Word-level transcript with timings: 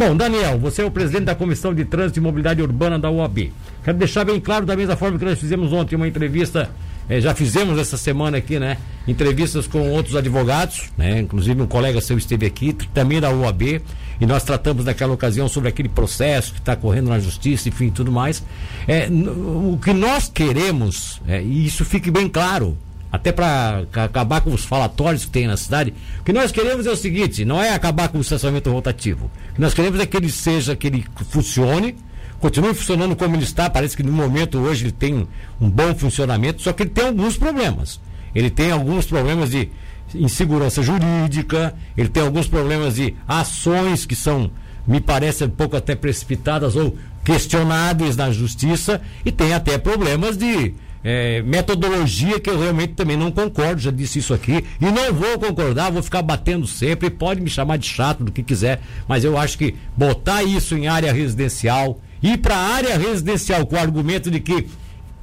Bom, 0.00 0.16
Daniel, 0.16 0.58
você 0.58 0.80
é 0.80 0.84
o 0.86 0.90
presidente 0.90 1.24
da 1.24 1.34
Comissão 1.34 1.74
de 1.74 1.84
Trânsito 1.84 2.18
e 2.18 2.22
Mobilidade 2.22 2.62
Urbana 2.62 2.98
da 2.98 3.10
UAB. 3.10 3.52
Quero 3.84 3.98
deixar 3.98 4.24
bem 4.24 4.40
claro, 4.40 4.64
da 4.64 4.74
mesma 4.74 4.96
forma 4.96 5.18
que 5.18 5.24
nós 5.26 5.38
fizemos 5.38 5.74
ontem 5.74 5.94
uma 5.94 6.08
entrevista, 6.08 6.70
eh, 7.06 7.20
já 7.20 7.34
fizemos 7.34 7.78
essa 7.78 7.98
semana 7.98 8.38
aqui, 8.38 8.58
né? 8.58 8.78
Entrevistas 9.06 9.66
com 9.66 9.90
outros 9.90 10.16
advogados, 10.16 10.90
né? 10.96 11.20
Inclusive 11.20 11.60
um 11.60 11.66
colega 11.66 12.00
seu 12.00 12.16
esteve 12.16 12.46
aqui, 12.46 12.72
também 12.94 13.20
da 13.20 13.30
UAB, 13.30 13.82
e 14.18 14.24
nós 14.24 14.42
tratamos 14.42 14.86
naquela 14.86 15.12
ocasião 15.12 15.48
sobre 15.48 15.68
aquele 15.68 15.90
processo 15.90 16.54
que 16.54 16.60
está 16.60 16.74
correndo 16.74 17.10
na 17.10 17.18
justiça, 17.18 17.68
enfim, 17.68 17.90
tudo 17.90 18.10
mais. 18.10 18.42
É, 18.88 19.06
o 19.06 19.78
que 19.84 19.92
nós 19.92 20.30
queremos, 20.30 21.20
é, 21.28 21.42
e 21.42 21.66
isso 21.66 21.84
fique 21.84 22.10
bem 22.10 22.26
claro, 22.26 22.74
até 23.12 23.32
para 23.32 23.84
acabar 24.04 24.40
com 24.40 24.52
os 24.52 24.64
falatórios 24.64 25.24
que 25.24 25.30
tem 25.30 25.46
na 25.46 25.56
cidade. 25.56 25.92
O 26.20 26.24
que 26.24 26.32
nós 26.32 26.52
queremos 26.52 26.86
é 26.86 26.90
o 26.90 26.96
seguinte: 26.96 27.44
não 27.44 27.60
é 27.60 27.74
acabar 27.74 28.08
com 28.08 28.18
o 28.18 28.20
estacionamento 28.20 28.70
rotativo. 28.70 29.30
O 29.50 29.54
que 29.54 29.60
nós 29.60 29.74
queremos 29.74 29.98
é 30.00 30.06
que 30.06 30.16
ele 30.16 30.30
seja, 30.30 30.76
que 30.76 30.86
ele 30.86 31.04
funcione, 31.30 31.96
continue 32.38 32.74
funcionando 32.74 33.16
como 33.16 33.34
ele 33.36 33.44
está. 33.44 33.68
Parece 33.68 33.96
que 33.96 34.02
no 34.02 34.12
momento 34.12 34.58
hoje 34.58 34.84
ele 34.84 34.92
tem 34.92 35.26
um 35.60 35.68
bom 35.68 35.94
funcionamento, 35.94 36.62
só 36.62 36.72
que 36.72 36.84
ele 36.84 36.90
tem 36.90 37.06
alguns 37.06 37.36
problemas. 37.36 38.00
Ele 38.34 38.50
tem 38.50 38.70
alguns 38.70 39.06
problemas 39.06 39.50
de 39.50 39.68
insegurança 40.14 40.82
jurídica, 40.82 41.74
ele 41.96 42.08
tem 42.08 42.22
alguns 42.22 42.48
problemas 42.48 42.96
de 42.96 43.14
ações 43.26 44.06
que 44.06 44.14
são, 44.14 44.50
me 44.86 45.00
parece, 45.00 45.44
um 45.44 45.50
pouco 45.50 45.76
até 45.76 45.94
precipitadas 45.94 46.76
ou 46.76 46.96
questionáveis 47.24 48.16
na 48.16 48.30
justiça, 48.30 49.00
e 49.24 49.30
tem 49.30 49.52
até 49.52 49.78
problemas 49.78 50.36
de 50.36 50.74
é, 51.02 51.42
metodologia 51.42 52.38
que 52.38 52.50
eu 52.50 52.58
realmente 52.58 52.94
também 52.94 53.16
não 53.16 53.30
concordo, 53.30 53.80
já 53.80 53.90
disse 53.90 54.18
isso 54.18 54.34
aqui, 54.34 54.64
e 54.80 54.84
não 54.84 55.12
vou 55.12 55.38
concordar, 55.38 55.90
vou 55.90 56.02
ficar 56.02 56.22
batendo 56.22 56.66
sempre, 56.66 57.10
pode 57.10 57.40
me 57.40 57.48
chamar 57.48 57.78
de 57.78 57.86
chato 57.86 58.22
do 58.22 58.32
que 58.32 58.42
quiser, 58.42 58.80
mas 59.08 59.24
eu 59.24 59.38
acho 59.38 59.56
que 59.56 59.74
botar 59.96 60.42
isso 60.42 60.76
em 60.76 60.88
área 60.88 61.12
residencial, 61.12 62.00
ir 62.22 62.38
para 62.38 62.56
a 62.56 62.74
área 62.74 62.98
residencial 62.98 63.66
com 63.66 63.76
o 63.76 63.78
argumento 63.78 64.30
de 64.30 64.40
que 64.40 64.66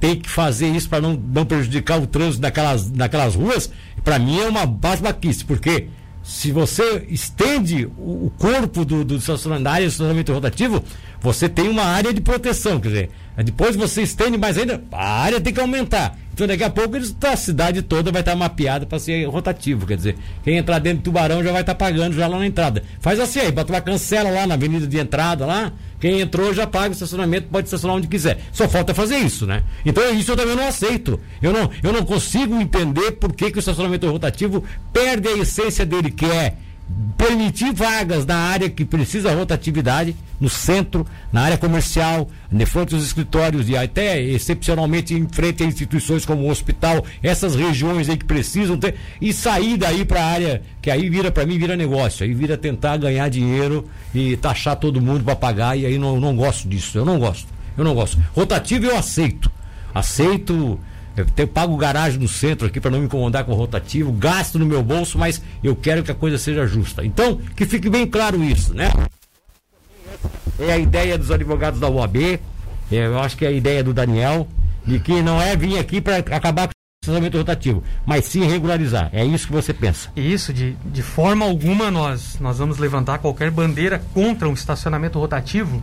tem 0.00 0.16
que 0.16 0.28
fazer 0.28 0.68
isso 0.68 0.88
para 0.88 1.00
não, 1.00 1.14
não 1.14 1.44
prejudicar 1.44 2.00
o 2.00 2.06
trânsito 2.06 2.40
daquelas, 2.40 2.88
daquelas 2.90 3.34
ruas, 3.34 3.70
para 4.04 4.18
mim 4.18 4.38
é 4.40 4.48
uma 4.48 4.64
basbaquice, 4.64 5.44
porque 5.44 5.88
se 6.28 6.52
você 6.52 7.06
estende 7.08 7.86
o, 7.96 8.26
o 8.26 8.32
corpo 8.36 8.84
do, 8.84 9.02
do 9.02 9.16
estacionamento, 9.16 9.64
da 9.64 9.70
área 9.70 9.86
de 9.86 9.92
estacionamento 9.92 10.30
rotativo, 10.30 10.84
você 11.22 11.48
tem 11.48 11.70
uma 11.70 11.84
área 11.84 12.12
de 12.12 12.20
proteção, 12.20 12.78
quer 12.78 12.88
dizer, 12.88 13.10
depois 13.38 13.74
você 13.74 14.02
estende 14.02 14.36
mais 14.36 14.58
ainda, 14.58 14.84
a 14.92 15.22
área 15.22 15.40
tem 15.40 15.54
que 15.54 15.60
aumentar. 15.60 16.18
Então 16.34 16.46
daqui 16.46 16.62
a 16.62 16.68
pouco 16.68 16.96
eles, 16.96 17.16
a 17.22 17.34
cidade 17.34 17.80
toda 17.80 18.12
vai 18.12 18.20
estar 18.20 18.36
mapeada 18.36 18.84
para 18.84 18.98
ser 18.98 19.24
rotativo. 19.24 19.86
Quer 19.86 19.96
dizer, 19.96 20.16
quem 20.44 20.58
entrar 20.58 20.78
dentro 20.80 20.98
do 20.98 21.04
tubarão 21.04 21.42
já 21.42 21.50
vai 21.50 21.62
estar 21.62 21.74
pagando 21.74 22.14
já 22.14 22.28
lá 22.28 22.38
na 22.38 22.46
entrada. 22.46 22.82
Faz 23.00 23.18
assim 23.18 23.40
aí, 23.40 23.50
bota 23.50 23.72
uma 23.72 23.80
cancela 23.80 24.30
lá 24.30 24.46
na 24.46 24.52
avenida 24.52 24.86
de 24.86 24.98
entrada 24.98 25.46
lá. 25.46 25.72
Quem 26.00 26.20
entrou 26.20 26.54
já 26.54 26.66
paga 26.66 26.90
o 26.90 26.92
estacionamento, 26.92 27.48
pode 27.48 27.66
estacionar 27.66 27.96
onde 27.96 28.08
quiser. 28.08 28.38
Só 28.52 28.68
falta 28.68 28.94
fazer 28.94 29.16
isso, 29.18 29.46
né? 29.46 29.62
Então 29.84 30.02
isso 30.14 30.32
eu 30.32 30.36
também 30.36 30.54
não 30.54 30.66
aceito. 30.66 31.20
Eu 31.42 31.52
não, 31.52 31.70
eu 31.82 31.92
não 31.92 32.04
consigo 32.04 32.60
entender 32.60 33.12
por 33.12 33.32
que, 33.32 33.50
que 33.50 33.58
o 33.58 33.60
estacionamento 33.60 34.08
rotativo 34.10 34.62
perde 34.92 35.28
a 35.28 35.36
essência 35.36 35.84
dele, 35.84 36.10
que 36.10 36.24
é 36.24 36.54
permitir 37.16 37.72
vagas 37.72 38.24
na 38.24 38.36
área 38.36 38.70
que 38.70 38.84
precisa 38.84 39.34
rotatividade, 39.34 40.16
no 40.40 40.48
centro, 40.48 41.06
na 41.32 41.42
área 41.42 41.58
comercial, 41.58 42.28
de 42.50 42.64
frente 42.64 42.94
aos 42.94 43.04
escritórios 43.04 43.68
e 43.68 43.76
até 43.76 44.20
excepcionalmente 44.20 45.12
em 45.14 45.28
frente 45.28 45.62
a 45.62 45.66
instituições 45.66 46.24
como 46.24 46.44
o 46.44 46.50
hospital, 46.50 47.04
essas 47.22 47.54
regiões 47.54 48.08
aí 48.08 48.16
que 48.16 48.24
precisam 48.24 48.78
ter, 48.78 48.94
e 49.20 49.32
sair 49.32 49.76
daí 49.76 50.04
para 50.04 50.22
a 50.22 50.26
área 50.26 50.62
que 50.80 50.90
aí 50.90 51.10
vira 51.10 51.30
para 51.30 51.44
mim 51.44 51.58
vira 51.58 51.76
negócio, 51.76 52.24
aí 52.24 52.32
vira 52.32 52.56
tentar 52.56 52.96
ganhar 52.96 53.28
dinheiro 53.28 53.84
e 54.14 54.36
taxar 54.36 54.76
todo 54.76 55.00
mundo 55.00 55.24
para 55.24 55.36
pagar 55.36 55.76
e 55.76 55.84
aí 55.84 55.98
não, 55.98 56.18
não 56.20 56.34
gosto 56.36 56.68
disso, 56.68 56.96
eu 56.96 57.04
não 57.04 57.18
gosto. 57.18 57.58
Eu 57.76 57.84
não 57.84 57.94
gosto. 57.94 58.18
Rotativo 58.34 58.86
eu 58.86 58.96
aceito. 58.96 59.50
Aceito 59.94 60.80
eu 61.36 61.48
pago 61.48 61.76
garagem 61.76 62.18
no 62.18 62.28
centro 62.28 62.66
aqui 62.66 62.80
para 62.80 62.90
não 62.90 62.98
me 62.98 63.06
incomodar 63.06 63.44
com 63.44 63.52
o 63.52 63.54
rotativo, 63.54 64.12
gasto 64.12 64.58
no 64.58 64.66
meu 64.66 64.82
bolso, 64.82 65.18
mas 65.18 65.42
eu 65.62 65.74
quero 65.74 66.02
que 66.02 66.10
a 66.10 66.14
coisa 66.14 66.38
seja 66.38 66.66
justa. 66.66 67.04
Então, 67.04 67.40
que 67.56 67.66
fique 67.66 67.88
bem 67.88 68.06
claro 68.06 68.42
isso, 68.42 68.74
né? 68.74 68.90
É 70.58 70.72
a 70.72 70.78
ideia 70.78 71.16
dos 71.16 71.30
advogados 71.30 71.78
da 71.78 71.88
UAB, 71.88 72.40
é, 72.90 73.06
eu 73.06 73.18
acho 73.18 73.36
que 73.36 73.44
é 73.44 73.48
a 73.48 73.52
ideia 73.52 73.84
do 73.84 73.92
Daniel, 73.92 74.48
de 74.84 74.98
que 74.98 75.22
não 75.22 75.40
é 75.40 75.54
vir 75.54 75.78
aqui 75.78 76.00
para 76.00 76.18
acabar 76.18 76.66
com 76.66 76.72
o 76.72 77.02
estacionamento 77.02 77.36
rotativo, 77.36 77.82
mas 78.06 78.24
sim 78.24 78.44
regularizar. 78.46 79.10
É 79.12 79.24
isso 79.24 79.46
que 79.46 79.52
você 79.52 79.72
pensa? 79.72 80.10
Isso, 80.16 80.52
de, 80.52 80.74
de 80.84 81.02
forma 81.02 81.44
alguma 81.44 81.90
nós, 81.90 82.38
nós 82.40 82.58
vamos 82.58 82.78
levantar 82.78 83.18
qualquer 83.18 83.50
bandeira 83.50 84.02
contra 84.14 84.48
um 84.48 84.54
estacionamento 84.54 85.18
rotativo. 85.18 85.82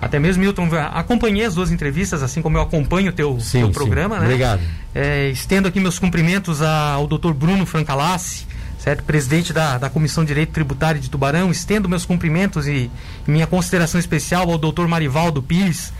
Até 0.00 0.18
mesmo, 0.18 0.42
Milton, 0.42 0.68
acompanhei 0.92 1.44
as 1.44 1.54
duas 1.54 1.70
entrevistas, 1.70 2.22
assim 2.22 2.40
como 2.40 2.56
eu 2.56 2.62
acompanho 2.62 3.10
o 3.10 3.12
teu, 3.12 3.38
sim, 3.40 3.60
teu 3.60 3.70
programa, 3.70 4.16
sim. 4.16 4.20
né? 4.20 4.26
Obrigado. 4.26 4.60
É, 4.94 5.28
estendo 5.30 5.68
aqui 5.68 5.80
meus 5.80 5.98
cumprimentos 5.98 6.62
ao 6.62 7.06
doutor 7.06 7.34
Bruno 7.34 7.66
Francalassi, 7.66 8.46
certo? 8.78 9.02
Presidente 9.02 9.52
da, 9.52 9.76
da 9.76 9.90
Comissão 9.90 10.24
de 10.24 10.28
Direito 10.28 10.50
Tributário 10.50 11.00
de 11.00 11.10
Tubarão. 11.10 11.50
Estendo 11.50 11.88
meus 11.88 12.06
cumprimentos 12.06 12.66
e, 12.68 12.90
minha 13.26 13.46
consideração 13.46 13.98
especial 13.98 14.48
ao 14.50 14.56
doutor 14.56 14.86
Marivaldo 14.88 15.42
Pires, 15.42 15.92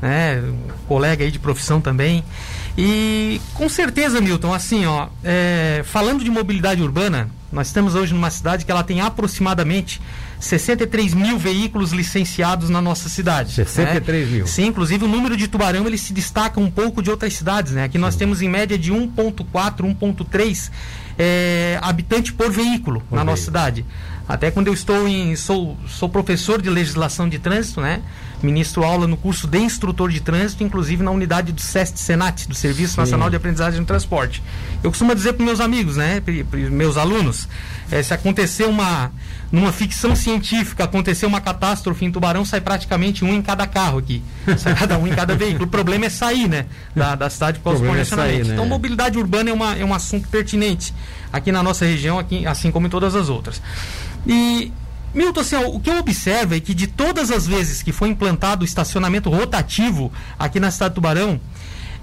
né? 0.00 0.42
colega 0.86 1.24
aí 1.24 1.30
de 1.30 1.38
profissão 1.38 1.80
também. 1.80 2.22
E 2.78 3.40
com 3.54 3.68
certeza, 3.68 4.20
Milton, 4.20 4.52
assim, 4.52 4.84
ó, 4.84 5.08
é, 5.24 5.82
falando 5.84 6.22
de 6.22 6.30
mobilidade 6.30 6.82
urbana, 6.82 7.30
nós 7.50 7.68
estamos 7.68 7.94
hoje 7.94 8.12
numa 8.12 8.30
cidade 8.30 8.64
que 8.64 8.70
ela 8.70 8.84
tem 8.84 9.00
aproximadamente 9.00 10.00
63 10.38 11.14
mil 11.14 11.38
veículos 11.38 11.92
licenciados 11.92 12.68
na 12.68 12.80
nossa 12.80 13.08
cidade. 13.08 13.52
63 13.52 14.28
né? 14.28 14.36
mil. 14.36 14.46
Sim, 14.46 14.66
inclusive 14.66 15.04
o 15.04 15.08
número 15.08 15.36
de 15.36 15.48
Tubarão 15.48 15.86
ele 15.86 15.98
se 15.98 16.12
destaca 16.12 16.60
um 16.60 16.70
pouco 16.70 17.02
de 17.02 17.10
outras 17.10 17.34
cidades, 17.34 17.72
né? 17.72 17.84
Aqui 17.84 17.98
nós 17.98 18.14
Sim. 18.14 18.20
temos 18.20 18.42
em 18.42 18.48
média 18.48 18.78
de 18.78 18.92
1.4, 18.92 19.46
1.3 19.98 20.70
é, 21.18 21.78
habitante 21.82 22.32
por 22.32 22.50
veículo 22.50 23.00
por 23.00 23.16
na 23.16 23.22
veículo. 23.22 23.24
nossa 23.24 23.42
cidade. 23.42 23.84
Até 24.28 24.50
quando 24.50 24.66
eu 24.66 24.74
estou 24.74 25.06
em. 25.06 25.36
sou, 25.36 25.76
sou 25.86 26.08
professor 26.08 26.60
de 26.60 26.68
legislação 26.68 27.28
de 27.28 27.38
trânsito, 27.38 27.80
né? 27.80 28.02
Ministro 28.42 28.84
aula 28.84 29.06
no 29.06 29.16
curso 29.16 29.46
de 29.46 29.58
instrutor 29.58 30.10
de 30.10 30.20
trânsito, 30.20 30.62
inclusive 30.62 31.02
na 31.02 31.10
unidade 31.10 31.52
do 31.52 31.60
SEST 31.60 31.98
Senat, 31.98 32.46
do 32.46 32.54
Serviço 32.54 32.94
Sim. 32.94 33.00
Nacional 33.00 33.30
de 33.30 33.36
Aprendizagem 33.36 33.80
no 33.80 33.86
Transporte. 33.86 34.42
Eu 34.82 34.90
costumo 34.90 35.14
dizer 35.14 35.32
para 35.32 35.44
meus 35.44 35.60
amigos, 35.60 35.96
né? 35.96 36.20
Para 36.20 36.58
meus 36.70 36.96
alunos, 36.96 37.48
é, 37.90 38.02
se 38.02 38.12
acontecer 38.12 38.64
uma 38.64 39.10
numa 39.50 39.72
ficção 39.72 40.16
científica 40.16 40.84
acontecer 40.84 41.24
uma 41.24 41.40
catástrofe 41.40 42.04
em 42.04 42.10
Tubarão, 42.10 42.44
sai 42.44 42.60
praticamente 42.60 43.24
um 43.24 43.32
em 43.32 43.40
cada 43.40 43.66
carro 43.66 43.98
aqui. 43.98 44.22
Sai 44.58 44.74
cada 44.74 44.98
um 44.98 45.06
em 45.06 45.14
cada 45.14 45.34
veículo. 45.34 45.64
O 45.64 45.68
problema 45.68 46.06
é 46.06 46.10
sair, 46.10 46.48
né? 46.48 46.66
Da, 46.94 47.14
da 47.14 47.30
cidade 47.30 47.58
por 47.58 47.70
causa 47.70 47.82
do 47.82 47.88
congestionamento. 47.88 48.34
É 48.34 48.36
sair, 48.38 48.48
né? 48.48 48.54
Então, 48.54 48.66
mobilidade 48.66 49.18
urbana 49.18 49.50
é, 49.50 49.52
uma, 49.52 49.76
é 49.76 49.84
um 49.84 49.94
assunto 49.94 50.28
pertinente 50.28 50.92
aqui 51.32 51.52
na 51.52 51.62
nossa 51.62 51.84
região, 51.84 52.18
aqui, 52.18 52.46
assim 52.46 52.70
como 52.70 52.86
em 52.86 52.90
todas 52.90 53.14
as 53.14 53.28
outras. 53.28 53.60
E 54.26 54.72
Milton, 55.16 55.40
assim, 55.40 55.56
ó, 55.56 55.68
o 55.68 55.80
que 55.80 55.88
eu 55.88 55.96
observo 55.96 56.54
é 56.54 56.60
que 56.60 56.74
de 56.74 56.86
todas 56.86 57.30
as 57.30 57.46
vezes 57.46 57.82
que 57.82 57.90
foi 57.90 58.10
implantado 58.10 58.62
o 58.62 58.64
estacionamento 58.64 59.30
rotativo 59.30 60.12
aqui 60.38 60.60
na 60.60 60.70
cidade 60.70 60.90
de 60.90 60.94
Tubarão, 60.96 61.40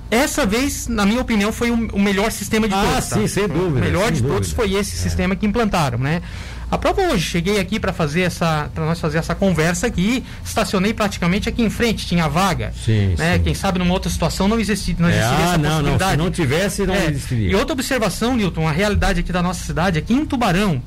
essa 0.09 0.45
vez, 0.45 0.87
na 0.87 1.05
minha 1.05 1.21
opinião, 1.21 1.51
foi 1.51 1.69
o, 1.69 1.87
o 1.93 1.99
melhor 1.99 2.31
sistema 2.31 2.67
de 2.67 2.73
ah, 2.73 2.81
todos. 2.81 2.97
Ah, 2.97 3.01
sim, 3.01 3.21
tá? 3.21 3.27
sem 3.27 3.47
dúvida. 3.47 3.67
O 3.67 3.81
melhor 3.81 4.11
de 4.11 4.21
dúvida. 4.21 4.33
todos 4.33 4.51
foi 4.51 4.73
esse 4.73 4.95
é. 4.95 4.99
sistema 4.99 5.35
que 5.35 5.45
implantaram, 5.45 5.99
né? 5.99 6.23
A 6.71 6.77
prova 6.77 7.03
hoje, 7.03 7.23
cheguei 7.23 7.59
aqui 7.59 7.79
para 7.79 7.93
fazer 7.93 8.21
essa, 8.21 8.67
para 8.73 8.83
nós 8.83 8.99
fazer 8.99 9.19
essa 9.19 9.35
conversa 9.35 9.85
aqui, 9.85 10.23
estacionei 10.43 10.91
praticamente 10.91 11.47
aqui 11.47 11.61
em 11.61 11.69
frente, 11.69 12.07
tinha 12.07 12.27
vaga. 12.27 12.73
Sim, 12.83 13.13
né? 13.15 13.37
sim. 13.37 13.43
Quem 13.43 13.53
sabe 13.53 13.77
numa 13.77 13.93
outra 13.93 14.09
situação 14.09 14.47
não, 14.47 14.59
existi, 14.59 14.95
não 14.97 15.07
é, 15.07 15.11
existiria 15.11 15.37
ah, 15.37 15.49
essa 15.49 15.57
não, 15.59 15.69
possibilidade. 15.69 16.17
Não, 16.17 16.25
se 16.25 16.29
não 16.29 16.31
tivesse, 16.31 16.85
não 16.87 16.95
é. 16.95 17.05
existiria. 17.05 17.51
E 17.51 17.55
outra 17.55 17.73
observação, 17.73 18.35
Newton, 18.35 18.67
a 18.67 18.71
realidade 18.71 19.19
aqui 19.19 19.31
da 19.31 19.43
nossa 19.43 19.63
cidade, 19.63 19.99
aqui 19.99 20.15
em 20.15 20.25
Tubarão, 20.25 20.81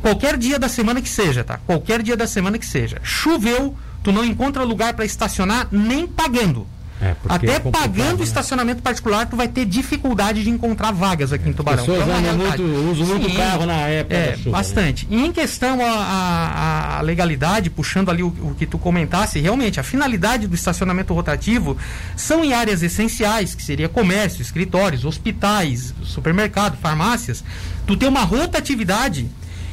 qualquer 0.00 0.36
dia 0.36 0.58
da 0.58 0.68
semana 0.68 1.00
que 1.00 1.08
seja, 1.08 1.44
tá? 1.44 1.58
Qualquer 1.66 2.02
dia 2.02 2.16
da 2.16 2.26
semana 2.26 2.58
que 2.58 2.66
seja. 2.66 2.98
Choveu, 3.02 3.76
tu 4.02 4.12
não 4.12 4.24
encontra 4.24 4.62
lugar 4.62 4.94
para 4.94 5.04
estacionar 5.04 5.68
nem 5.70 6.06
pagando. 6.06 6.66
É, 7.00 7.14
Até 7.28 7.54
é 7.54 7.60
pagando 7.60 8.18
né? 8.18 8.24
estacionamento 8.24 8.82
particular, 8.82 9.24
tu 9.26 9.36
vai 9.36 9.46
ter 9.46 9.64
dificuldade 9.64 10.42
de 10.42 10.50
encontrar 10.50 10.90
vagas 10.90 11.32
aqui 11.32 11.48
em 11.48 11.52
Tubarão. 11.52 11.84
Pessoas 11.84 12.02
então, 12.02 12.16
é 12.16 12.32
muito, 12.32 12.62
usam 12.90 13.06
muito 13.06 13.36
carro 13.36 13.66
na 13.66 13.74
época. 13.86 14.16
É, 14.16 14.36
chuva, 14.36 14.44
né? 14.46 14.50
bastante. 14.50 15.06
Né? 15.08 15.16
E 15.16 15.26
em 15.26 15.32
questão 15.32 15.78
a, 15.80 17.00
legalidade, 17.02 17.70
puxando 17.70 18.10
ali 18.10 18.22
o, 18.22 18.26
o, 18.26 18.54
que 18.58 18.66
tu 18.66 18.78
comentasse, 18.78 19.38
realmente 19.38 19.78
a 19.78 19.84
finalidade 19.84 20.48
do 20.48 20.56
estacionamento 20.56 21.14
rotativo 21.14 21.76
são 22.16 22.44
em 22.44 22.52
áreas 22.52 22.82
essenciais, 22.82 23.54
que 23.54 23.62
seria 23.62 23.88
comércio, 23.88 24.42
escritórios, 24.42 25.04
hospitais, 25.04 25.94
supermercado, 26.02 26.76
farmácias. 26.78 27.44
Tu 27.86 27.96
tem 27.96 28.08
uma 28.08 28.24
rotatividade 28.24 29.28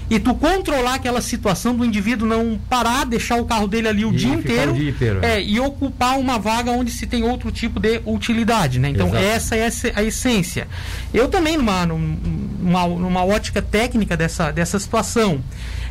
e 0.10 0.20
tu 0.20 0.36
controlar 0.36 0.96
aquela 0.96 1.22
situação 1.22 1.76
do 1.76 1.84
indivíduo 1.84 2.28
não 2.28 2.60
parar, 2.70 3.06
deixar 3.06 3.38
o 3.38 3.46
carro 3.46 3.68
dele 3.68 3.88
ali 3.88 4.06
o, 4.06 4.12
dia 4.12 4.34
inteiro, 4.34 4.72
o 4.72 4.76
dia 4.76 4.90
inteiro, 4.90 5.20
é, 5.24 5.42
e 5.42 5.60
ocupar 5.60 6.20
uma 6.20 6.38
vaga 6.38 6.72
onde 6.72 6.92
se 6.92 7.08
tem 7.08 7.24
outro 7.24 7.52
tipo 7.52 7.80
de 7.80 8.02
utilidade, 8.06 8.80
né? 8.80 8.90
Então 8.90 9.08
Exato. 9.08 9.24
essa 9.24 9.56
é 9.56 9.70
a 9.96 10.04
essência. 10.04 10.68
Eu 11.14 11.28
também 11.28 11.58
numa, 11.58 11.86
numa, 11.86 12.88
numa 12.88 13.26
ótica 13.26 13.62
técnica 13.62 14.16
dessa, 14.16 14.52
dessa 14.52 14.80
situação. 14.80 15.42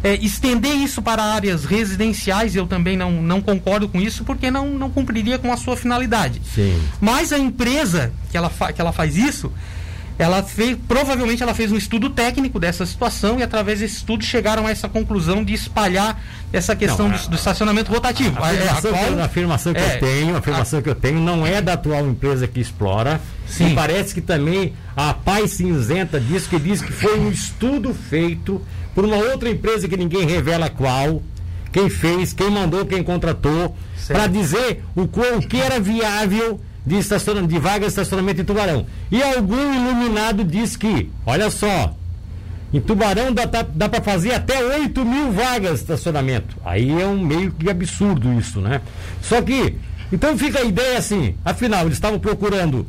É, 0.03 0.17
estender 0.17 0.75
isso 0.77 1.01
para 1.01 1.23
áreas 1.23 1.65
residenciais, 1.65 2.55
eu 2.55 2.67
também 2.67 2.95
não, 2.95 3.11
não 3.11 3.41
concordo 3.41 3.89
com 3.89 3.99
isso, 3.99 4.23
porque 4.23 4.51
não, 4.51 4.69
não 4.69 4.91
cumpriria 4.91 5.39
com 5.39 5.51
a 5.51 5.57
sua 5.57 5.79
finalidade. 5.79 6.43
Sim. 6.55 6.79
Mas 7.01 7.33
a 7.33 7.39
empresa 7.39 8.13
que 8.31 8.37
ela, 8.37 8.51
que 8.51 8.79
ela 8.79 8.93
faz 8.93 9.17
isso, 9.17 9.51
ela 10.19 10.43
fez, 10.45 10.77
provavelmente 10.87 11.43
ela 11.43 11.55
fez 11.55 11.73
um 11.73 11.77
estudo 11.77 12.09
técnico 12.09 12.61
dessa 12.61 12.87
situação 12.87 13.39
e 13.41 13.43
através 13.43 13.81
desse 13.81 13.97
estudo 13.97 14.23
chegaram 14.25 14.67
a 14.67 14.71
essa 14.71 14.89
conclusão 14.89 15.43
de 15.43 15.53
espalhar 15.55 16.23
essa 16.53 16.77
questão 16.77 17.09
Não, 17.09 17.17
do, 17.19 17.29
do 17.31 17.35
estacionamento 17.37 17.91
rotativo. 17.91 18.41
A, 18.43 18.53
É, 18.55 18.59
afirmação, 18.59 18.93
qual- 18.93 19.05
que, 19.15 19.21
a 19.21 19.25
afirmação 19.25 19.75
que 19.75 19.81
é, 19.81 19.95
eu 19.97 20.01
tenho, 20.01 20.35
a 20.35 20.39
afirmação 20.39 20.83
que 20.83 20.89
eu 20.89 20.95
tenho 20.95 21.19
não 21.21 21.45
é 21.45 21.61
da 21.61 21.73
atual 21.73 22.07
empresa 22.07 22.47
que 22.47 22.61
explora. 22.61 23.21
Sim. 23.49 23.73
E 23.73 23.75
parece 23.75 24.15
que 24.15 24.21
também 24.21 24.73
a 24.97 25.13
Paz 25.13 25.51
Cinzenta 25.53 26.21
diz 26.21 26.47
que 26.47 26.59
diz 26.61 26.81
que 26.81 26.93
foi 26.93 27.19
um 27.19 27.31
estudo 27.31 27.93
feito 27.93 28.63
por 28.95 29.05
uma 29.05 29.17
outra 29.17 29.51
empresa 29.51 29.89
que 29.89 29.97
ninguém 29.97 30.25
revela 30.27 30.71
qual, 30.71 31.21
quem 31.73 31.91
fez, 31.91 32.33
quem 32.33 32.51
mandou, 32.51 32.87
quem 32.87 33.03
contratou, 33.03 33.77
para 34.07 34.29
dizer 34.29 34.85
o, 34.95 35.09
qual- 35.09 35.39
o 35.39 35.43
que 35.47 35.61
era 35.61 35.81
viável 35.81 36.61
de, 36.85 36.99
estaciona, 36.99 37.47
de 37.47 37.59
vaga 37.59 37.81
de 37.81 37.87
estacionamento 37.87 38.41
em 38.41 38.45
Tubarão. 38.45 38.87
E 39.11 39.23
algum 39.23 39.75
iluminado 39.75 40.45
diz 40.45 40.77
que, 40.77 41.11
olha 41.25 41.51
só, 41.51 41.95
em 42.73 42.81
Tubarão 42.81 43.33
dá, 43.33 43.45
dá, 43.45 43.63
dá 43.63 43.89
para 43.89 44.03
fazer 44.03 44.35
até 44.35 44.63
8 44.63 45.05
mil 45.05 45.33
vagas 45.33 45.75
de 45.75 45.81
estacionamento. 45.81 46.57
Aí 46.65 46.91
é 47.01 47.07
um 47.07 47.19
meio 47.19 47.53
que 47.53 47.71
absurdo 47.71 48.33
isso, 48.39 48.61
né? 48.61 48.81
Só 49.23 49.41
que, 49.41 49.77
então 50.13 50.37
fica 50.37 50.59
a 50.59 50.65
ideia 50.65 50.99
assim, 50.99 51.37
afinal, 51.45 51.83
eles 51.83 51.95
estavam 51.95 52.19
procurando 52.19 52.87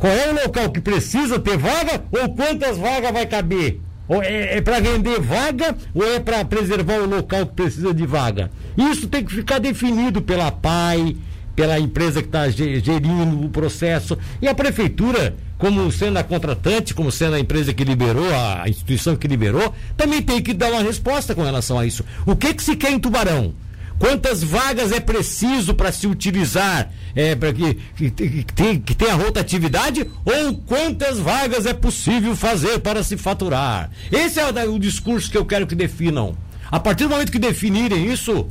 qual 0.00 0.12
é 0.12 0.30
o 0.30 0.44
local 0.44 0.70
que 0.70 0.80
precisa 0.80 1.38
ter 1.38 1.58
vaga 1.58 2.02
ou 2.10 2.34
quantas 2.34 2.78
vagas 2.78 3.12
vai 3.12 3.26
caber? 3.26 3.80
Ou 4.08 4.20
é, 4.22 4.60
para 4.60 4.80
vender 4.80 5.20
vaga 5.20 5.76
ou 5.94 6.02
é 6.02 6.18
para 6.18 6.44
preservar 6.44 6.96
o 7.00 7.06
local 7.06 7.46
que 7.46 7.54
precisa 7.54 7.94
de 7.94 8.06
vaga? 8.06 8.50
Isso 8.76 9.06
tem 9.06 9.22
que 9.22 9.32
ficar 9.32 9.60
definido 9.60 10.22
pela 10.22 10.50
PAI, 10.50 11.16
pela 11.54 11.78
empresa 11.78 12.22
que 12.22 12.28
está 12.28 12.48
gerindo 12.48 13.44
o 13.44 13.48
processo. 13.48 14.16
E 14.40 14.48
a 14.48 14.54
prefeitura, 14.54 15.34
como 15.58 15.90
sendo 15.90 16.18
a 16.18 16.24
contratante, 16.24 16.94
como 16.94 17.12
sendo 17.12 17.34
a 17.34 17.40
empresa 17.40 17.74
que 17.74 17.84
liberou, 17.84 18.28
a, 18.34 18.68
instituição 18.68 19.16
que 19.16 19.28
liberou, 19.28 19.74
também 19.96 20.22
tem 20.22 20.42
que 20.42 20.54
dar 20.54 20.70
uma 20.70 20.82
resposta 20.82 21.34
com 21.34 21.42
relação 21.42 21.78
a 21.78 21.86
isso. 21.86 22.04
O 22.26 22.34
que, 22.34 22.54
que 22.54 22.62
se 22.62 22.76
quer 22.76 22.92
em 22.92 22.98
Tubarão? 22.98 23.54
Quantas 23.98 24.42
vagas 24.42 24.92
é 24.92 24.98
preciso 24.98 25.74
para 25.74 25.92
se 25.92 26.06
utilizar 26.06 26.90
é, 27.14 27.34
para 27.36 27.52
que, 27.52 27.74
que, 27.94 28.10
que, 28.10 28.78
que 28.78 28.94
tenha 28.94 29.14
rotatividade? 29.14 30.08
Ou 30.24 30.54
quantas 30.54 31.18
vagas 31.18 31.66
é 31.66 31.74
possível 31.74 32.34
fazer 32.34 32.78
para 32.78 33.02
se 33.02 33.18
faturar? 33.18 33.90
Esse 34.10 34.40
é 34.40 34.46
o, 34.46 34.74
o 34.74 34.78
discurso 34.78 35.30
que 35.30 35.36
eu 35.36 35.44
quero 35.44 35.66
que 35.66 35.74
definam. 35.74 36.34
A 36.70 36.80
partir 36.80 37.04
do 37.04 37.10
momento 37.10 37.30
que 37.30 37.38
definirem 37.38 38.10
isso, 38.10 38.48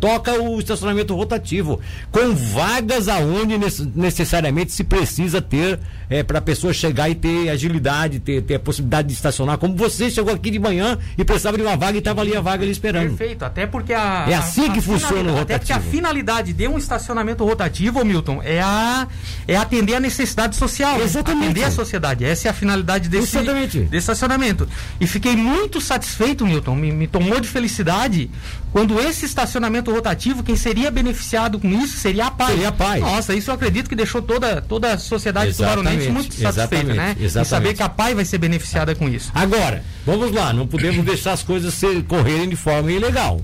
toca 0.00 0.40
o 0.40 0.58
estacionamento 0.58 1.14
rotativo, 1.14 1.80
com 2.10 2.34
vagas 2.34 3.08
aonde 3.08 3.56
nece- 3.58 3.88
necessariamente 3.94 4.72
se 4.72 4.84
precisa 4.84 5.40
ter 5.40 5.78
para 6.26 6.38
a 6.40 6.42
pessoa 6.42 6.72
chegar 6.74 7.08
e 7.08 7.14
ter 7.14 7.48
agilidade, 7.48 8.20
ter, 8.20 8.42
ter 8.42 8.56
a 8.56 8.60
possibilidade 8.60 9.08
de 9.08 9.14
estacionar. 9.14 9.56
Como 9.56 9.74
você 9.74 10.10
chegou 10.10 10.32
aqui 10.34 10.50
de 10.50 10.58
manhã 10.58 10.98
e 11.16 11.24
precisava 11.24 11.56
de 11.56 11.62
uma 11.62 11.74
vaga 11.76 11.96
e 11.96 11.98
estava 12.00 12.20
ali 12.20 12.36
a 12.36 12.40
vaga 12.40 12.62
ali 12.62 12.70
esperando. 12.72 13.16
Perfeito, 13.16 13.44
até 13.44 13.66
porque 13.66 13.94
a. 13.94 14.26
É 14.28 14.34
assim 14.34 14.66
a- 14.66 14.72
que 14.72 14.78
a 14.78 14.82
funciona 14.82 15.12
o 15.14 15.16
finalidade- 15.16 15.40
Até 15.42 15.58
porque 15.58 15.72
a 15.72 15.76
rotativo. 15.76 15.96
finalidade 15.96 16.52
de 16.52 16.68
um 16.68 16.76
estacionamento 16.76 17.44
rotativo, 17.44 18.04
Milton, 18.04 18.40
é, 18.44 18.60
a, 18.60 19.08
é 19.48 19.56
atender 19.56 19.94
a 19.94 20.00
necessidade 20.00 20.54
social. 20.56 20.98
né? 20.98 21.04
Exatamente. 21.04 21.44
Atender 21.46 21.64
a 21.64 21.70
sociedade. 21.70 22.24
Essa 22.24 22.48
é 22.48 22.50
a 22.50 22.54
finalidade 22.54 23.08
desse, 23.08 23.38
Exatamente. 23.38 23.78
desse 23.80 23.96
estacionamento. 23.98 24.68
E 25.00 25.06
fiquei 25.06 25.34
muito 25.34 25.80
satisfeito, 25.80 26.44
Milton, 26.46 26.74
me, 26.74 26.92
me 26.92 27.06
tomou 27.06 27.40
de 27.40 27.48
felicidade 27.48 28.30
quando 28.72 28.98
esse 28.98 29.26
estacionamento 29.26 29.92
rotativo, 29.92 30.42
quem 30.42 30.56
seria 30.56 30.90
beneficiado 30.90 31.58
com 31.60 31.68
isso 31.68 31.98
seria 31.98 32.26
a 32.26 32.30
PAI. 32.30 32.52
Seria 32.52 32.68
a 32.68 32.72
PAI. 32.72 33.00
Nossa, 33.00 33.34
isso 33.34 33.50
eu 33.50 33.54
acredito 33.54 33.88
que 33.88 33.94
deixou 33.94 34.22
toda, 34.22 34.62
toda 34.62 34.94
a 34.94 34.98
sociedade 34.98 35.50
Exatamente, 35.50 36.08
muito 36.08 36.34
satisfeita, 36.34 36.48
exatamente, 36.48 36.96
né? 36.96 37.16
E 37.18 37.24
exatamente. 37.24 37.48
saber 37.50 37.74
que 37.74 37.82
a 37.82 37.88
PAI 37.88 38.14
vai 38.14 38.24
ser 38.24 38.38
beneficiada 38.38 38.94
com 38.94 39.08
isso. 39.08 39.30
Agora, 39.34 39.84
vamos 40.06 40.32
lá, 40.32 40.54
não 40.54 40.66
podemos 40.66 41.04
deixar 41.06 41.32
as 41.32 41.42
coisas 41.42 41.74
ser, 41.74 42.02
correrem 42.04 42.48
de 42.48 42.56
forma 42.56 42.90
ilegal. 42.90 43.42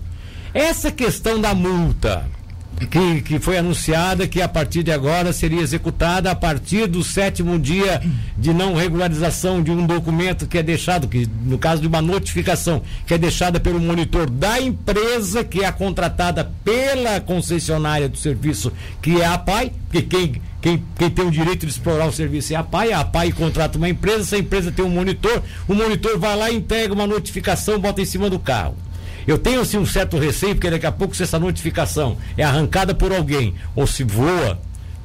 Essa 0.55 0.91
questão 0.91 1.39
da 1.39 1.55
multa, 1.55 2.27
que, 2.87 3.23
que 3.23 3.39
foi 3.39 3.59
anunciada 3.59 4.27
que 4.27 4.41
a 4.41 4.49
partir 4.49 4.83
de 4.83 4.93
agora 4.93 5.33
seria 5.33 5.61
executada 5.61 6.31
a 6.31 6.35
partir 6.35 6.87
do 6.87 7.03
sétimo 7.03 7.59
dia 7.59 8.01
de 8.37 8.53
não 8.53 8.75
regularização 8.75 9.63
de 9.63 9.71
um 9.71 9.87
documento 9.87 10.47
que 10.47 10.59
é 10.59 10.63
deixado, 10.63 11.09
que 11.09 11.29
no 11.45 11.59
caso 11.59 11.83
de 11.83 11.89
uma 11.89 12.01
notificação, 12.01 12.83
que 13.07 13.15
é 13.15 13.19
deixada 13.19 13.59
pelo 13.59 13.81
monitor 13.81 14.31
da 14.31 14.61
empresa 14.61 15.43
que 15.43 15.65
é 15.65 15.73
contratada 15.73 16.51
pela 16.65 17.21
concessionária 17.21 18.09
do 18.09 18.17
serviço, 18.17 18.73
que 19.03 19.21
é 19.21 19.27
a 19.27 19.39
PAI, 19.39 19.73
porque 19.85 20.03
quem, 20.03 20.43
quem, 20.61 20.83
quem 20.97 21.11
tem 21.11 21.27
o 21.27 21.31
direito 21.31 21.67
de 21.67 21.73
explorar 21.73 22.07
o 22.07 22.13
serviço 22.13 22.53
é 22.53 22.57
a 22.57 22.63
PAI, 22.63 22.93
a 22.93 23.05
PAI 23.05 23.33
contrata 23.33 23.79
uma 23.79 23.89
empresa, 23.89 24.21
essa 24.21 24.39
empresa 24.39 24.71
tem 24.71 24.85
um 24.85 24.91
monitor, 24.91 25.43
o 25.67 25.75
monitor 25.75 26.19
vai 26.19 26.37
lá 26.37 26.51
e 26.51 26.57
entrega 26.57 26.93
uma 26.93 27.07
notificação, 27.07 27.79
bota 27.79 28.01
em 28.01 28.05
cima 28.05 28.29
do 28.31 28.39
carro. 28.39 28.77
Eu 29.29 29.37
tenho 29.37 29.61
assim 29.61 29.77
um 29.77 29.85
certo 29.85 30.17
receio, 30.17 30.55
porque 30.55 30.71
daqui 30.71 30.87
a 30.87 30.91
pouco, 30.91 31.15
se 31.15 31.23
essa 31.23 31.39
notificação 31.39 32.17
é 32.35 32.43
arrancada 32.43 32.95
por 32.95 33.13
alguém, 33.13 33.55
ou 33.77 33.87
se 33.87 34.03
voa, 34.03 34.59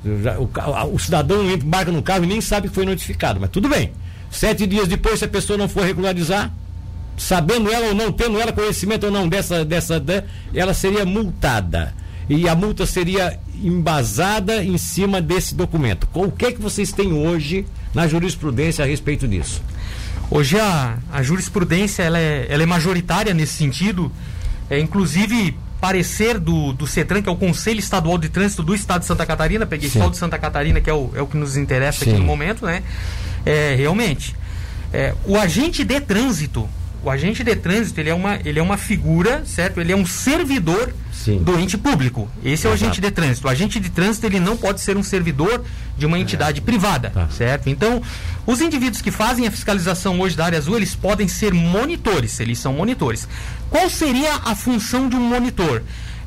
o, 0.06 0.96
o 0.96 0.98
cidadão 0.98 1.44
embarca 1.52 1.92
no 1.92 2.02
carro 2.02 2.24
e 2.24 2.28
nem 2.28 2.40
sabe 2.40 2.70
que 2.70 2.74
foi 2.74 2.86
notificado, 2.86 3.38
mas 3.38 3.50
tudo 3.50 3.68
bem. 3.68 3.92
Sete 4.32 4.66
dias 4.66 4.88
depois, 4.88 5.20
se 5.20 5.26
a 5.26 5.28
pessoa 5.28 5.58
não 5.58 5.68
for 5.68 5.84
regularizar, 5.84 6.54
sabendo 7.18 7.70
ela 7.70 7.88
ou 7.88 7.94
não, 7.94 8.14
tendo 8.14 8.40
ela 8.40 8.54
conhecimento 8.54 9.08
ou 9.08 9.12
não 9.12 9.28
dessa, 9.28 9.66
dessa, 9.66 10.02
ela 10.54 10.74
seria 10.74 11.06
multada. 11.06 11.94
E 12.30 12.48
a 12.48 12.56
multa 12.56 12.86
seria 12.86 13.40
embasada 13.62 14.64
em 14.64 14.78
cima 14.78 15.22
desse 15.22 15.54
documento. 15.56 16.08
O 16.14 16.32
que 16.32 16.46
é 16.46 16.52
que 16.52 16.62
vocês 16.62 16.92
têm 16.92 17.14
hoje 17.14 17.66
na 17.94 18.08
jurisprudência 18.08 18.84
a 18.84 18.88
respeito 18.88 19.28
disso? 19.28 19.62
Hoje 20.32 20.60
a, 20.60 20.98
a 21.12 21.22
jurisprudência 21.22 22.04
ela 22.04 22.20
é, 22.20 22.48
ela 22.50 22.64
é 22.64 22.66
majoritária 22.66 23.34
nesse 23.34 23.54
sentido, 23.54 24.12
é, 24.70 24.80
inclusive 24.80 25.56
parecer 25.80 26.40
do, 26.40 26.72
do 26.72 26.88
CETRAN, 26.88 27.22
que 27.22 27.28
é 27.28 27.32
o 27.32 27.36
Conselho 27.36 27.80
Estadual 27.80 28.18
de 28.18 28.30
Trânsito 28.30 28.64
do 28.64 28.74
Estado 28.74 29.02
de 29.02 29.08
Santa 29.08 29.26
Catarina, 29.26 29.66
peguei 29.66 29.90
Sim. 29.90 30.00
só 30.00 30.08
o 30.08 30.12
de 30.12 30.18
Santa 30.18 30.40
Catarina, 30.40 30.80
que 30.80 30.90
é 30.90 30.94
o, 30.94 31.12
é 31.14 31.22
o 31.22 31.28
que 31.28 31.36
nos 31.36 31.58
interessa 31.58 32.06
Sim. 32.06 32.12
aqui 32.12 32.20
no 32.20 32.26
momento, 32.26 32.66
né? 32.66 32.82
É, 33.46 33.76
realmente. 33.76 34.34
É, 34.94 35.14
o 35.26 35.36
agente 35.38 35.84
de 35.84 36.00
trânsito, 36.00 36.70
o 37.04 37.10
agente 37.10 37.44
de 37.44 37.56
trânsito, 37.56 38.00
ele 38.00 38.10
é 38.10 38.14
uma, 38.14 38.40
ele 38.46 38.60
é 38.60 38.62
uma 38.64 38.78
figura, 38.78 39.44
certo? 39.46 39.80
Ele 39.82 39.92
é 39.92 39.96
um 39.96 40.06
servidor 40.06 40.94
Sim. 41.12 41.40
do 41.44 41.60
ente 41.60 41.78
público. 41.78 42.30
Esse 42.44 42.66
é 42.66 42.70
o 42.70 42.74
Exato. 42.74 42.86
agente 42.86 43.02
de 43.02 43.12
trânsito. 43.12 43.48
O 43.48 43.50
agente 43.50 43.80
de 43.80 43.90
trânsito, 43.90 44.26
ele 44.26 44.40
não 44.40 44.56
pode 44.56 44.80
ser 44.82 44.96
um 44.96 45.04
servidor 45.04 45.64
de 45.98 46.06
uma 46.06 46.18
entidade 46.18 46.62
privada, 46.62 47.10
Tá. 47.10 47.28
certo? 47.30 47.70
Então, 47.70 48.02
os 48.46 48.62
indivíduos 48.62 49.02
que 49.02 49.12
fazem 49.12 49.46
a 49.46 49.52
fiscalização 49.52 50.20
hoje 50.20 50.36
da 50.36 50.46
área 50.46 50.58
azul, 50.58 50.78
eles 50.78 50.96
podem 50.96 51.28
ser 51.28 51.54
monitores, 51.54 52.40
eles 52.40 52.58
são 52.60 52.74
monitores. 52.74 53.28
Qual 53.70 53.90
seria 53.90 54.36
a 54.46 54.56
função 54.56 55.10
de 55.10 55.16
um 55.16 55.22
monitor? 55.22 55.84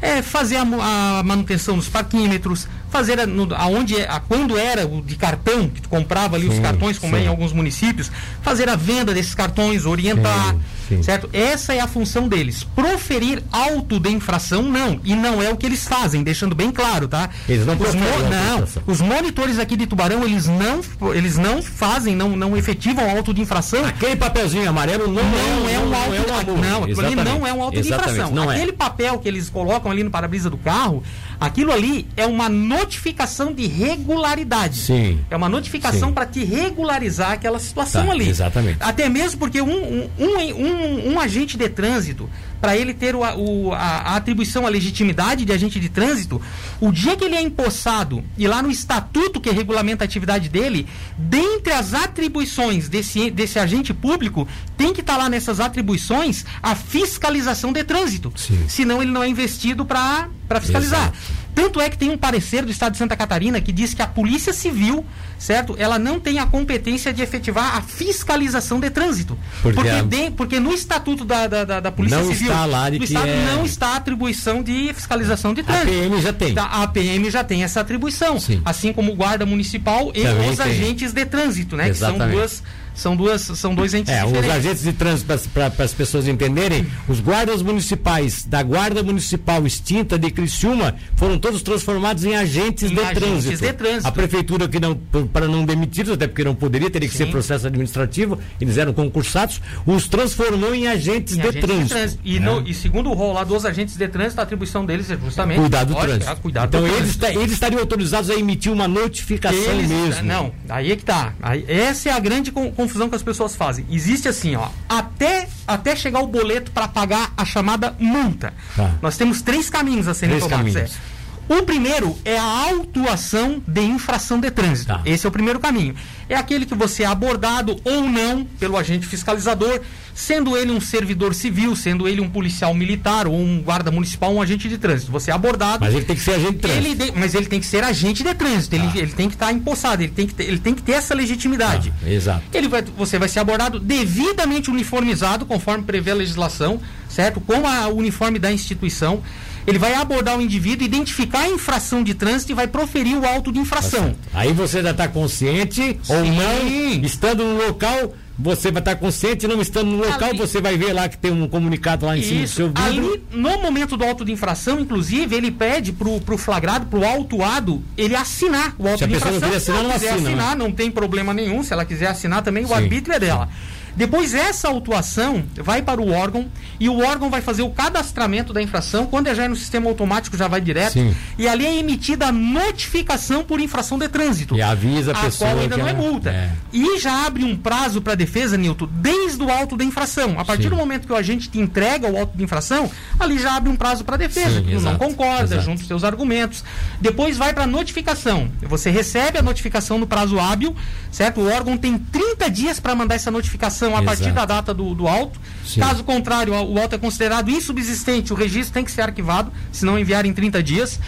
É 0.06 0.22
fazer 0.22 0.56
a, 0.56 1.18
a 1.18 1.22
manutenção 1.24 1.76
dos 1.76 1.88
parquímetros, 1.88 2.68
fazer 2.90 3.18
a, 3.18 3.26
no, 3.26 3.52
aonde, 3.54 3.96
é- 3.98 4.08
a, 4.08 4.20
quando 4.20 4.56
era 4.56 4.86
o 4.86 5.02
de 5.02 5.16
cartão, 5.16 5.68
que 5.68 5.80
tu 5.82 5.88
comprava 5.88 6.36
ali 6.36 6.46
os 6.48 6.54
Sim, 6.54 6.62
cartões, 6.62 6.98
como 6.98 7.16
é 7.16 7.22
em 7.22 7.26
alguns 7.26 7.52
municípios, 7.52 8.10
fazer 8.42 8.68
a 8.68 8.76
venda 8.76 9.12
desses 9.12 9.34
cartões, 9.34 9.84
orientar, 9.84 10.52
Sim, 10.52 10.60
sim. 10.88 11.02
certo? 11.02 11.28
Essa 11.32 11.74
é 11.74 11.80
a 11.80 11.86
função 11.86 12.28
deles. 12.28 12.64
Proferir 12.64 13.42
auto 13.52 13.98
de 13.98 14.10
infração, 14.10 14.62
não. 14.62 15.00
E 15.04 15.14
não 15.14 15.42
é 15.42 15.50
o 15.50 15.56
que 15.56 15.66
eles 15.66 15.86
fazem, 15.86 16.22
deixando 16.22 16.54
bem 16.54 16.70
claro, 16.70 17.08
tá? 17.08 17.30
Eles 17.48 17.66
não 17.66 17.74
os 17.74 17.92
de 17.92 17.96
não, 17.96 18.54
infração. 18.56 18.82
os 18.86 19.00
monitores 19.00 19.58
aqui 19.58 19.76
de 19.76 19.86
Tubarão, 19.86 20.24
eles 20.24 20.46
não, 20.46 20.80
eles 21.14 21.36
não 21.36 21.62
fazem, 21.62 22.14
não, 22.14 22.36
não 22.36 22.56
efetivam 22.56 23.08
auto 23.10 23.32
de 23.32 23.40
infração. 23.40 23.84
Aquele 23.84 24.16
papelzinho 24.16 24.68
amarelo 24.68 25.06
não, 25.06 25.22
Não 25.22 25.68
é 25.68 25.78
um 25.78 25.88
não 25.88 25.98
auto 25.98 26.14
é 26.14 26.44
de 26.44 26.50
multa. 26.50 26.68
Não, 26.68 26.84
aquilo 26.84 27.00
ali 27.00 27.14
não 27.16 27.46
é 27.46 27.52
um 27.52 27.62
auto 27.62 27.74
de 27.74 27.80
Exatamente, 27.80 28.12
infração. 28.12 28.34
Não 28.34 28.50
Aquele 28.50 28.70
é. 28.70 28.74
papel 28.74 29.18
que 29.18 29.28
eles 29.28 29.48
colocam 29.50 29.90
ali 29.90 30.02
no 30.02 30.10
para-brisa 30.10 30.48
do 30.48 30.56
carro, 30.56 31.02
aquilo 31.40 31.72
ali 31.72 32.06
é 32.16 32.26
uma 32.26 32.48
notificação 32.48 33.52
de 33.52 33.66
regularidade. 33.66 34.78
Sim. 34.78 35.20
É 35.30 35.36
uma 35.36 35.48
notificação 35.48 36.12
para 36.12 36.26
te 36.26 36.44
regularizar 36.44 37.32
aquela 37.32 37.58
situação 37.58 38.06
Tá, 38.06 38.12
ali. 38.12 38.28
exatamente. 38.28 38.78
Até 38.80 39.08
mesmo 39.08 39.38
porque 39.38 39.60
um, 39.60 39.68
um, 39.70 40.08
um, 40.18 40.64
um- 40.66 41.12
um 41.14 41.20
agente 41.20 41.56
de 41.56 41.68
trânsito, 41.68 42.28
para 42.60 42.76
ele 42.76 42.94
ter 42.94 43.14
o, 43.14 43.22
a- 43.24 43.34
o- 43.36 43.72
a, 43.72 43.76
a 43.78 44.16
atribuição, 44.16 44.66
a 44.66 44.68
legitimidade 44.70 45.44
de 45.44 45.52
agente 45.52 45.78
de 45.78 45.88
trânsito, 45.88 46.40
o 46.80 46.90
dia 46.90 47.16
que 47.16 47.24
ele 47.24 47.34
é 47.36 47.42
empossado 47.42 48.22
e 48.38 48.46
lá 48.46 48.62
no 48.62 48.70
estatuto 48.70 49.40
que 49.40 49.50
regulamenta 49.50 50.04
a 50.04 50.06
atividade 50.06 50.48
dele, 50.48 50.86
dentre 51.18 51.72
as 51.72 51.94
atribuições 51.94 52.88
desse, 52.88 53.30
desse 53.30 53.58
agente 53.58 53.92
público, 53.94 54.46
tem 54.76 54.92
que 54.92 55.00
estar 55.00 55.16
lá 55.16 55.28
nessas 55.28 55.60
atribuições 55.60 56.44
a 56.62 56.74
fiscalização 56.74 57.72
de 57.72 57.84
trânsito. 57.84 58.32
Sim. 58.36 58.64
Senão 58.68 59.02
ele 59.02 59.10
não 59.10 59.22
é 59.22 59.28
investido 59.28 59.84
para 59.84 60.28
fiscalizar. 60.60 61.00
Exato. 61.12 61.18
Tanto 61.56 61.80
é 61.80 61.88
que 61.88 61.96
tem 61.96 62.10
um 62.10 62.18
parecer 62.18 62.62
do 62.64 62.70
Estado 62.70 62.92
de 62.92 62.98
Santa 62.98 63.16
Catarina 63.16 63.60
que 63.62 63.72
diz 63.72 63.94
que 63.94 64.02
a 64.02 64.06
Polícia 64.06 64.52
Civil, 64.52 65.04
certo? 65.38 65.74
Ela 65.78 65.98
não 65.98 66.20
tem 66.20 66.38
a 66.38 66.44
competência 66.46 67.12
de 67.14 67.22
efetivar 67.22 67.76
a 67.78 67.80
fiscalização 67.80 68.78
de 68.78 68.90
trânsito. 68.90 69.38
Porque 69.62 69.76
Porque, 69.76 69.88
a- 69.90 70.02
de- 70.02 70.30
porque 70.32 70.60
no 70.60 70.72
Estatuto 70.72 71.24
da, 71.24 71.46
da, 71.46 71.64
da- 71.64 71.80
da 71.80 71.90
Polícia 71.90 72.18
Não 72.18 72.26
Civil, 72.28 72.48
está 72.52 72.66
lá 72.66 72.90
de 72.90 72.98
do 72.98 73.06
que 73.06 73.12
Estado 73.12 73.28
é- 73.28 73.44
não 73.54 73.64
está 73.64 73.88
a 73.88 73.96
atribuição 73.96 74.62
de 74.62 74.92
fiscalização 74.94 75.54
de 75.54 75.62
A 75.62 75.64
trânsito. 75.64 75.90
PM 75.90 76.20
já 76.20 76.32
tem. 76.32 76.54
A 76.58 76.86
PM 76.88 77.30
já 77.30 77.42
tem 77.42 77.64
essa 77.64 77.80
atribuição, 77.80 78.38
Sim. 78.38 78.60
assim 78.64 78.92
como 78.92 79.12
o 79.12 79.16
guarda 79.16 79.46
municipal 79.46 80.12
e 80.14 80.22
Também 80.22 80.50
os 80.50 80.58
tem. 80.58 80.66
agentes 80.66 81.12
de 81.14 81.24
trânsito, 81.24 81.74
né? 81.74 81.88
Que 81.88 81.94
são 81.94 82.10
Exatamente. 82.10 82.36
duas, 82.36 82.62
são 82.96 83.14
duas, 83.14 83.42
são 83.42 83.74
dois 83.74 83.94
entes 83.94 84.12
É, 84.12 84.24
os 84.24 84.32
diferentes. 84.32 84.56
agentes 84.56 84.82
de 84.82 84.92
trânsito, 84.92 85.32
para 85.52 85.72
as 85.84 85.92
pessoas 85.94 86.26
entenderem, 86.26 86.86
os 87.08 87.20
guardas 87.20 87.62
municipais 87.62 88.44
da 88.44 88.62
Guarda 88.62 89.02
Municipal 89.02 89.66
extinta 89.66 90.18
de 90.18 90.30
Criciúma 90.30 90.94
foram 91.16 91.38
todos 91.38 91.62
transformados 91.62 92.24
em 92.24 92.34
agentes, 92.34 92.90
Em 92.90 92.94
de, 92.94 93.00
agentes 93.00 93.22
trânsito. 93.22 93.56
de 93.66 93.72
trânsito. 93.72 94.08
A 94.08 94.12
prefeitura, 94.12 94.68
que 94.68 94.80
não, 94.80 94.94
para 95.32 95.46
não 95.46 95.64
demiti-los, 95.64 96.12
até 96.14 96.26
porque 96.26 96.42
não 96.44 96.54
poderia, 96.54 96.90
teria 96.90 97.08
que 97.08 97.16
Sim. 97.16 97.24
ser 97.26 97.30
processo 97.30 97.66
administrativo, 97.66 98.38
eles 98.60 98.76
eram 98.78 98.92
concursados, 98.92 99.60
os 99.86 100.08
transformou 100.08 100.74
em 100.74 100.88
agentes, 100.88 101.34
Em 101.36 101.40
de, 101.40 101.48
agentes 101.48 101.88
trânsito. 101.88 102.20
E, 102.24 102.40
né? 102.40 102.46
no- 102.46 102.66
e 102.66 102.74
segundo 102.74 103.10
o 103.10 103.14
rol 103.14 103.32
lá 103.32 103.44
dos 103.44 103.64
agentes 103.64 103.96
de 103.96 104.08
trânsito, 104.08 104.40
a 104.40 104.44
atribuição 104.44 104.84
deles 104.86 105.10
é 105.10 105.16
justamente 105.16 105.60
Cuidar 105.60 105.84
do 105.84 105.92
lógico, 105.92 106.10
trânsito. 106.12 106.32
é 106.32 106.34
cuidar 106.36 106.64
então 106.66 106.86
eles, 106.86 107.16
trânsito. 107.16 107.40
eles 107.40 107.52
estariam 107.52 107.80
autorizados 107.80 108.30
a 108.30 108.34
emitir 108.34 108.72
uma 108.72 108.88
notificação 108.88 109.58
Eles- 109.58 109.88
mesmo. 109.88 110.24
Não, 110.24 110.52
aí 110.68 110.92
é 110.92 110.96
que 110.96 111.04
tá. 111.04 111.34
Aí, 111.42 111.64
essa 111.68 112.08
é 112.08 112.12
a 112.12 112.18
grande 112.18 112.50
con- 112.50 112.70
confusão 112.86 113.08
que 113.08 113.16
as 113.16 113.22
pessoas 113.22 113.54
fazem. 113.56 113.84
Existe 113.90 114.28
assim, 114.28 114.54
ó, 114.56 114.68
até, 114.88 115.48
até 115.66 115.96
chegar 115.96 116.20
o 116.20 116.26
boleto 116.26 116.70
para 116.70 116.86
pagar 116.88 117.32
a 117.36 117.44
chamada 117.44 117.94
multa. 117.98 118.54
Tá. 118.76 118.92
Nós 119.02 119.16
temos 119.16 119.42
três 119.42 119.68
caminhos 119.68 120.06
a 120.08 120.14
serem 120.14 120.36
Três 120.38 120.48
tomados. 120.50 120.72
caminhos. 120.72 120.92
é. 121.12 121.16
O 121.48 121.62
primeiro 121.62 122.16
é 122.24 122.36
a 122.36 122.42
autuação 122.70 123.62
de 123.66 123.80
infração 123.80 124.40
de 124.40 124.50
trânsito. 124.50 124.88
Tá. 124.92 125.00
Esse 125.04 125.26
é 125.26 125.28
o 125.28 125.32
primeiro 125.32 125.60
caminho. 125.60 125.94
É 126.28 126.34
aquele 126.34 126.66
que 126.66 126.74
você 126.74 127.02
é 127.04 127.06
abordado 127.06 127.76
ou 127.84 128.02
não 128.08 128.44
pelo 128.44 128.76
agente 128.76 129.06
fiscalizador, 129.06 129.80
sendo 130.18 130.56
ele 130.56 130.72
um 130.72 130.80
servidor 130.80 131.34
civil, 131.34 131.76
sendo 131.76 132.08
ele 132.08 132.22
um 132.22 132.28
policial 132.30 132.72
militar 132.72 133.26
ou 133.26 133.38
um 133.38 133.60
guarda 133.60 133.90
municipal, 133.90 134.32
um 134.34 134.40
agente 134.40 134.66
de 134.66 134.78
trânsito. 134.78 135.12
Você 135.12 135.30
é 135.30 135.34
abordado. 135.34 135.84
Mas 135.84 135.94
ele 135.94 136.06
tem 136.06 136.16
que 136.16 136.22
ser 136.22 136.32
agente 136.32 136.52
de 136.54 136.58
trânsito. 136.60 136.86
Ele 136.86 136.94
de- 136.94 137.12
mas 137.18 137.34
ele 137.34 137.46
tem 137.46 137.60
que 137.60 137.66
ser 137.66 137.84
agente 137.84 138.24
de 138.24 138.34
trânsito, 138.34 138.74
ele, 138.74 138.86
ele 138.98 139.12
tem 139.12 139.28
que 139.28 139.34
estar 139.34 139.52
empossado, 139.52 140.02
ele 140.02 140.12
tem 140.12 140.26
que 140.26 140.32
ter, 140.34 140.44
ele 140.44 140.58
tem 140.58 140.74
que 140.74 140.80
ter 140.82 140.92
essa 140.92 141.14
legitimidade. 141.14 141.92
Ah, 142.02 142.10
exato. 142.10 142.42
Ele 142.54 142.66
vai, 142.66 142.82
você 142.96 143.18
vai 143.18 143.28
ser 143.28 143.40
abordado 143.40 143.78
devidamente 143.78 144.70
uniformizado, 144.70 145.44
conforme 145.44 145.84
prevê 145.84 146.12
a 146.12 146.14
legislação, 146.14 146.80
certo? 147.10 147.38
Com 147.38 147.66
a 147.68 147.86
o 147.88 147.96
uniforme 147.98 148.38
da 148.38 148.50
instituição. 148.50 149.22
Ele 149.66 149.78
vai 149.78 149.94
abordar 149.94 150.38
o 150.38 150.40
indivíduo, 150.40 150.86
identificar 150.86 151.40
a 151.40 151.48
infração 151.48 152.02
de 152.02 152.14
trânsito 152.14 152.52
e 152.52 152.54
vai 152.54 152.68
proferir 152.68 153.18
o 153.18 153.26
auto 153.26 153.50
de 153.52 153.58
infração. 153.58 154.14
Aí 154.32 154.52
você 154.52 154.80
já 154.80 154.92
está 154.92 155.08
consciente 155.08 155.98
ou 156.08 156.24
Sim. 156.24 156.30
não, 156.36 157.04
estando 157.04 157.44
no 157.44 157.66
local, 157.66 158.14
você 158.38 158.70
vai 158.70 158.80
estar 158.82 158.96
consciente, 158.96 159.46
não 159.46 159.60
estando 159.62 159.90
no 159.90 159.98
local, 159.98 160.28
Ali- 160.30 160.38
você 160.38 160.60
vai 160.60 160.76
ver 160.76 160.92
lá 160.92 161.08
que 161.08 161.16
tem 161.16 161.30
um 161.32 161.48
comunicado 161.48 162.04
lá 162.06 162.16
em 162.16 162.22
cima 162.22 162.40
do 162.40 162.44
Isso. 162.44 162.54
seu 162.56 162.66
vidro. 162.68 162.82
Ali, 162.84 163.22
no 163.32 163.62
momento 163.62 163.96
do 163.96 164.04
auto 164.04 164.24
de 164.24 164.32
infração, 164.32 164.78
inclusive, 164.78 165.34
ele 165.34 165.50
pede 165.50 165.92
pro, 165.92 166.20
pro 166.20 166.36
flagrado, 166.36 166.86
pro 166.86 167.04
autuado, 167.04 167.82
ele 167.96 168.14
assinar 168.14 168.74
o 168.78 168.86
auto 168.86 168.98
Se 168.98 169.04
a 169.04 169.06
de 169.06 169.14
pessoa 169.14 169.30
não 169.32 169.38
infração. 169.38 169.40
quiser 169.40 169.56
assinar, 169.56 169.60
Se 169.60 169.70
ela 169.70 169.82
não 169.82 169.90
quiser 169.98 170.10
assina, 170.10 170.28
né? 170.30 170.36
assinar, 170.36 170.56
não 170.56 170.72
tem 170.72 170.90
problema 170.90 171.32
nenhum. 171.32 171.62
Se 171.62 171.72
ela 171.72 171.84
quiser 171.84 172.08
assinar 172.08 172.42
também, 172.42 172.64
o 172.64 172.68
Sim, 172.68 172.74
arbítrio 172.74 173.14
é 173.14 173.18
dela. 173.18 173.48
Depois 173.96 174.34
essa 174.34 174.68
autuação 174.68 175.44
vai 175.56 175.80
para 175.82 176.00
o 176.00 176.10
órgão 176.12 176.46
e 176.78 176.88
o 176.88 176.98
órgão 177.00 177.30
vai 177.30 177.40
fazer 177.40 177.62
o 177.62 177.70
cadastramento 177.70 178.52
da 178.52 178.60
infração. 178.62 179.06
Quando 179.06 179.28
é 179.28 179.34
já 179.34 179.48
no 179.48 179.56
sistema 179.56 179.88
automático, 179.88 180.36
já 180.36 180.46
vai 180.48 180.60
direto. 180.60 180.92
Sim. 180.92 181.14
E 181.38 181.48
ali 181.48 181.64
é 181.64 181.78
emitida 181.78 182.26
a 182.26 182.32
notificação 182.32 183.42
por 183.42 183.60
infração 183.60 183.98
de 183.98 184.08
trânsito. 184.08 184.54
E 184.56 184.62
avisa 184.62 185.12
a 185.12 185.14
pessoa 185.14 185.50
qual 185.50 185.62
ainda 185.62 185.76
não 185.76 185.86
é 185.86 185.90
ela- 185.90 185.98
multa. 186.00 186.30
é. 186.30 186.50
E 186.72 186.98
já 186.98 187.26
abre 187.26 187.42
um 187.44 187.56
prazo 187.56 188.02
para 188.02 188.14
defesa, 188.14 188.56
Nilton, 188.56 188.88
desde 188.92 189.42
o 189.42 189.50
auto 189.50 189.76
da 189.76 189.84
infração. 189.84 190.38
A 190.38 190.44
partir 190.44 190.64
Sim. 190.64 190.68
do 190.70 190.76
momento 190.76 191.06
que 191.06 191.12
o 191.12 191.16
agente 191.16 191.48
te 191.48 191.58
entrega 191.58 192.06
o 192.10 192.18
auto 192.18 192.36
de 192.36 192.44
infração, 192.44 192.90
ali 193.18 193.38
já 193.38 193.56
abre 193.56 193.70
um 193.70 193.76
prazo 193.76 194.04
para 194.04 194.16
defesa. 194.18 194.56
Sim, 194.58 194.62
que 194.64 194.68
tu 194.76 194.80
não 194.82 194.92
exato, 194.92 194.98
concorda, 194.98 195.44
exato. 195.54 195.62
junto 195.62 195.80
os 195.80 195.86
seus 195.86 196.04
argumentos. 196.04 196.62
Depois 197.00 197.36
vai 197.38 197.54
para 197.54 197.66
notificação. 197.66 198.50
Você 198.62 198.90
recebe 198.90 199.38
a 199.38 199.42
notificação 199.42 199.98
no 199.98 200.06
prazo 200.06 200.38
hábil, 200.38 200.76
certo? 201.10 201.40
O 201.40 201.50
órgão 201.50 201.76
tem 201.78 201.96
30 201.98 202.50
dias 202.50 202.78
para 202.78 202.94
mandar 202.94 203.14
essa 203.14 203.30
notificação 203.30 203.85
a 203.94 204.02
partir 204.02 204.22
Exato. 204.22 204.34
da 204.36 204.44
data 204.46 204.72
do, 204.72 204.94
do 204.94 205.06
auto. 205.06 205.38
Sim. 205.66 205.80
Caso 205.80 206.02
contrário, 206.02 206.54
o 206.54 206.78
auto 206.80 206.94
é 206.94 206.98
considerado 206.98 207.50
insubsistente, 207.50 208.32
o 208.32 208.36
registro 208.36 208.72
tem 208.72 208.84
que 208.84 208.90
ser 208.90 209.02
arquivado, 209.02 209.52
se 209.70 209.84
não 209.84 209.98
enviar 209.98 210.24
em 210.24 210.32
30 210.32 210.62
dias. 210.62 210.98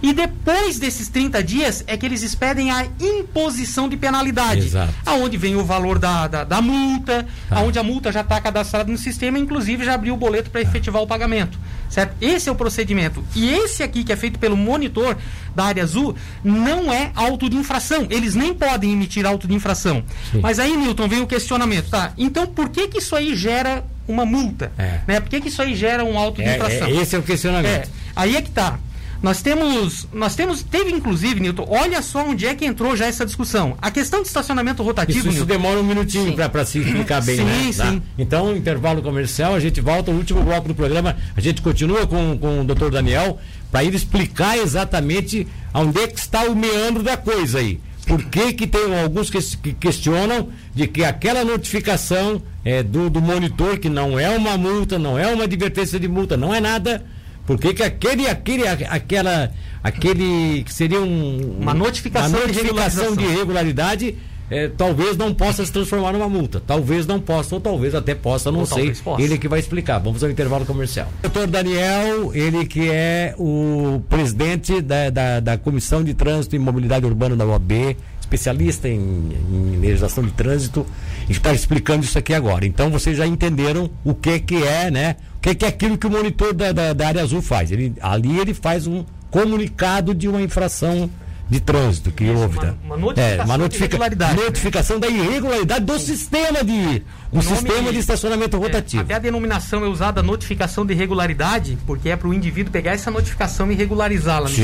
E 0.00 0.12
depois 0.12 0.78
desses 0.78 1.08
30 1.08 1.42
dias 1.42 1.82
é 1.88 1.96
que 1.96 2.06
eles 2.06 2.22
expedem 2.22 2.70
a 2.70 2.86
imposição 3.00 3.88
de 3.88 3.96
penalidade. 3.96 4.66
Exato. 4.66 4.92
Aonde 5.04 5.36
vem 5.36 5.56
o 5.56 5.64
valor 5.64 5.98
da, 5.98 6.28
da, 6.28 6.44
da 6.44 6.60
multa, 6.62 7.26
Tá. 7.48 7.56
aonde 7.56 7.78
a 7.78 7.82
multa 7.82 8.12
já 8.12 8.20
está 8.20 8.40
cadastrada 8.40 8.90
no 8.92 8.98
sistema, 8.98 9.38
inclusive 9.38 9.84
já 9.84 9.94
abriu 9.94 10.14
o 10.14 10.16
boleto 10.16 10.50
para 10.50 10.60
efetivar 10.60 11.02
o 11.02 11.06
pagamento. 11.06 11.58
Certo? 11.88 12.14
Esse 12.20 12.48
é 12.48 12.52
o 12.52 12.54
procedimento. 12.54 13.24
E 13.34 13.48
esse 13.50 13.82
aqui, 13.82 14.04
que 14.04 14.12
é 14.12 14.16
feito 14.16 14.38
pelo 14.38 14.56
monitor 14.56 15.16
da 15.56 15.64
área 15.64 15.82
azul, 15.82 16.14
não 16.44 16.92
é 16.92 17.10
auto 17.14 17.48
de 17.48 17.56
infração. 17.56 18.06
Eles 18.10 18.34
nem 18.34 18.52
podem 18.54 18.92
emitir 18.92 19.24
auto 19.26 19.48
de 19.48 19.54
infração. 19.54 20.04
Sim. 20.30 20.40
Mas 20.40 20.58
aí, 20.58 20.76
Newton, 20.76 21.08
vem 21.08 21.22
o 21.22 21.26
questionamento. 21.26 21.88
Tá, 21.90 22.12
então 22.18 22.46
por 22.46 22.68
que, 22.68 22.88
que 22.88 22.98
isso 22.98 23.16
aí 23.16 23.34
gera 23.34 23.84
uma 24.06 24.24
multa? 24.26 24.70
É. 24.78 25.00
Né? 25.06 25.20
Por 25.20 25.28
que, 25.30 25.40
que 25.40 25.48
isso 25.48 25.60
aí 25.62 25.74
gera 25.74 26.04
um 26.04 26.18
auto 26.18 26.42
de 26.42 26.48
É, 26.48 26.56
infração? 26.56 26.88
é, 26.88 26.92
esse 26.92 27.14
é 27.16 27.18
o 27.18 27.22
É, 27.22 27.24
questionamento. 27.24 27.90
aí 28.14 28.36
é 28.36 28.42
que 28.42 28.50
tá. 28.50 28.78
Nós 29.22 29.42
temos, 29.42 30.06
nós 30.12 30.36
temos, 30.36 30.62
teve 30.62 30.90
inclusive, 30.92 31.40
Nilton, 31.40 31.66
olha 31.68 32.00
só 32.02 32.24
onde 32.24 32.46
é 32.46 32.54
que 32.54 32.64
entrou 32.64 32.96
já 32.96 33.06
essa 33.06 33.26
discussão. 33.26 33.76
A 33.82 33.90
questão 33.90 34.22
de 34.22 34.28
estacionamento 34.28 34.82
rotativo, 34.82 35.18
Isso, 35.18 35.28
isso 35.28 35.44
demora 35.44 35.80
um 35.80 35.82
minutinho 35.82 36.34
para 36.34 36.64
se 36.64 36.78
explicar 36.78 37.22
bem, 37.22 37.36
Sim, 37.36 37.44
né? 37.44 37.72
Tá? 37.76 37.90
sim. 37.90 38.02
Então, 38.16 38.56
intervalo 38.56 39.02
comercial, 39.02 39.54
a 39.54 39.60
gente 39.60 39.80
volta, 39.80 40.10
o 40.10 40.14
último 40.14 40.42
bloco 40.42 40.68
do 40.68 40.74
programa, 40.74 41.16
a 41.36 41.40
gente 41.40 41.60
continua 41.60 42.06
com, 42.06 42.38
com 42.38 42.60
o 42.60 42.64
doutor 42.64 42.90
Daniel 42.90 43.38
para 43.70 43.84
ele 43.84 43.96
explicar 43.96 44.56
exatamente 44.56 45.46
onde 45.74 46.00
é 46.00 46.06
que 46.06 46.18
está 46.18 46.44
o 46.44 46.54
meandro 46.54 47.02
da 47.02 47.16
coisa 47.16 47.58
aí. 47.58 47.80
Por 48.06 48.24
que, 48.24 48.54
que 48.54 48.66
tem 48.66 48.98
alguns 49.00 49.28
que, 49.28 49.38
que 49.58 49.72
questionam 49.74 50.48
de 50.74 50.86
que 50.86 51.04
aquela 51.04 51.44
notificação 51.44 52.40
é, 52.64 52.82
do, 52.82 53.10
do 53.10 53.20
monitor, 53.20 53.78
que 53.78 53.90
não 53.90 54.18
é 54.18 54.30
uma 54.30 54.56
multa, 54.56 54.98
não 54.98 55.18
é 55.18 55.26
uma 55.26 55.44
advertência 55.44 56.00
de 56.00 56.08
multa, 56.08 56.34
não 56.34 56.54
é 56.54 56.60
nada. 56.60 57.04
Por 57.48 57.58
que, 57.58 57.72
que 57.72 57.82
aquele, 57.82 58.28
aquele, 58.28 58.68
aquela, 58.68 59.50
aquele 59.82 60.62
que 60.64 60.74
seria 60.74 61.00
um, 61.00 61.56
Uma 61.58 61.72
notificação 61.72 62.38
uma 62.38 62.46
de 62.46 62.52
notificação 62.52 63.16
de 63.16 63.24
irregularidade 63.24 64.14
eh, 64.50 64.70
talvez 64.76 65.16
não 65.16 65.32
possa 65.32 65.64
se 65.64 65.72
transformar 65.72 66.12
numa 66.12 66.28
multa. 66.28 66.62
Talvez 66.66 67.06
não 67.06 67.18
possa, 67.18 67.54
ou 67.54 67.60
talvez 67.60 67.94
até 67.94 68.14
possa, 68.14 68.52
não 68.52 68.60
Ou 68.60 68.66
sei. 68.66 68.94
possa. 69.02 69.22
Ele 69.22 69.38
que 69.38 69.48
vai 69.48 69.60
explicar. 69.60 69.98
Vamos 69.98 70.22
ao 70.22 70.28
intervalo 70.28 70.66
comercial. 70.66 71.08
Doutor 71.22 71.46
Daniel, 71.46 72.34
ele 72.34 72.66
que 72.66 72.90
é 72.90 73.34
o 73.38 74.02
presidente 74.10 74.82
da, 74.82 75.08
da, 75.08 75.40
da 75.40 75.56
Comissão 75.56 76.04
de 76.04 76.12
Trânsito 76.12 76.54
e 76.54 76.58
Mobilidade 76.58 77.06
Urbana 77.06 77.34
da 77.34 77.46
OAB, 77.46 77.96
especialista 78.28 78.86
em, 78.88 79.32
em 79.50 79.78
legislação 79.80 80.22
de 80.22 80.30
trânsito, 80.32 80.86
está 81.28 81.52
explicando 81.52 82.04
isso 82.04 82.18
aqui 82.18 82.34
agora. 82.34 82.66
Então 82.66 82.90
vocês 82.90 83.16
já 83.16 83.26
entenderam 83.26 83.90
o 84.04 84.14
que 84.14 84.38
que 84.40 84.62
é, 84.62 84.90
né? 84.90 85.16
O 85.36 85.40
que 85.40 85.54
que 85.54 85.64
é 85.64 85.68
aquilo 85.68 85.96
que 85.96 86.06
o 86.06 86.10
monitor 86.10 86.52
da, 86.52 86.72
da, 86.72 86.92
da 86.92 87.08
área 87.08 87.22
azul 87.22 87.40
faz. 87.40 87.72
Ele, 87.72 87.94
ali 88.00 88.38
ele 88.38 88.52
faz 88.52 88.86
um 88.86 89.04
comunicado 89.30 90.14
de 90.14 90.28
uma 90.28 90.42
infração 90.42 91.10
de 91.48 91.60
trânsito 91.60 92.10
que 92.10 92.24
Isso, 92.24 92.34
houve. 92.34 92.58
uma- 92.58 92.66
tá? 92.66 92.74
uma 92.84 92.96
notificação 92.96 93.40
É, 93.40 93.44
uma 93.44 93.58
notifica- 93.58 93.84
irregularidade, 93.86 94.36
né? 94.36 94.44
notificação 94.44 95.00
da 95.00 95.08
irregularidade 95.08 95.84
do 95.84 95.98
sistema 95.98 96.62
de 96.64 97.02
um 97.32 97.42
sistema 97.42 97.92
de 97.92 97.98
estacionamento 97.98 98.56
É, 98.56 98.60
rotativo. 98.60 99.02
até 99.02 99.14
a 99.14 99.18
denominação 99.18 99.84
é 99.84 99.88
usada 99.88 100.22
notificação 100.22 100.84
de 100.86 100.94
irregularidade, 100.94 101.76
porque 101.86 102.08
é 102.08 102.16
para 102.16 102.28
o 102.28 102.32
indivíduo 102.34 102.72
pegar 102.72 102.92
essa 102.92 103.10
notificação 103.10 103.70
e 103.70 103.74
regularizá-la. 103.74 104.48
no 104.48 104.54
Sim. 104.54 104.62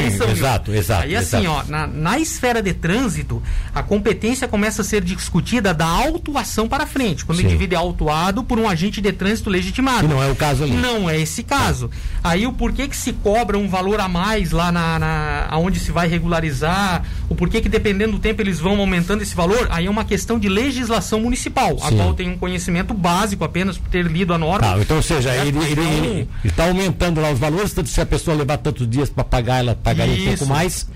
Atenção, 0.00 0.30
exato, 0.30 0.70
Nilton. 0.70 0.82
exato, 0.84 1.02
Aí 1.04 1.16
assim, 1.16 1.38
exato. 1.46 1.48
ó, 1.68 1.70
na, 1.70 1.86
na 1.86 2.18
esfera 2.18 2.60
de 2.62 2.72
trânsito, 2.74 3.42
a 3.74 3.82
competência 3.82 4.46
começa 4.48 4.82
a 4.82 4.84
ser 4.84 5.02
discutida 5.02 5.72
da 5.72 5.86
autuação 5.86 6.68
para 6.68 6.86
frente, 6.86 7.24
quando 7.24 7.38
Sim. 7.38 7.44
o 7.44 7.46
indivíduo 7.48 7.74
é 7.76 7.78
autuado 7.78 8.42
por 8.44 8.58
um 8.58 8.68
agente 8.68 9.00
de 9.00 9.12
trânsito 9.12 9.48
legitimado. 9.48 10.06
Que 10.06 10.14
não 10.14 10.22
é 10.22 10.30
o 10.30 10.36
caso 10.36 10.64
ali. 10.64 10.72
Não 10.72 11.08
é 11.08 11.18
esse 11.20 11.42
caso. 11.42 11.90
Aí 12.22 12.46
o 12.46 12.52
porquê 12.52 12.88
que 12.88 12.96
se 12.96 13.12
cobra 13.12 13.56
um 13.58 13.68
valor 13.68 14.00
a 14.00 14.08
mais 14.08 14.50
lá 14.50 14.70
na, 14.70 14.98
na 14.98 15.46
aonde 15.50 15.78
se 15.80 15.90
vai 15.90 16.08
regularizar, 16.22 17.02
o 17.28 17.34
porquê 17.34 17.60
que 17.60 17.68
dependendo 17.68 18.12
do 18.12 18.18
tempo 18.18 18.40
eles 18.40 18.60
vão 18.60 18.78
aumentando 18.78 19.22
esse 19.22 19.34
valor, 19.34 19.66
aí 19.70 19.86
é 19.86 19.90
uma 19.90 20.04
questão 20.04 20.38
de 20.38 20.48
legislação 20.48 21.20
municipal, 21.20 21.76
a 21.82 21.88
Sim. 21.88 21.96
qual 21.96 22.14
tem 22.14 22.30
um 22.30 22.38
conhecimento 22.38 22.94
básico 22.94 23.44
apenas 23.44 23.76
por 23.76 23.88
ter 23.88 24.06
lido 24.06 24.32
a 24.32 24.38
norma. 24.38 24.66
Tá, 24.66 24.78
então, 24.80 24.96
ou 24.96 25.02
seja, 25.02 25.34
ele 25.34 25.50
então- 25.50 26.28
está 26.44 26.64
aumentando 26.68 27.20
lá 27.20 27.30
os 27.30 27.38
valores, 27.38 27.72
tanto 27.72 27.88
se 27.88 28.00
a 28.00 28.06
pessoa 28.06 28.36
levar 28.36 28.58
tantos 28.58 28.88
dias 28.88 29.10
para 29.10 29.24
pagar, 29.24 29.58
ela 29.58 29.74
pagaria 29.74 30.14
um 30.14 30.18
pouco 30.18 30.34
Isso. 30.34 30.46
mais. 30.46 30.88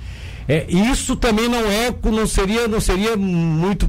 É, 0.48 0.64
isso 0.68 1.16
também 1.16 1.48
não 1.48 1.58
é, 1.58 1.92
não 2.04 2.24
seria, 2.26 2.68
não 2.68 2.80
seria 2.80 3.16
muito 3.16 3.88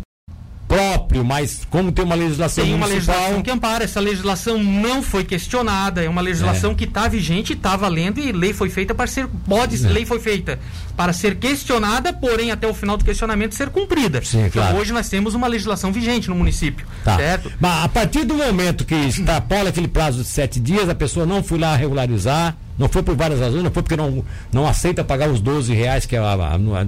próprio, 0.68 1.24
mas 1.24 1.62
como 1.70 1.92
tem 1.92 2.04
uma 2.04 2.16
legislação 2.16 2.64
Tem 2.64 2.74
uma 2.74 2.88
municipal... 2.88 3.16
legislação 3.16 3.42
que 3.42 3.52
ampara. 3.52 3.84
Essa 3.84 4.00
legislação 4.00 4.62
não 4.62 5.02
foi 5.02 5.24
questionada. 5.24 6.04
É 6.04 6.10
uma 6.10 6.22
legislação 6.22 6.72
É. 6.72 6.76
que 6.76 6.84
está 6.84 7.08
vigente, 7.08 7.54
está 7.54 7.76
valendo 7.76 8.20
e 8.20 8.32
lei 8.32 8.54
foi 8.54 8.70
feita 8.70 8.94
para 8.94 9.08
ser. 9.08 9.28
Pode, 9.48 9.84
É. 9.86 9.90
lei 9.90 10.06
foi 10.06 10.20
feita 10.20 10.60
para 10.96 11.14
ser 11.14 11.36
questionada, 11.38 12.12
porém 12.12 12.52
até 12.52 12.68
o 12.68 12.74
final 12.74 12.98
do 12.98 13.06
questionamento 13.06 13.56
ser 13.56 13.70
cumprida. 13.70 14.22
Sim, 14.24 14.46
então 14.48 14.62
claro. 14.62 14.78
hoje 14.78 14.92
nós 14.92 15.08
temos 15.08 15.34
uma 15.34 15.48
legislação 15.48 15.92
vigente 15.92 16.28
no 16.30 16.36
município. 16.36 16.86
Tá. 17.04 17.16
Certo? 17.18 17.52
Mas 17.60 17.86
a 17.86 17.88
partir 17.88 18.26
do 18.26 18.34
momento 18.34 18.84
que 18.84 18.96
extrapola 18.96 19.70
aquele 19.70 19.88
prazo 19.88 20.22
de 20.22 20.28
sete 20.28 20.60
dias, 20.60 20.90
a 20.90 20.96
pessoa 20.96 21.26
não 21.26 21.42
foi 21.44 21.60
lá 21.60 21.76
regularizar, 21.76 22.56
não 22.78 22.88
foi 22.88 23.02
por 23.04 23.16
várias 23.16 23.40
razões, 23.40 23.64
não 23.64 23.72
foi 23.72 23.84
porque 23.84 23.96
não, 23.96 24.24
não 24.52 24.68
aceita 24.68 25.04
pagar 25.04 25.30
os 25.30 25.42
12 25.42 25.74
reais, 25.74 26.06
que, 26.06 26.16
é 26.16 26.22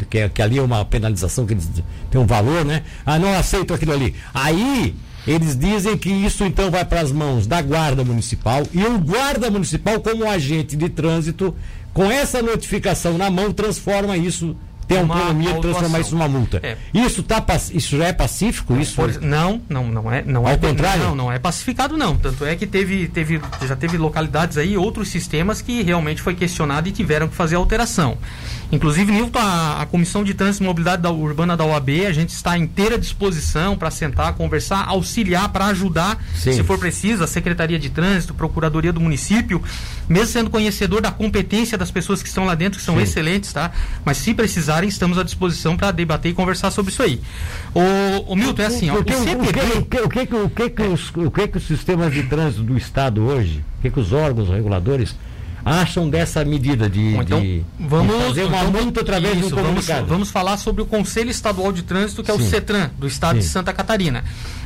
que, 0.10 0.18
é- 0.20 0.30
que 0.30 0.42
ali 0.42 0.58
é 0.58 0.62
uma 0.62 0.84
penalização 0.86 1.46
que 1.46 1.54
eles 1.54 1.70
tem 2.12 2.20
um 2.22 2.26
valor, 2.26 2.64
né? 2.64 2.84
Ah, 3.06 3.18
não 3.18 3.34
aceito 3.38 3.74
aquilo 3.74 3.94
ali. 3.94 4.16
Aí. 4.34 4.96
Eles 5.28 5.56
dizem 5.56 5.98
que 5.98 6.10
isso 6.10 6.46
então 6.46 6.72
vai 6.72 6.84
para 6.86 7.02
as 7.02 7.12
mãos 7.12 7.46
da 7.46 7.62
Guarda 7.62 8.06
Municipal 8.06 8.64
e 8.74 8.82
o 8.84 8.98
Guarda 8.98 9.52
Municipal, 9.52 10.00
como 10.00 10.28
agente 10.28 10.78
de 10.78 10.88
trânsito, 10.90 11.54
com 11.94 12.10
essa 12.10 12.42
notificação 12.42 13.18
na 13.18 13.30
mão, 13.30 13.52
transforma 13.52 14.16
isso, 14.16 14.56
tem 14.90 14.98
a 14.98 15.04
Uma 15.04 15.14
autonomia 15.14 15.54
de 15.54 15.62
transformar 15.62 16.00
isso 16.00 16.16
numa 16.16 16.28
multa. 16.28 16.60
É. 16.64 16.76
Isso, 16.92 17.22
tá, 17.22 17.46
isso 17.72 17.96
já 17.96 18.08
é 18.08 18.12
pacífico? 18.12 18.76
Isso 18.76 18.96
Por- 18.96 19.22
não, 19.22 19.62
não, 19.70 19.88
não 19.88 20.12
é, 20.12 20.24
não 20.24 20.48
Ao 20.48 20.54
é 20.54 20.58
contrário? 20.58 21.04
Não, 21.04 21.16
não 21.16 21.32
é 21.32 21.38
pacificado 21.38 21.96
não. 21.96 22.18
Tanto 22.18 22.44
é 22.44 22.56
que 22.56 22.66
teve, 22.66 23.08
teve, 23.08 23.40
já 23.68 23.76
teve 23.76 23.98
localidades 23.98 24.58
aí, 24.58 24.76
outros 24.76 25.10
sistemas 25.10 25.62
que 25.62 25.84
realmente 25.84 26.24
foi 26.24 26.34
questionado 26.34 26.90
e 26.90 26.92
tiveram 26.92 27.28
que 27.28 27.36
fazer 27.36 27.56
alteração. 27.56 28.18
Inclusive, 28.72 29.12
Nilton, 29.12 29.40
a, 29.40 29.82
a 29.82 29.86
Comissão 29.86 30.24
de 30.24 30.34
Trânsito 30.34 30.64
e 30.64 30.68
Mobilidade 30.68 31.02
da 31.02 31.12
Urbana 31.12 31.56
da 31.56 31.66
OAB, 31.66 31.90
a 32.08 32.12
gente 32.12 32.30
está 32.30 32.52
à 32.52 32.58
inteira 32.58 32.98
disposição 32.98 33.78
para 33.78 33.90
sentar, 33.92 34.34
conversar, 34.34 34.88
auxiliar, 34.88 35.50
para 35.50 35.66
ajudar, 35.68 36.24
Sim. 36.36 36.54
se 36.54 36.64
for 36.64 36.78
preciso, 36.78 37.24
a 37.24 37.28
Secretaria 37.28 37.80
de 37.80 37.90
Trânsito, 37.90 38.34
Procuradoria 38.34 38.94
do 38.94 39.00
Município, 39.00 39.62
mesmo 40.08 40.28
sendo 40.28 40.50
conhecedor 40.50 41.02
da 41.02 41.12
competência 41.12 41.78
das 41.78 41.92
pessoas 41.92 42.22
que 42.22 42.28
estão 42.28 42.46
lá 42.46 42.56
dentro, 42.56 42.80
que 42.80 42.86
são 42.86 42.96
Sim. 42.96 43.02
excelentes, 43.02 43.52
tá? 43.54 43.72
Mas 44.06 44.18
se 44.18 44.32
estamos 44.88 45.18
à 45.18 45.24
disposição 45.24 45.76
para 45.76 45.92
debater 45.92 46.32
e 46.32 46.34
conversar 46.34 46.72
sobre 46.72 46.92
isso 46.92 47.04
aí. 47.04 47.20
O, 47.74 48.32
o 48.34 48.36
Milton, 48.36 48.62
é 48.62 48.66
assim, 48.66 48.90
ó, 48.90 48.94
o 48.94 48.98
o, 48.98 49.02
o, 49.02 49.04
que, 49.04 49.14
o, 49.14 49.84
que, 49.86 50.00
o, 50.02 50.10
que, 50.10 50.26
que- 50.26 50.36
o, 50.36 50.50
que, 50.50 50.70
que 50.70 50.82
os, 50.84 51.12
o 51.16 51.32
que, 51.32 51.48
que 51.48 51.58
os 51.58 51.68
sistemas 51.68 52.14
de 52.14 52.24
trânsito 52.24 52.64
do 52.64 52.78
Estado 52.78 53.24
hoje, 53.24 53.64
o 53.80 53.82
que, 53.82 53.90
que 53.92 54.00
os 54.00 54.12
órgãos 54.14 54.50
reguladores 54.50 55.16
acham 55.66 56.10
dessa 56.10 56.44
medida 56.46 56.90
de, 56.90 57.12
Bom, 57.16 57.22
então, 57.22 57.42
de- 57.42 57.64
vamos, 57.80 58.16
de 58.16 58.24
fazer 58.28 58.44
uma 58.46 58.58
então, 58.64 58.82
multa 58.82 59.02
através 59.02 59.38
isso, 59.38 59.50
do 59.50 59.56
vamos, 59.56 59.70
comunicado? 59.70 60.06
vamos 60.08 60.32
falar 60.32 60.58
sobre 60.58 60.82
o 60.82 60.86
Conselho 60.86 61.30
Estadual 61.30 61.72
de 61.72 61.84
Trânsito, 61.84 62.24
que 62.24 62.32
é 62.32 62.34
o 62.34 62.40
Sim. 62.40 62.50
CETRAN, 62.50 62.92
do 62.98 63.06
Estado 63.08 63.40
de 63.40 63.44
Sim. 63.46 63.52
Santa 63.52 63.74
Catarina. 63.74 64.24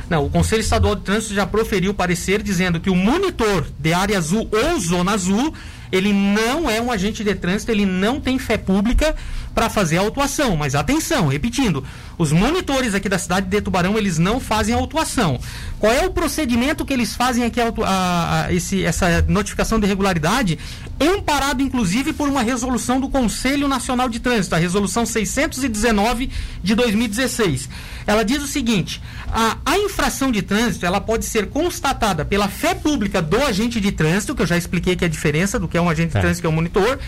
Não, 0.08 0.24
o 0.26 0.30
Conselho 0.30 0.60
Estadual 0.60 0.94
de 0.94 1.02
Trânsito 1.02 1.34
já 1.34 1.46
proferiu 1.46 1.92
parecer 1.94 2.42
dizendo 2.42 2.78
que 2.78 2.90
o 2.90 2.94
monitor 2.94 3.66
de 3.78 3.92
área 3.92 4.16
azul 4.18 4.48
ou 4.52 4.78
zona 4.78 5.12
azul, 5.12 5.52
ele 5.92 6.12
não 6.12 6.68
é 6.70 6.80
um 6.80 6.90
agente 6.90 7.22
de 7.24 7.34
trânsito, 7.34 7.70
ele 7.70 7.86
não 7.86 8.20
tem 8.20 8.38
fé 8.38 8.56
pública 8.56 9.14
para 9.54 9.70
fazer 9.70 9.98
a 9.98 10.00
autuação. 10.00 10.56
Mas 10.56 10.74
atenção, 10.74 11.28
repetindo, 11.28 11.84
os 12.18 12.32
monitores 12.32 12.94
aqui 12.94 13.08
da 13.08 13.18
cidade 13.18 13.46
de 13.46 13.60
Tubarão, 13.60 13.96
eles 13.96 14.18
não 14.18 14.40
fazem 14.40 14.74
a 14.74 14.78
autuação. 14.78 15.38
Qual 15.78 15.92
é 15.92 16.04
o 16.06 16.10
procedimento 16.10 16.84
que 16.84 16.92
eles 16.92 17.14
fazem 17.14 17.44
aqui, 17.44 17.60
a 17.60 17.68
a- 17.84 18.44
a- 18.46 18.52
esse- 18.52 18.84
essa 18.84 19.22
notificação 19.28 19.78
de 19.78 19.86
irregularidade? 19.86 20.58
Amparado, 21.00 21.62
inclusive, 21.62 22.12
por 22.12 22.28
uma 22.28 22.42
resolução 22.42 23.00
do 23.00 23.08
Conselho 23.08 23.66
Nacional 23.68 24.08
de 24.08 24.20
Trânsito, 24.20 24.54
a 24.54 24.58
resolução 24.58 25.04
619 25.04 26.30
de 26.62 26.74
2016. 26.74 27.68
Ela 28.06 28.24
diz 28.24 28.42
o 28.42 28.46
seguinte: 28.46 29.00
a, 29.32 29.56
a 29.64 29.78
infração 29.78 30.30
de 30.30 30.42
trânsito 30.42 30.86
ela 30.86 31.00
pode 31.00 31.24
ser 31.24 31.46
constatada 31.48 32.24
pela 32.24 32.48
fé 32.48 32.74
pública 32.74 33.20
do 33.22 33.42
agente 33.42 33.80
de 33.80 33.90
trânsito, 33.92 34.34
que 34.34 34.42
eu 34.42 34.46
já 34.46 34.56
expliquei 34.56 34.94
que 34.94 35.04
é 35.04 35.06
a 35.06 35.10
diferença 35.10 35.58
do 35.58 35.66
que 35.66 35.73
é 35.78 35.80
um 35.80 35.88
agente 35.90 36.12
de 36.12 36.18
É. 36.18 36.20
trânsito 36.20 36.40
que 36.42 36.46
é 36.46 36.50
um 36.50 36.52
monitor, 36.54 36.98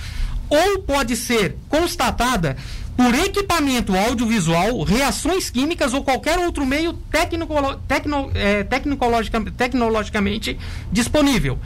ou 0.49 0.79
pode 0.81 1.17
ser 1.17 1.57
constatada 1.69 2.57
por 2.97 3.15
equipamento 3.15 3.95
audiovisual, 3.97 4.83
reações 4.83 5.51
químicas 5.51 5.93
ou 5.93 6.03
qualquer 6.03 6.39
outro 6.39 6.65
meio 6.65 6.93
tecnicolo- 6.95 7.77
tecno- 7.87 8.31
tecnologica- 8.71 9.41
tecnologicamente 9.57 10.59
disponível. 10.91 11.59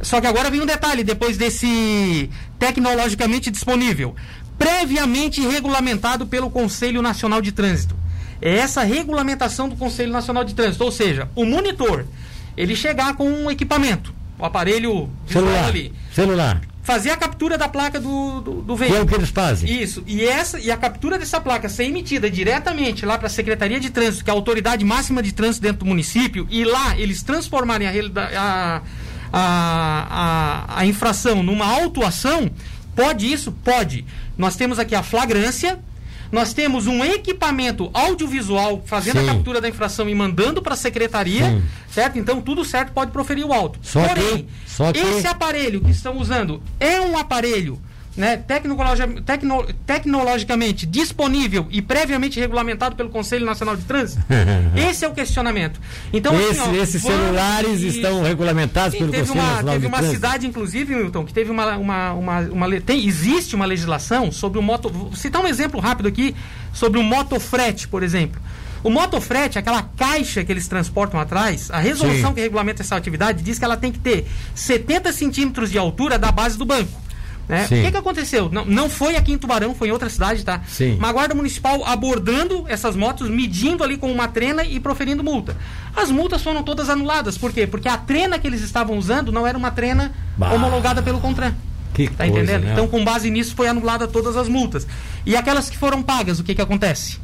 Só 0.00 0.20
que 0.20 0.26
agora 0.26 0.50
vem 0.50 0.62
um 0.62 0.66
detalhe, 0.66 1.04
depois 1.04 1.36
desse 1.36 2.30
tecnologicamente 2.58 3.50
disponível, 3.50 4.14
previamente 4.58 5.40
regulamentado 5.46 6.26
pelo 6.26 6.48
Conselho 6.50 7.02
Nacional 7.02 7.42
de 7.42 7.52
Trânsito. 7.52 7.94
É 8.40 8.56
essa 8.56 8.82
regulamentação 8.82 9.68
do 9.68 9.76
Conselho 9.76 10.12
Nacional 10.12 10.44
de 10.44 10.54
Trânsito, 10.54 10.84
ou 10.84 10.90
seja, 10.90 11.28
o 11.34 11.44
monitor, 11.44 12.06
ele 12.56 12.74
chegar 12.74 13.14
com 13.14 13.28
um 13.30 13.50
equipamento, 13.50 14.14
o 14.40 14.44
aparelho 14.44 15.08
Celular. 15.26 15.64
ali, 15.66 15.92
Celular. 16.12 16.60
fazer 16.82 17.10
a 17.10 17.16
captura 17.16 17.56
da 17.58 17.68
placa 17.68 18.00
do, 18.00 18.40
do, 18.40 18.62
do 18.62 18.76
Que 18.76 18.84
é 18.84 18.86
veículo. 18.88 19.04
o 19.04 19.06
que 19.06 19.14
eles 19.14 19.28
fazem. 19.30 19.82
Isso. 19.82 20.02
E 20.06 20.24
essa 20.24 20.58
e 20.58 20.70
a 20.70 20.76
captura 20.76 21.18
dessa 21.18 21.40
placa 21.40 21.68
ser 21.68 21.84
emitida 21.84 22.30
diretamente 22.30 23.04
lá 23.06 23.16
para 23.18 23.26
a 23.26 23.30
Secretaria 23.30 23.78
de 23.78 23.90
Trânsito, 23.90 24.24
que 24.24 24.30
é 24.30 24.32
a 24.32 24.36
autoridade 24.36 24.84
máxima 24.84 25.22
de 25.22 25.32
trânsito 25.32 25.62
dentro 25.62 25.80
do 25.80 25.86
município, 25.86 26.46
e 26.50 26.64
lá 26.64 26.98
eles 26.98 27.22
transformarem 27.22 27.86
a, 27.86 27.92
a, 28.36 28.82
a, 29.32 30.78
a 30.80 30.86
infração 30.86 31.42
numa 31.42 31.66
autuação, 31.66 32.50
pode 32.96 33.30
isso? 33.30 33.52
Pode. 33.52 34.04
Nós 34.36 34.56
temos 34.56 34.78
aqui 34.78 34.94
a 34.94 35.02
flagrância. 35.02 35.78
Nós 36.30 36.52
temos 36.54 36.86
um 36.86 37.04
equipamento 37.04 37.90
audiovisual 37.92 38.82
fazendo 38.86 39.20
Sim. 39.20 39.28
a 39.28 39.34
captura 39.34 39.60
da 39.60 39.68
infração 39.68 40.08
e 40.08 40.14
mandando 40.14 40.62
para 40.62 40.74
a 40.74 40.76
secretaria, 40.76 41.44
Sim. 41.50 41.62
certo? 41.90 42.18
Então 42.18 42.40
tudo 42.40 42.64
certo 42.64 42.92
pode 42.92 43.10
proferir 43.10 43.44
o 43.44 43.52
auto. 43.52 43.78
Só 43.82 44.00
que- 44.06 44.14
Porém, 44.14 44.46
só 44.66 44.92
que- 44.92 44.98
esse 45.00 45.26
aparelho 45.26 45.80
que 45.80 45.90
estão 45.90 46.16
usando 46.18 46.62
é 46.78 47.00
um 47.00 47.18
aparelho 47.18 47.80
né, 48.16 48.36
tecnologi- 48.36 49.22
tecno- 49.24 49.66
tecnologicamente 49.86 50.84
disponível 50.86 51.66
e 51.70 51.80
previamente 51.80 52.40
regulamentado 52.40 52.96
pelo 52.96 53.08
Conselho 53.10 53.46
Nacional 53.46 53.76
de 53.76 53.84
Trânsito? 53.84 54.22
Esse 54.74 55.04
é 55.04 55.08
o 55.08 55.12
questionamento. 55.12 55.80
Então, 56.12 56.34
assim, 56.36 56.48
Esse- 56.50 56.60
ó, 56.60 56.72
esses 56.74 57.02
celulares 57.02 57.80
isso. 57.80 57.96
estão 57.96 58.22
regulamentados 58.22 58.96
pelo 58.98 59.10
teve 59.10 59.26
Conselho 59.28 59.40
uma, 59.40 59.50
Nacional 59.50 59.72
teve 59.74 59.80
de 59.80 59.86
uma 59.86 59.98
Trânsito. 59.98 60.16
cidade, 60.16 60.46
inclusive, 60.46 60.94
Milton, 60.94 61.24
que 61.24 61.32
teve 61.32 61.50
uma. 61.50 61.76
uma, 61.76 62.12
uma, 62.12 62.40
uma 62.40 62.80
tem, 62.80 63.06
existe 63.06 63.54
uma 63.54 63.64
legislação 63.64 64.32
sobre 64.32 64.58
o 64.58 64.62
moto. 64.62 64.88
Vou 64.90 65.14
citar 65.14 65.42
um 65.42 65.46
exemplo 65.46 65.80
rápido 65.80 66.08
aqui 66.08 66.34
sobre 66.72 66.98
o 66.98 67.02
motofrete, 67.02 67.86
por 67.88 68.02
exemplo. 68.02 68.40
O 68.82 68.88
motofrete, 68.88 69.58
aquela 69.58 69.82
caixa 69.82 70.42
que 70.42 70.50
eles 70.50 70.66
transportam 70.66 71.20
atrás, 71.20 71.70
a 71.70 71.78
resolução 71.78 72.30
Sim. 72.30 72.34
que 72.36 72.40
regulamenta 72.40 72.82
essa 72.82 72.96
atividade 72.96 73.42
diz 73.42 73.58
que 73.58 73.64
ela 73.64 73.76
tem 73.76 73.92
que 73.92 73.98
ter 73.98 74.26
70 74.54 75.12
centímetros 75.12 75.70
de 75.70 75.76
altura 75.76 76.18
da 76.18 76.32
base 76.32 76.56
do 76.56 76.64
banco. 76.64 76.90
Né? 77.50 77.64
O 77.64 77.68
que, 77.68 77.90
que 77.90 77.96
aconteceu? 77.96 78.48
Não, 78.50 78.64
não 78.64 78.88
foi 78.88 79.16
aqui 79.16 79.32
em 79.32 79.38
Tubarão, 79.38 79.74
foi 79.74 79.88
em 79.88 79.90
outra 79.90 80.08
cidade, 80.08 80.44
tá? 80.44 80.60
Sim. 80.68 80.96
Uma 80.96 81.12
guarda 81.12 81.34
municipal 81.34 81.84
abordando 81.84 82.64
essas 82.68 82.94
motos, 82.94 83.28
medindo 83.28 83.82
ali 83.82 83.96
com 83.96 84.10
uma 84.10 84.28
trena 84.28 84.64
e 84.64 84.78
proferindo 84.78 85.24
multa. 85.24 85.56
As 85.94 86.10
multas 86.10 86.42
foram 86.42 86.62
todas 86.62 86.88
anuladas. 86.88 87.36
Por 87.36 87.52
quê? 87.52 87.66
Porque 87.66 87.88
a 87.88 87.96
trena 87.96 88.38
que 88.38 88.46
eles 88.46 88.62
estavam 88.62 88.96
usando 88.96 89.32
não 89.32 89.46
era 89.46 89.58
uma 89.58 89.70
trena 89.70 90.12
Bah. 90.36 90.52
homologada 90.52 91.02
pelo 91.02 91.20
Contran. 91.20 91.52
Que 91.92 92.08
Tá 92.08 92.24
coisa, 92.28 92.38
entendendo? 92.38 92.64
né? 92.64 92.72
Então, 92.72 92.86
com 92.86 93.04
base 93.04 93.28
nisso, 93.30 93.54
foi 93.56 93.66
anulada 93.66 94.06
todas 94.06 94.36
as 94.36 94.48
multas. 94.48 94.86
E 95.26 95.36
aquelas 95.36 95.68
que 95.68 95.76
foram 95.76 96.02
pagas, 96.02 96.38
o 96.38 96.44
que 96.44 96.54
que 96.54 96.62
acontece? 96.62 97.18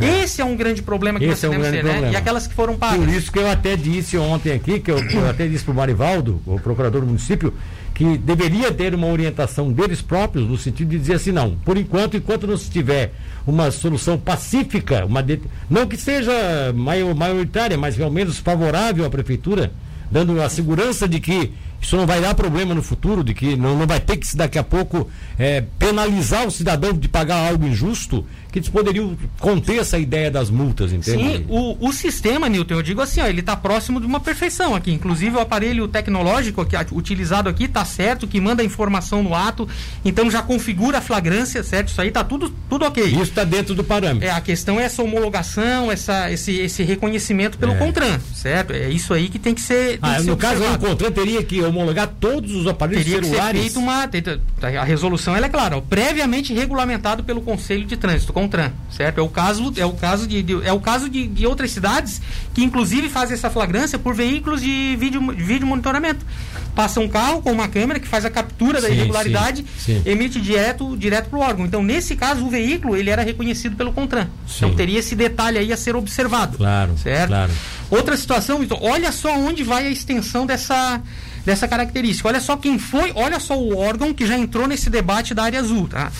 Esse 0.00 0.40
é 0.40 0.44
um 0.44 0.56
grande 0.56 0.82
problema 0.82 1.18
que 1.18 1.24
Esse 1.26 1.46
nós 1.46 1.54
é 1.54 1.58
um 1.58 1.82
né? 1.82 2.10
E 2.12 2.16
aquelas 2.16 2.46
que 2.46 2.54
foram 2.54 2.76
pagas. 2.76 2.98
Por 2.98 3.08
isso 3.08 3.30
que 3.30 3.38
eu 3.38 3.48
até 3.48 3.76
disse 3.76 4.18
ontem 4.18 4.52
aqui, 4.52 4.80
que 4.80 4.90
eu, 4.90 4.96
que 4.96 5.14
eu 5.14 5.28
até 5.28 5.46
disse 5.46 5.64
para 5.64 5.72
o 5.72 5.76
Marivaldo, 5.76 6.40
o 6.46 6.58
procurador 6.58 7.00
do 7.02 7.06
município, 7.06 7.54
que 7.94 8.18
deveria 8.18 8.72
ter 8.72 8.92
uma 8.94 9.06
orientação 9.06 9.72
deles 9.72 10.02
próprios, 10.02 10.48
no 10.48 10.58
sentido 10.58 10.88
de 10.90 10.98
dizer 10.98 11.14
assim, 11.14 11.30
não, 11.30 11.54
por 11.64 11.76
enquanto, 11.78 12.16
enquanto 12.16 12.46
não 12.46 12.56
se 12.56 12.68
tiver 12.68 13.12
uma 13.46 13.70
solução 13.70 14.18
pacífica, 14.18 15.06
uma 15.06 15.22
de- 15.22 15.40
não 15.70 15.86
que 15.86 15.96
seja 15.96 16.32
maior, 16.74 17.14
maioritária, 17.14 17.78
mas 17.78 17.96
pelo 17.96 18.10
menos 18.10 18.38
favorável 18.38 19.04
à 19.04 19.10
prefeitura, 19.10 19.70
dando 20.10 20.42
a 20.42 20.48
segurança 20.48 21.06
de 21.08 21.20
que 21.20 21.52
isso 21.80 21.96
não 21.96 22.06
vai 22.06 22.20
dar 22.20 22.34
problema 22.34 22.74
no 22.74 22.82
futuro, 22.82 23.22
de 23.22 23.34
que 23.34 23.56
não, 23.56 23.76
não 23.78 23.86
vai 23.86 24.00
ter 24.00 24.16
que 24.16 24.26
se 24.26 24.36
daqui 24.36 24.58
a 24.58 24.62
pouco 24.64 25.08
eh, 25.38 25.62
penalizar 25.78 26.46
o 26.46 26.50
cidadão 26.50 26.92
de 26.94 27.08
pagar 27.08 27.48
algo 27.48 27.66
injusto, 27.66 28.24
que 28.50 28.58
eles 28.60 28.68
poderiam 28.68 29.16
conter 29.40 29.78
essa 29.80 29.98
ideia 29.98 30.30
das 30.30 30.48
multas, 30.48 30.92
entende? 30.92 31.38
Sim, 31.38 31.44
o, 31.48 31.88
o 31.88 31.92
sistema, 31.92 32.48
Newton, 32.48 32.74
eu 32.74 32.82
digo 32.82 33.00
assim, 33.00 33.20
ó, 33.20 33.26
ele 33.26 33.40
está 33.40 33.56
próximo 33.56 34.00
de 34.00 34.06
uma 34.06 34.20
perfeição 34.20 34.74
aqui. 34.76 34.92
Inclusive 34.92 35.36
o 35.36 35.40
aparelho 35.40 35.88
tecnológico 35.88 36.64
que, 36.64 36.76
a- 36.76 36.86
utilizado 36.92 37.48
aqui 37.48 37.64
está 37.64 37.84
certo, 37.84 38.26
que 38.28 38.40
manda 38.40 38.62
a 38.62 38.64
informação 38.64 39.22
no 39.24 39.34
ato, 39.34 39.68
então 40.04 40.30
já 40.30 40.40
configura 40.40 40.98
a 40.98 41.00
flagrância, 41.00 41.62
certo? 41.64 41.88
Isso 41.88 42.00
aí 42.00 42.08
está 42.08 42.22
tudo, 42.22 42.48
tudo 42.70 42.84
ok. 42.86 43.04
Isso 43.04 43.22
está 43.24 43.42
dentro 43.44 43.74
do 43.74 43.82
parâmetro. 43.82 44.26
É, 44.26 44.30
a 44.30 44.40
questão 44.40 44.78
é 44.80 44.84
essa 44.84 45.02
homologação, 45.02 45.90
essa, 45.90 46.30
esse, 46.30 46.52
esse 46.52 46.82
reconhecimento 46.84 47.58
pelo 47.58 47.72
É. 47.72 47.76
CONTRAN, 47.76 48.20
certo? 48.32 48.72
É 48.72 48.88
isso 48.88 49.12
aí 49.12 49.28
que 49.28 49.38
tem 49.38 49.52
que 49.54 49.60
ser. 49.60 49.98
tem 49.98 50.10
Ah, 50.10 50.14
que 50.16 50.22
ser 50.22 50.30
no 50.30 50.36
caso, 50.36 50.62
aí, 50.62 50.74
o. 50.74 50.78
Contran 50.78 51.10
teria 51.10 51.42
que 51.42 51.60
homologar 51.66 52.08
todos 52.20 52.54
os 52.54 52.66
aparelhos 52.66 53.04
Teria 53.04 53.22
celulares. 53.22 53.52
Que 53.52 53.70
ser 53.70 53.74
feito 53.74 53.80
uma, 53.80 54.80
a 54.80 54.84
resolução 54.84 55.34
ela 55.36 55.46
é 55.46 55.48
clara, 55.48 55.76
ó, 55.76 55.80
previamente 55.80 56.52
regulamentado 56.52 57.24
pelo 57.24 57.40
Conselho 57.42 57.84
de 57.84 57.96
Trânsito, 57.96 58.32
CONTRAN, 58.32 58.72
certo? 58.90 59.18
É 59.18 59.22
o 59.22 59.28
caso, 59.28 59.72
é 59.76 59.84
o 59.84 59.92
caso 59.92 60.26
de, 60.26 60.42
de 60.42 60.66
é 60.66 60.72
o 60.72 60.80
caso 60.80 61.08
de, 61.08 61.26
de, 61.26 61.46
outras 61.46 61.70
cidades 61.70 62.20
que 62.52 62.62
inclusive 62.62 63.08
fazem 63.08 63.34
essa 63.34 63.50
flagrância 63.50 63.98
por 63.98 64.14
veículos 64.14 64.60
de 64.60 64.96
vídeo, 64.98 65.20
vídeo 65.32 65.66
monitoramento. 65.66 66.24
Passa 66.74 66.98
um 66.98 67.08
carro 67.08 67.40
com 67.40 67.52
uma 67.52 67.68
câmera 67.68 68.00
que 68.00 68.08
faz 68.08 68.24
a 68.24 68.30
captura 68.30 68.80
da 68.80 68.88
sim, 68.88 68.94
irregularidade, 68.94 69.64
sim, 69.78 70.02
sim. 70.02 70.10
emite 70.10 70.40
direto 70.40 70.96
direto 70.96 71.30
para 71.30 71.38
o 71.38 71.42
órgão. 71.42 71.64
Então 71.64 71.82
nesse 71.82 72.16
caso 72.16 72.44
o 72.44 72.50
veículo 72.50 72.96
ele 72.96 73.10
era 73.10 73.22
reconhecido 73.22 73.76
pelo 73.76 73.92
CONTRAN. 73.92 74.28
Então 74.56 74.74
teria 74.74 74.98
esse 74.98 75.14
detalhe 75.14 75.58
aí 75.58 75.72
a 75.72 75.76
ser 75.76 75.94
observado. 75.94 76.58
Claro. 76.58 76.96
Certo? 76.98 77.28
Claro. 77.28 77.52
Outra 77.90 78.16
situação, 78.16 78.62
então, 78.62 78.78
olha 78.80 79.12
só 79.12 79.36
onde 79.36 79.62
vai 79.62 79.86
a 79.86 79.90
extensão 79.90 80.46
dessa 80.46 81.00
dessa 81.44 81.68
característica. 81.68 82.28
Olha 82.28 82.40
só 82.40 82.56
quem 82.56 82.78
foi, 82.78 83.12
olha 83.14 83.38
só 83.38 83.58
o 83.58 83.76
órgão 83.76 84.14
que 84.14 84.26
já 84.26 84.36
entrou 84.36 84.66
nesse 84.66 84.88
debate 84.88 85.34
da 85.34 85.44
área 85.44 85.60
azul, 85.60 85.88
tá? 85.88 86.10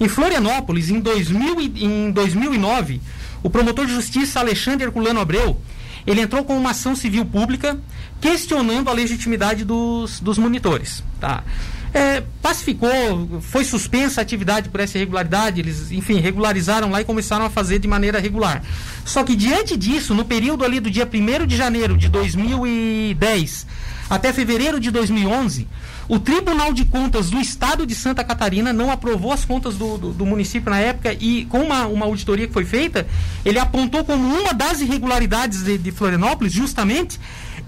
Em 0.00 0.08
Florianópolis, 0.08 0.90
em, 0.90 0.98
2000 0.98 1.60
e, 1.60 1.84
em 1.84 2.10
2009, 2.10 3.00
o 3.42 3.50
promotor 3.50 3.86
de 3.86 3.92
justiça 3.92 4.40
Alexandre 4.40 4.86
Herculano 4.86 5.20
Abreu, 5.20 5.60
ele 6.06 6.22
entrou 6.22 6.44
com 6.44 6.56
uma 6.56 6.70
ação 6.70 6.96
civil 6.96 7.24
pública 7.24 7.78
questionando 8.20 8.88
a 8.88 8.92
legitimidade 8.92 9.64
dos, 9.64 10.20
dos 10.20 10.38
monitores, 10.38 11.04
tá? 11.20 11.44
É, 11.92 12.22
pacificou, 12.40 13.40
foi 13.40 13.64
suspensa 13.64 14.20
a 14.20 14.22
atividade 14.22 14.68
por 14.68 14.80
essa 14.80 14.96
irregularidade, 14.96 15.60
eles, 15.60 15.90
enfim, 15.90 16.20
regularizaram 16.20 16.88
lá 16.90 17.00
e 17.00 17.04
começaram 17.04 17.44
a 17.44 17.50
fazer 17.50 17.80
de 17.80 17.88
maneira 17.88 18.20
regular. 18.20 18.62
Só 19.04 19.24
que 19.24 19.34
diante 19.34 19.76
disso, 19.76 20.14
no 20.14 20.24
período 20.24 20.64
ali 20.64 20.78
do 20.78 20.88
dia 20.88 21.08
1 21.12 21.46
de 21.46 21.56
janeiro 21.56 21.96
de 21.96 22.08
2010 22.08 23.66
até 24.08 24.32
fevereiro 24.32 24.78
de 24.78 24.90
2011, 24.90 25.66
o 26.08 26.18
Tribunal 26.18 26.72
de 26.72 26.84
Contas 26.84 27.30
do 27.30 27.38
Estado 27.38 27.86
de 27.86 27.94
Santa 27.94 28.24
Catarina 28.24 28.72
não 28.72 28.90
aprovou 28.90 29.32
as 29.32 29.44
contas 29.44 29.76
do, 29.76 29.96
do, 29.96 30.12
do 30.12 30.26
município 30.26 30.68
na 30.68 30.78
época 30.78 31.12
e, 31.12 31.44
com 31.44 31.60
uma, 31.60 31.86
uma 31.86 32.06
auditoria 32.06 32.48
que 32.48 32.52
foi 32.52 32.64
feita, 32.64 33.06
ele 33.44 33.60
apontou 33.60 34.04
como 34.04 34.26
uma 34.26 34.52
das 34.52 34.80
irregularidades 34.80 35.62
de, 35.62 35.78
de 35.78 35.92
Florianópolis 35.92 36.52
justamente 36.52 37.20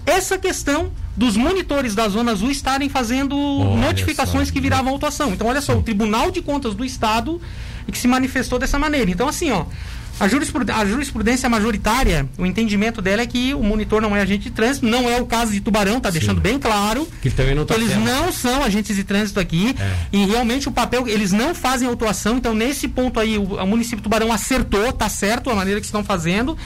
essa 0.05 0.37
questão 0.37 0.91
dos 1.15 1.37
monitores 1.37 1.93
da 1.93 2.07
Zona 2.07 2.31
Azul 2.31 2.49
estarem 2.49 2.89
fazendo 2.89 3.37
olha 3.37 3.87
notificações 3.87 4.47
só. 4.47 4.53
que 4.53 4.59
viravam 4.59 4.93
autuação. 4.93 5.31
Então, 5.33 5.47
olha 5.47 5.61
só, 5.61 5.77
o 5.77 5.83
Tribunal 5.83 6.31
de 6.31 6.41
Contas 6.41 6.73
do 6.73 6.83
Estado 6.83 7.39
que 7.91 7.97
se 7.97 8.07
manifestou 8.07 8.57
dessa 8.57 8.79
maneira. 8.79 9.11
Então, 9.11 9.27
assim, 9.27 9.51
ó, 9.51 9.65
a 10.19 10.27
jurisprudência, 10.27 10.81
a 10.81 10.85
jurisprudência 10.85 11.49
majoritária, 11.49 12.27
o 12.37 12.45
entendimento 12.45 13.01
dela 13.01 13.23
é 13.23 13.25
que 13.25 13.53
o 13.53 13.63
monitor 13.63 14.01
não 14.01 14.15
é 14.15 14.21
agente 14.21 14.43
de 14.43 14.51
trânsito, 14.51 14.85
não 14.85 15.09
é 15.09 15.19
o 15.19 15.25
caso 15.25 15.51
de 15.51 15.59
Tubarão, 15.59 15.97
está 15.97 16.09
deixando 16.09 16.39
bem 16.39 16.59
claro 16.59 17.07
que, 17.21 17.29
também 17.31 17.55
não 17.55 17.65
tá 17.65 17.73
eles 17.75 17.95
não 17.97 18.31
são 18.31 18.63
agentes 18.63 18.95
de 18.95 19.03
trânsito 19.03 19.39
aqui 19.39 19.75
é. 19.79 19.95
e 20.11 20.25
realmente 20.25 20.69
o 20.69 20.71
papel, 20.71 21.07
eles 21.07 21.31
não 21.31 21.55
fazem 21.55 21.87
autuação, 21.87 22.37
então 22.37 22.53
nesse 22.53 22.87
ponto 22.87 23.19
aí 23.19 23.37
o, 23.37 23.55
o 23.55 23.67
município 23.67 23.97
de 23.97 24.03
Tubarão 24.03 24.31
acertou, 24.31 24.93
tá 24.93 25.09
certo 25.09 25.49
a 25.49 25.55
maneira 25.55 25.79
que 25.79 25.85
estão 25.85 26.03
fazendo. 26.03 26.57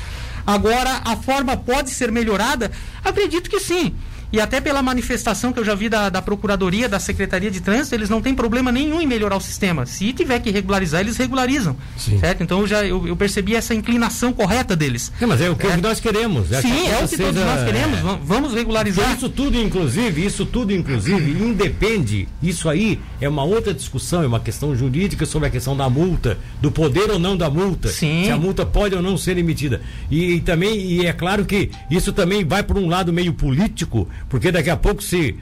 Agora, 0.46 1.02
a 1.04 1.18
forma 1.18 1.58
pode 1.58 1.90
ser 1.90 2.10
melhorada? 2.10 2.72
Acredito 3.04 3.50
que 3.50 3.60
sim. 3.60 3.94
E 4.32 4.42
até 4.42 4.60
pela 4.60 4.82
manifestação 4.82 5.54
que 5.54 5.60
eu 5.60 5.66
já 5.66 5.74
vi 5.74 5.88
da, 5.90 6.10
da 6.10 6.22
Procuradoria, 6.22 6.90
da 6.90 7.00
Secretaria 7.00 7.50
de 7.50 7.62
Trânsito, 7.62 7.96
eles 7.96 8.10
não 8.10 8.22
têm 8.22 8.36
problema 8.36 8.72
nenhum 8.72 9.00
em 9.00 9.08
melhorar 9.08 9.38
o 9.38 9.42
sistema. 9.42 9.86
Se 9.86 10.12
tiver 10.12 10.40
que 10.40 10.52
regularizar, 10.52 11.02
eles 11.02 11.18
regularizam. 11.18 11.78
Sim. 11.98 12.20
Certo? 12.20 12.44
Então 12.44 12.62
eu 12.62 12.68
já 12.68 12.86
eu, 12.86 13.08
eu, 13.08 13.16
percebi 13.16 13.56
essa 13.56 13.74
inclinação 13.74 14.34
correta 14.34 14.76
deles. 14.76 15.12
É, 15.22 15.26
mas 15.26 15.42
é 15.42 15.50
o 15.50 15.56
que 15.56 15.68
é. 15.68 15.78
nós 15.78 16.00
queremos. 16.00 16.52
É 16.52 16.62
Sim, 16.62 16.88
é 16.88 16.98
o 16.98 17.02
que 17.02 17.08
seja... 17.10 17.24
todos 17.24 17.42
nós 17.42 17.64
queremos. 17.64 18.00
Vamos 18.24 18.54
regularizar. 18.54 19.16
Isso 19.16 19.30
tudo, 19.30 19.58
inclusive, 19.58 20.26
isso 20.26 20.46
tudo, 20.46 20.74
inclusive, 20.74 21.32
independe. 21.44 22.28
Isso 22.42 22.70
aí 22.70 23.00
é 23.22 23.30
uma 23.30 23.44
outra 23.44 23.74
discussão, 23.74 24.24
é 24.24 24.28
uma 24.28 24.40
questão 24.40 24.76
jurídica 24.76 25.26
sobre 25.26 25.48
a 25.48 25.52
questão 25.52 25.76
da 25.76 25.90
multa, 25.90 26.38
do 26.62 26.72
poder 26.72 27.10
ou 27.12 27.20
não 27.20 27.38
da 27.38 27.50
multa. 27.50 27.88
Sim. 27.90 28.26
Se 28.26 28.32
a 28.32 28.38
multa 28.38 28.66
pode 28.66 28.96
ou 28.96 29.02
não 29.02 29.18
ser 29.18 29.38
emitida. 29.38 29.82
E, 30.12 30.36
e 30.36 30.42
também, 30.42 30.76
e 30.80 31.06
é 31.06 31.14
claro 31.14 31.46
que 31.46 31.72
isso 31.90 32.12
também 32.12 32.44
vai 32.44 32.64
por 32.64 32.78
um 32.78 32.88
lado 32.88 33.14
meio 33.14 33.34
político, 33.34 34.08
porque 34.30 34.52
daqui 34.52 34.70
a 34.70 34.78
pouco 34.82 35.02
se 35.02 35.36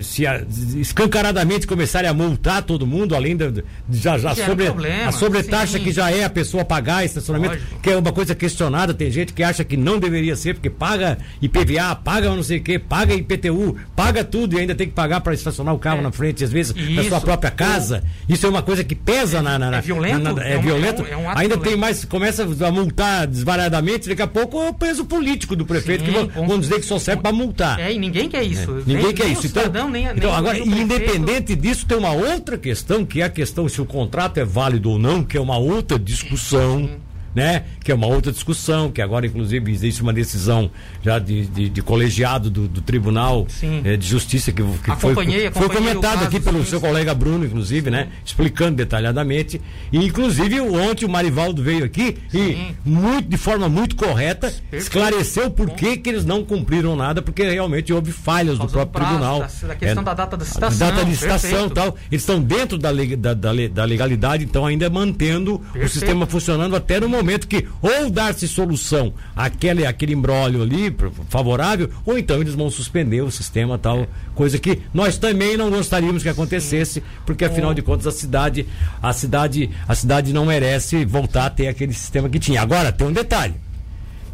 se 0.00 0.26
a, 0.26 0.42
escancaradamente 0.76 1.66
começarem 1.66 2.08
a 2.08 2.14
multar 2.14 2.62
todo 2.62 2.86
mundo, 2.86 3.14
além 3.14 3.36
da 3.36 3.52
já, 3.90 4.16
já 4.16 4.34
sobre, 4.34 4.66
problema, 4.66 5.08
a 5.08 5.12
sobretaxa 5.12 5.78
sim. 5.78 5.84
que 5.84 5.92
já 5.92 6.10
é 6.10 6.24
a 6.24 6.30
pessoa 6.30 6.64
pagar 6.64 7.04
estacionamento, 7.04 7.54
Lógico. 7.54 7.80
que 7.80 7.90
é 7.90 7.96
uma 7.96 8.12
coisa 8.12 8.34
questionada, 8.34 8.94
tem 8.94 9.10
gente 9.10 9.32
que 9.32 9.42
acha 9.42 9.64
que 9.64 9.76
não 9.76 9.98
deveria 9.98 10.36
ser, 10.36 10.54
porque 10.54 10.70
paga 10.70 11.18
IPVA, 11.40 11.96
paga 11.96 12.30
não 12.30 12.42
sei 12.42 12.58
o 12.58 12.62
que, 12.62 12.78
paga 12.78 13.14
IPTU, 13.14 13.76
paga 13.96 14.22
tudo 14.22 14.56
e 14.56 14.60
ainda 14.60 14.74
tem 14.74 14.86
que 14.86 14.94
pagar 14.94 15.20
para 15.20 15.34
estacionar 15.34 15.74
o 15.74 15.78
carro 15.78 15.98
é. 15.98 16.02
na 16.02 16.12
frente, 16.12 16.44
às 16.44 16.52
vezes, 16.52 16.74
Isso. 16.76 16.92
na 16.92 17.04
sua 17.04 17.20
própria 17.20 17.50
casa. 17.50 18.04
Isso 18.28 18.46
é 18.46 18.48
uma 18.48 18.62
coisa 18.62 18.84
que 18.84 18.94
pesa 18.94 19.38
é, 19.38 19.42
na, 19.42 19.58
na, 19.58 19.78
É 19.78 19.80
violento? 19.80 20.34
Na, 20.34 20.44
é, 20.44 20.52
é, 20.52 20.58
violento. 20.58 21.04
É 21.08 21.16
um, 21.16 21.22
um 21.22 21.28
ainda 21.28 21.40
violento. 21.40 21.62
tem 21.62 21.76
mais, 21.76 22.04
começa 22.04 22.44
a 22.44 22.70
multar 22.70 23.26
desvariadamente, 23.26 24.08
daqui 24.08 24.22
a 24.22 24.26
pouco 24.26 24.62
é 24.62 24.68
o 24.68 24.74
peso 24.74 25.04
político 25.04 25.56
do 25.56 25.66
prefeito, 25.66 26.04
sim, 26.04 26.12
que 26.12 26.16
vão, 26.16 26.46
vão 26.46 26.60
dizer 26.60 26.76
que 26.76 26.86
só 26.86 26.98
serve 26.98 27.22
para 27.22 27.32
multar. 27.32 27.80
É, 27.80 27.92
e 27.92 27.98
ninguém 27.98 28.28
quer 28.28 28.44
isso. 28.44 28.82
Ninguém 28.86 29.12
quer 29.12 29.26
isso. 29.26 29.46
Então, 29.46 29.71
cidadão, 29.72 29.90
nem, 29.90 30.04
então, 30.04 30.30
nem, 30.30 30.38
agora, 30.38 30.58
independente 30.58 31.56
disso, 31.56 31.86
tem 31.86 31.96
uma 31.96 32.12
outra 32.12 32.58
questão, 32.58 33.04
que 33.04 33.22
é 33.22 33.24
a 33.24 33.30
questão 33.30 33.68
se 33.68 33.80
o 33.80 33.86
contrato 33.86 34.38
é 34.38 34.44
válido 34.44 34.90
ou 34.90 34.98
não, 34.98 35.24
que 35.24 35.36
é 35.36 35.40
uma 35.40 35.56
outra 35.56 35.98
discussão 35.98 36.88
né? 37.34 37.64
Que 37.82 37.90
é 37.90 37.94
uma 37.94 38.06
outra 38.06 38.30
discussão, 38.30 38.90
que 38.90 39.00
agora, 39.00 39.26
inclusive, 39.26 39.70
existe 39.70 40.02
uma 40.02 40.12
decisão 40.12 40.70
já 41.02 41.18
de, 41.18 41.46
de, 41.46 41.68
de 41.68 41.82
colegiado 41.82 42.50
do, 42.50 42.68
do 42.68 42.80
Tribunal 42.80 43.46
é, 43.84 43.96
de 43.96 44.06
Justiça 44.06 44.52
que, 44.52 44.62
que 44.62 44.96
foi, 44.96 45.14
foi 45.14 45.68
comentado 45.68 46.24
aqui 46.24 46.40
pelo 46.40 46.58
sim, 46.58 46.70
seu 46.70 46.80
colega 46.80 47.14
Bruno, 47.14 47.44
inclusive, 47.44 47.90
né? 47.90 48.08
Explicando 48.24 48.76
detalhadamente. 48.76 49.60
E, 49.90 49.98
inclusive, 49.98 50.60
ontem 50.60 51.06
o 51.06 51.08
Marivaldo 51.08 51.62
veio 51.62 51.84
aqui 51.84 52.16
sim. 52.28 52.74
e, 52.84 52.88
muito, 52.88 53.28
de 53.28 53.36
forma 53.36 53.68
muito 53.68 53.96
correta, 53.96 54.48
Perfeito. 54.48 54.82
esclareceu 54.82 55.50
por 55.50 55.70
que, 55.70 55.96
que 55.96 56.10
eles 56.10 56.24
não 56.24 56.44
cumpriram 56.44 56.94
nada, 56.94 57.22
porque 57.22 57.42
realmente 57.48 57.92
houve 57.92 58.12
falhas 58.12 58.58
do 58.58 58.68
próprio 58.68 58.92
prazo, 58.92 59.08
tribunal. 59.08 59.40
Da, 59.40 59.68
da 59.68 59.74
questão 59.74 60.02
é, 60.02 60.04
da 60.04 60.14
data 60.14 60.36
da 60.36 60.44
citação. 60.44 60.78
Data 60.78 61.04
de 61.04 61.16
citação 61.16 61.68
tal. 61.70 61.96
Eles 62.10 62.22
estão 62.22 62.40
dentro 62.40 62.76
da, 62.78 62.92
da, 62.92 63.34
da, 63.34 63.52
da 63.72 63.84
legalidade, 63.84 64.44
então 64.44 64.66
ainda 64.66 64.88
mantendo 64.90 65.58
Perfeito. 65.58 65.86
o 65.86 65.88
sistema 65.88 66.26
funcionando 66.26 66.76
até 66.76 67.00
no 67.00 67.08
momento 67.08 67.21
momento 67.22 67.48
que 67.48 67.66
ou 67.80 68.10
dar-se 68.10 68.46
solução 68.46 69.12
àquele, 69.34 69.86
àquele 69.86 70.12
embrólio 70.12 70.62
ali 70.62 70.94
favorável, 71.28 71.90
ou 72.04 72.18
então 72.18 72.40
eles 72.40 72.54
vão 72.54 72.70
suspender 72.70 73.22
o 73.22 73.30
sistema 73.30 73.78
tal, 73.78 74.06
coisa 74.34 74.58
que 74.58 74.80
nós 74.92 75.18
também 75.18 75.56
não 75.56 75.70
gostaríamos 75.70 76.22
que 76.22 76.28
acontecesse, 76.28 77.02
porque 77.24 77.44
afinal 77.44 77.72
de 77.72 77.82
contas 77.82 78.06
a 78.06 78.12
cidade, 78.12 78.66
a 79.02 79.12
cidade, 79.12 79.70
a 79.88 79.94
cidade 79.94 80.32
não 80.32 80.46
merece 80.46 81.04
voltar 81.04 81.46
a 81.46 81.50
ter 81.50 81.68
aquele 81.68 81.92
sistema 81.92 82.28
que 82.28 82.38
tinha. 82.38 82.60
Agora, 82.60 82.92
tem 82.92 83.06
um 83.06 83.12
detalhe. 83.12 83.54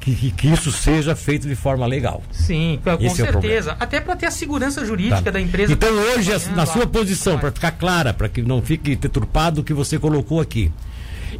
Que, 0.01 0.15
que, 0.15 0.31
que, 0.31 0.49
isso 0.49 0.71
seja 0.71 1.15
feito 1.17 1.49
de 1.49 1.57
forma 1.57 1.85
legal. 1.85 2.23
Sim, 2.31 2.79
com 2.83 2.93
Esse 3.05 3.21
é 3.21 3.27
certeza. 3.27 3.73
É 3.73 3.77
Até 3.81 4.01
para 4.01 4.17
ter 4.17 4.27
a 4.27 4.31
segurança 4.31 4.85
jurídica 4.85 5.23
tá. 5.23 5.31
da 5.33 5.41
empresa. 5.41 5.73
Então, 5.73 5.91
hoje, 5.91 6.31
na 6.55 6.65
sua 6.65 6.87
posição, 6.87 7.39
para 7.39 7.51
ficar 7.51 7.73
clara, 7.73 8.15
para 8.15 8.29
que 8.29 8.41
não 8.41 8.63
fique 8.63 8.95
deturpado 8.97 9.61
o 9.61 9.65
que 9.65 9.75
você 9.75 9.99
colocou 9.99 10.41
aqui, 10.41 10.73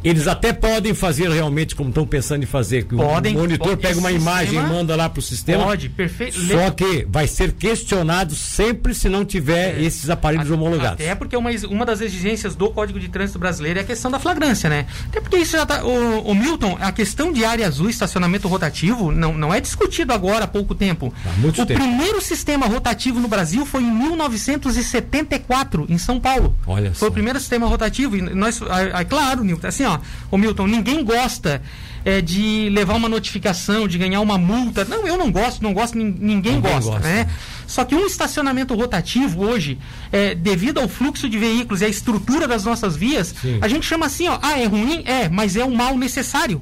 eles 0.03 0.27
até 0.27 0.53
podem 0.53 0.93
fazer 0.93 1.29
realmente 1.29 1.75
como 1.75 1.89
estão 1.89 2.05
pensando 2.05 2.43
em 2.43 2.45
fazer, 2.45 2.83
que 2.85 2.95
podem, 2.95 3.35
o 3.35 3.39
monitor 3.39 3.69
pode, 3.69 3.81
pega 3.81 3.99
uma 3.99 4.11
imagem 4.11 4.59
e 4.59 4.61
manda 4.61 4.95
lá 4.95 5.09
para 5.09 5.19
o 5.19 5.21
sistema. 5.21 5.63
Pode, 5.63 5.89
perfeito. 5.89 6.39
Só 6.39 6.71
que 6.71 7.05
vai 7.09 7.27
ser 7.27 7.53
questionado 7.53 8.35
sempre 8.35 8.93
se 8.93 9.09
não 9.09 9.25
tiver 9.25 9.79
é, 9.79 9.83
esses 9.83 10.09
aparelhos 10.09 10.49
a, 10.51 10.53
homologados. 10.53 11.05
Até 11.05 11.15
porque 11.15 11.35
uma, 11.35 11.49
uma 11.69 11.85
das 11.85 12.01
exigências 12.01 12.55
do 12.55 12.69
Código 12.69 12.99
de 12.99 13.09
Trânsito 13.09 13.39
Brasileiro 13.39 13.79
é 13.79 13.81
a 13.81 13.85
questão 13.85 14.09
da 14.11 14.19
flagrância, 14.19 14.69
né? 14.69 14.85
Até 15.07 15.19
porque 15.21 15.37
isso 15.37 15.57
já 15.57 15.65
tá. 15.65 15.83
O, 15.83 16.31
o 16.31 16.35
Milton, 16.35 16.77
a 16.79 16.91
questão 16.91 17.31
de 17.31 17.43
área 17.45 17.67
azul, 17.67 17.89
estacionamento 17.89 18.47
rotativo, 18.47 19.11
não, 19.11 19.33
não 19.33 19.53
é 19.53 19.59
discutido 19.59 20.13
agora 20.13 20.45
há 20.45 20.47
pouco 20.47 20.73
tempo. 20.75 21.13
Há 21.25 21.31
muito 21.39 21.61
o 21.61 21.65
tempo. 21.65 21.79
primeiro 21.79 22.21
sistema 22.21 22.65
rotativo 22.65 23.19
no 23.19 23.27
Brasil 23.27 23.65
foi 23.65 23.83
em 23.83 23.91
1974, 23.91 25.85
em 25.89 25.97
São 25.97 26.19
Paulo. 26.19 26.55
Olha 26.65 26.93
foi 26.93 27.07
só. 27.07 27.07
o 27.07 27.11
primeiro 27.11 27.39
sistema 27.39 27.67
rotativo. 27.67 28.15
E 28.15 28.21
nós, 28.21 28.59
é 28.93 29.03
claro, 29.03 29.43
Nilton, 29.43 29.67
assim, 29.79 29.85
ó, 29.85 29.99
o 30.31 30.37
Milton, 30.37 30.67
ninguém 30.67 31.03
gosta 31.03 31.61
é, 32.03 32.21
de 32.21 32.69
levar 32.69 32.95
uma 32.95 33.09
notificação, 33.09 33.87
de 33.87 33.97
ganhar 33.97 34.21
uma 34.21 34.37
multa. 34.37 34.85
Não, 34.85 35.07
eu 35.07 35.17
não 35.17 35.31
gosto, 35.31 35.61
não 35.63 35.73
gosto, 35.73 35.97
ninguém, 35.97 36.35
ninguém 36.35 36.61
gosta, 36.61 36.91
gosta, 36.91 37.07
né? 37.07 37.29
Só 37.67 37.85
que 37.85 37.95
um 37.95 38.05
estacionamento 38.05 38.73
rotativo 38.73 39.43
hoje, 39.43 39.77
é, 40.11 40.33
devido 40.33 40.79
ao 40.79 40.87
fluxo 40.87 41.29
de 41.29 41.37
veículos 41.37 41.81
e 41.81 41.85
à 41.85 41.87
estrutura 41.87 42.47
das 42.47 42.63
nossas 42.63 42.95
vias, 42.95 43.35
Sim. 43.41 43.59
a 43.61 43.67
gente 43.67 43.85
chama 43.85 44.07
assim, 44.07 44.27
ó, 44.27 44.39
ah, 44.41 44.59
é 44.59 44.65
ruim? 44.65 45.03
É, 45.05 45.29
mas 45.29 45.55
é 45.55 45.63
um 45.63 45.75
mal 45.75 45.97
necessário. 45.97 46.61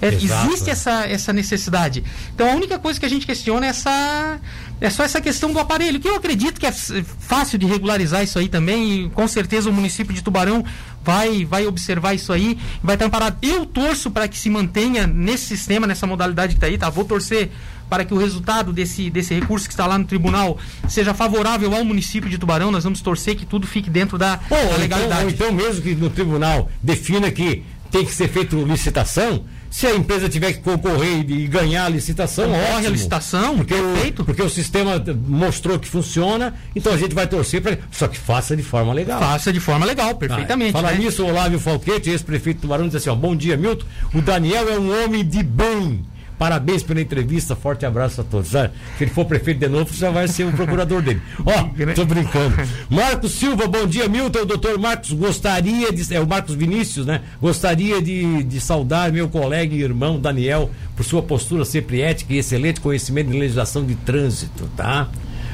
É, 0.00 0.08
existe 0.08 0.70
essa, 0.70 1.06
essa 1.06 1.32
necessidade. 1.32 2.04
Então 2.32 2.50
a 2.50 2.54
única 2.54 2.78
coisa 2.78 3.00
que 3.00 3.06
a 3.06 3.08
gente 3.08 3.26
questiona 3.26 3.66
é 3.66 3.70
essa 3.70 4.38
É 4.80 4.88
só 4.90 5.02
essa 5.02 5.20
questão 5.20 5.52
do 5.52 5.58
aparelho, 5.58 5.98
que 5.98 6.08
eu 6.08 6.14
acredito 6.14 6.60
que 6.60 6.66
é 6.66 6.72
fácil 6.72 7.58
de 7.58 7.66
regularizar 7.66 8.22
isso 8.22 8.38
aí 8.38 8.48
também, 8.48 9.06
e 9.06 9.10
com 9.10 9.26
certeza 9.26 9.68
o 9.68 9.72
município 9.72 10.14
de 10.14 10.22
Tubarão 10.22 10.64
vai, 11.04 11.44
vai 11.44 11.66
observar 11.66 12.14
isso 12.14 12.32
aí, 12.32 12.58
vai 12.82 12.94
estar 12.94 13.08
parado. 13.08 13.36
Eu 13.42 13.66
torço 13.66 14.10
para 14.10 14.28
que 14.28 14.38
se 14.38 14.48
mantenha 14.48 15.06
nesse 15.06 15.46
sistema, 15.46 15.86
nessa 15.86 16.06
modalidade 16.06 16.54
que 16.54 16.58
está 16.58 16.66
aí, 16.66 16.78
tá? 16.78 16.88
Vou 16.90 17.04
torcer 17.04 17.50
para 17.88 18.04
que 18.04 18.12
o 18.12 18.18
resultado 18.18 18.72
desse, 18.72 19.10
desse 19.10 19.34
recurso 19.34 19.66
que 19.66 19.72
está 19.72 19.86
lá 19.86 19.98
no 19.98 20.04
tribunal 20.04 20.58
seja 20.88 21.14
favorável 21.14 21.74
ao 21.74 21.84
município 21.84 22.28
de 22.28 22.38
Tubarão. 22.38 22.70
Nós 22.70 22.84
vamos 22.84 23.00
torcer 23.00 23.34
que 23.34 23.46
tudo 23.46 23.66
fique 23.66 23.88
dentro 23.88 24.18
da, 24.18 24.36
da 24.36 24.42
então, 24.44 24.78
legalidade. 24.78 25.32
Então, 25.32 25.48
então, 25.48 25.56
mesmo 25.56 25.82
que 25.82 25.94
no 25.94 26.10
tribunal 26.10 26.70
defina 26.82 27.30
que 27.30 27.64
tem 27.90 28.04
que 28.04 28.12
ser 28.14 28.28
feita 28.28 28.54
licitação, 28.56 29.44
se 29.70 29.86
a 29.86 29.94
empresa 29.94 30.28
tiver 30.28 30.52
que 30.52 30.60
concorrer 30.60 31.24
e 31.28 31.46
ganhar 31.46 31.84
a 31.86 31.88
licitação, 31.88 32.46
Concorre 32.46 32.72
ótimo. 32.72 32.86
a 32.88 32.90
licitação, 32.90 33.56
porque 33.56 33.74
o, 33.74 34.24
porque 34.24 34.42
o 34.42 34.48
sistema 34.48 35.02
mostrou 35.26 35.78
que 35.78 35.88
funciona, 35.88 36.54
então 36.74 36.92
a 36.92 36.96
gente 36.96 37.14
vai 37.14 37.26
torcer 37.26 37.60
para. 37.60 37.78
Só 37.90 38.08
que 38.08 38.18
faça 38.18 38.56
de 38.56 38.62
forma 38.62 38.92
legal. 38.92 39.20
Faça 39.20 39.52
de 39.52 39.60
forma 39.60 39.84
legal, 39.84 40.14
perfeitamente. 40.14 40.70
Ah, 40.70 40.80
Falar 40.80 40.92
né? 40.92 40.98
nisso, 40.98 41.22
o 41.24 41.28
Olávio 41.28 41.58
Falquete, 41.58 42.10
ex-prefeito 42.10 42.58
do 42.58 42.62
Tubarão, 42.62 42.86
diz 42.86 42.96
assim: 42.96 43.10
ó, 43.10 43.14
bom 43.14 43.36
dia, 43.36 43.56
Milton. 43.56 43.84
O 44.14 44.22
Daniel 44.22 44.68
é 44.68 44.78
um 44.78 45.04
homem 45.04 45.24
de 45.26 45.42
bem. 45.42 46.04
Parabéns 46.38 46.82
pela 46.82 47.00
entrevista, 47.00 47.56
forte 47.56 47.84
abraço 47.84 48.20
a 48.20 48.24
todos. 48.24 48.50
Se 48.50 48.70
ele 49.00 49.10
for 49.10 49.24
prefeito 49.24 49.58
de 49.58 49.68
novo, 49.68 49.92
já 49.92 50.10
vai 50.10 50.28
ser 50.28 50.44
o 50.44 50.52
procurador 50.52 51.02
dele. 51.02 51.20
Ó, 51.44 51.68
tô 51.94 52.04
brincando. 52.04 52.54
Marcos 52.88 53.32
Silva, 53.32 53.66
bom 53.66 53.86
dia, 53.86 54.08
Milton. 54.08 54.40
O 54.40 54.46
doutor 54.46 54.78
Marcos 54.78 55.12
gostaria 55.12 55.92
de. 55.92 56.14
É 56.14 56.20
o 56.20 56.26
Marcos 56.26 56.54
Vinícius, 56.54 57.06
né? 57.06 57.22
Gostaria 57.40 58.00
de, 58.00 58.44
de 58.44 58.60
saudar 58.60 59.10
meu 59.10 59.28
colega 59.28 59.74
e 59.74 59.82
irmão 59.82 60.20
Daniel 60.20 60.70
por 60.96 61.04
sua 61.04 61.22
postura 61.22 61.64
sempre 61.64 62.00
ética 62.00 62.32
e 62.32 62.38
excelente 62.38 62.80
conhecimento 62.80 63.30
de 63.30 63.38
legislação 63.38 63.84
de 63.84 63.94
trânsito, 63.96 64.70
tá? 64.76 65.08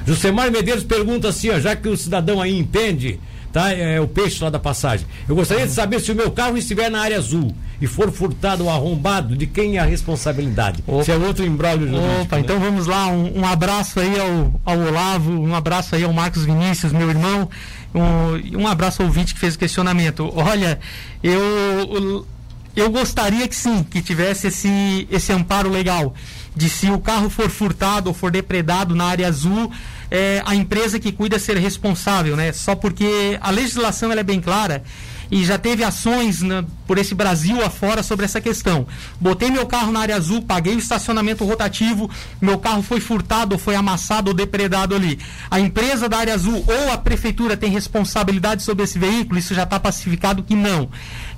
Josemar 0.07 0.51
Medeiros 0.51 0.85
pergunta 0.85 1.29
assim, 1.29 1.49
ó, 1.49 1.59
já 1.59 1.75
que 1.75 1.89
o 1.89 1.97
cidadão 1.97 2.41
aí 2.41 2.59
entende 2.59 3.19
tá? 3.55 3.73
É, 3.73 4.01
o 4.01 4.09
peixe 4.09 4.43
lá 4.43 4.51
da 4.51 4.59
passagem. 4.59 5.07
Eu 5.29 5.37
gostaria 5.37 5.65
de 5.65 5.73
saber 5.73 6.01
se 6.01 6.11
o 6.11 6.15
meu 6.15 6.29
carro 6.33 6.59
estiver 6.59 6.91
na 6.91 7.01
área 7.01 7.17
azul 7.17 7.55
e 7.81 7.87
for 7.87 8.11
furtado 8.11 8.65
ou 8.65 8.71
arrombado, 8.71 9.37
de 9.37 9.47
quem 9.47 9.77
é 9.77 9.81
a 9.81 9.85
responsabilidade? 9.85 10.83
Opa. 10.85 11.05
Se 11.05 11.13
é 11.13 11.17
outro 11.17 11.45
embrólio 11.45 11.87
Opa, 12.23 12.35
né? 12.35 12.43
então 12.43 12.59
vamos 12.59 12.89
lá, 12.89 13.07
um, 13.07 13.39
um, 13.39 13.47
abraço 13.47 14.01
aí 14.01 14.19
ao, 14.19 14.61
ao 14.65 14.79
Olavo, 14.81 15.31
um 15.31 15.55
abraço 15.55 15.95
aí 15.95 16.03
ao 16.03 16.13
Marcos 16.13 16.45
Vinícius, 16.45 16.93
meu 16.93 17.09
irmão, 17.09 17.49
um, 17.95 18.63
um 18.63 18.67
abraço 18.67 19.03
ao 19.03 19.07
ouvinte 19.07 19.33
que 19.33 19.39
fez 19.39 19.55
o 19.55 19.59
questionamento. 19.59 20.33
Olha, 20.35 20.81
eu, 21.23 22.27
eu 22.75 22.91
gostaria 22.91 23.47
que 23.47 23.55
sim, 23.55 23.85
que 23.85 24.03
tivesse 24.03 24.49
esse, 24.49 25.07
esse 25.09 25.33
amparo 25.33 25.71
legal 25.71 26.13
de 26.55 26.69
se 26.69 26.91
o 26.91 26.99
carro 26.99 27.29
for 27.29 27.51
furtado 27.51 28.09
ou 28.09 28.15
for 28.15 28.31
depredado 28.31 28.95
na 28.95 29.05
área 29.05 29.27
azul, 29.27 29.71
é, 30.11 30.43
a 30.47 30.55
empresa 30.55 31.01
que 31.01 31.11
cuida 31.11 31.39
ser 31.39 31.57
responsável, 31.57 32.37
né? 32.37 32.53
Só 32.53 32.75
porque 32.75 33.39
a 33.41 33.51
legislação 33.51 34.13
ela 34.13 34.21
é 34.21 34.25
bem 34.25 34.41
clara 34.41 34.85
e 35.31 35.45
já 35.45 35.59
teve 35.59 35.83
ações 35.83 36.43
né, 36.43 36.65
por 36.87 36.99
esse 36.99 37.15
Brasil 37.15 37.65
afora 37.65 38.03
sobre 38.03 38.25
essa 38.25 38.41
questão. 38.41 38.87
Botei 39.21 39.51
meu 39.51 39.67
carro 39.67 39.91
na 39.91 40.01
área 40.01 40.17
azul, 40.17 40.43
paguei 40.43 40.75
o 40.75 40.79
estacionamento 40.79 41.45
rotativo, 41.45 42.11
meu 42.41 42.59
carro 42.59 42.83
foi 42.83 43.01
furtado, 43.01 43.59
foi 43.59 43.75
amassado 43.75 44.31
ou 44.31 44.35
depredado 44.37 44.95
ali. 44.95 45.19
A 45.51 45.59
empresa 45.59 46.09
da 46.09 46.19
área 46.19 46.35
azul 46.35 46.65
ou 46.67 46.93
a 46.93 46.99
prefeitura 46.99 47.57
tem 47.57 47.71
responsabilidade 47.71 48.63
sobre 48.63 48.85
esse 48.85 48.99
veículo? 48.99 49.39
Isso 49.39 49.55
já 49.55 49.65
está 49.65 49.81
pacificado 49.81 50.43
que 50.43 50.55
não 50.55 50.89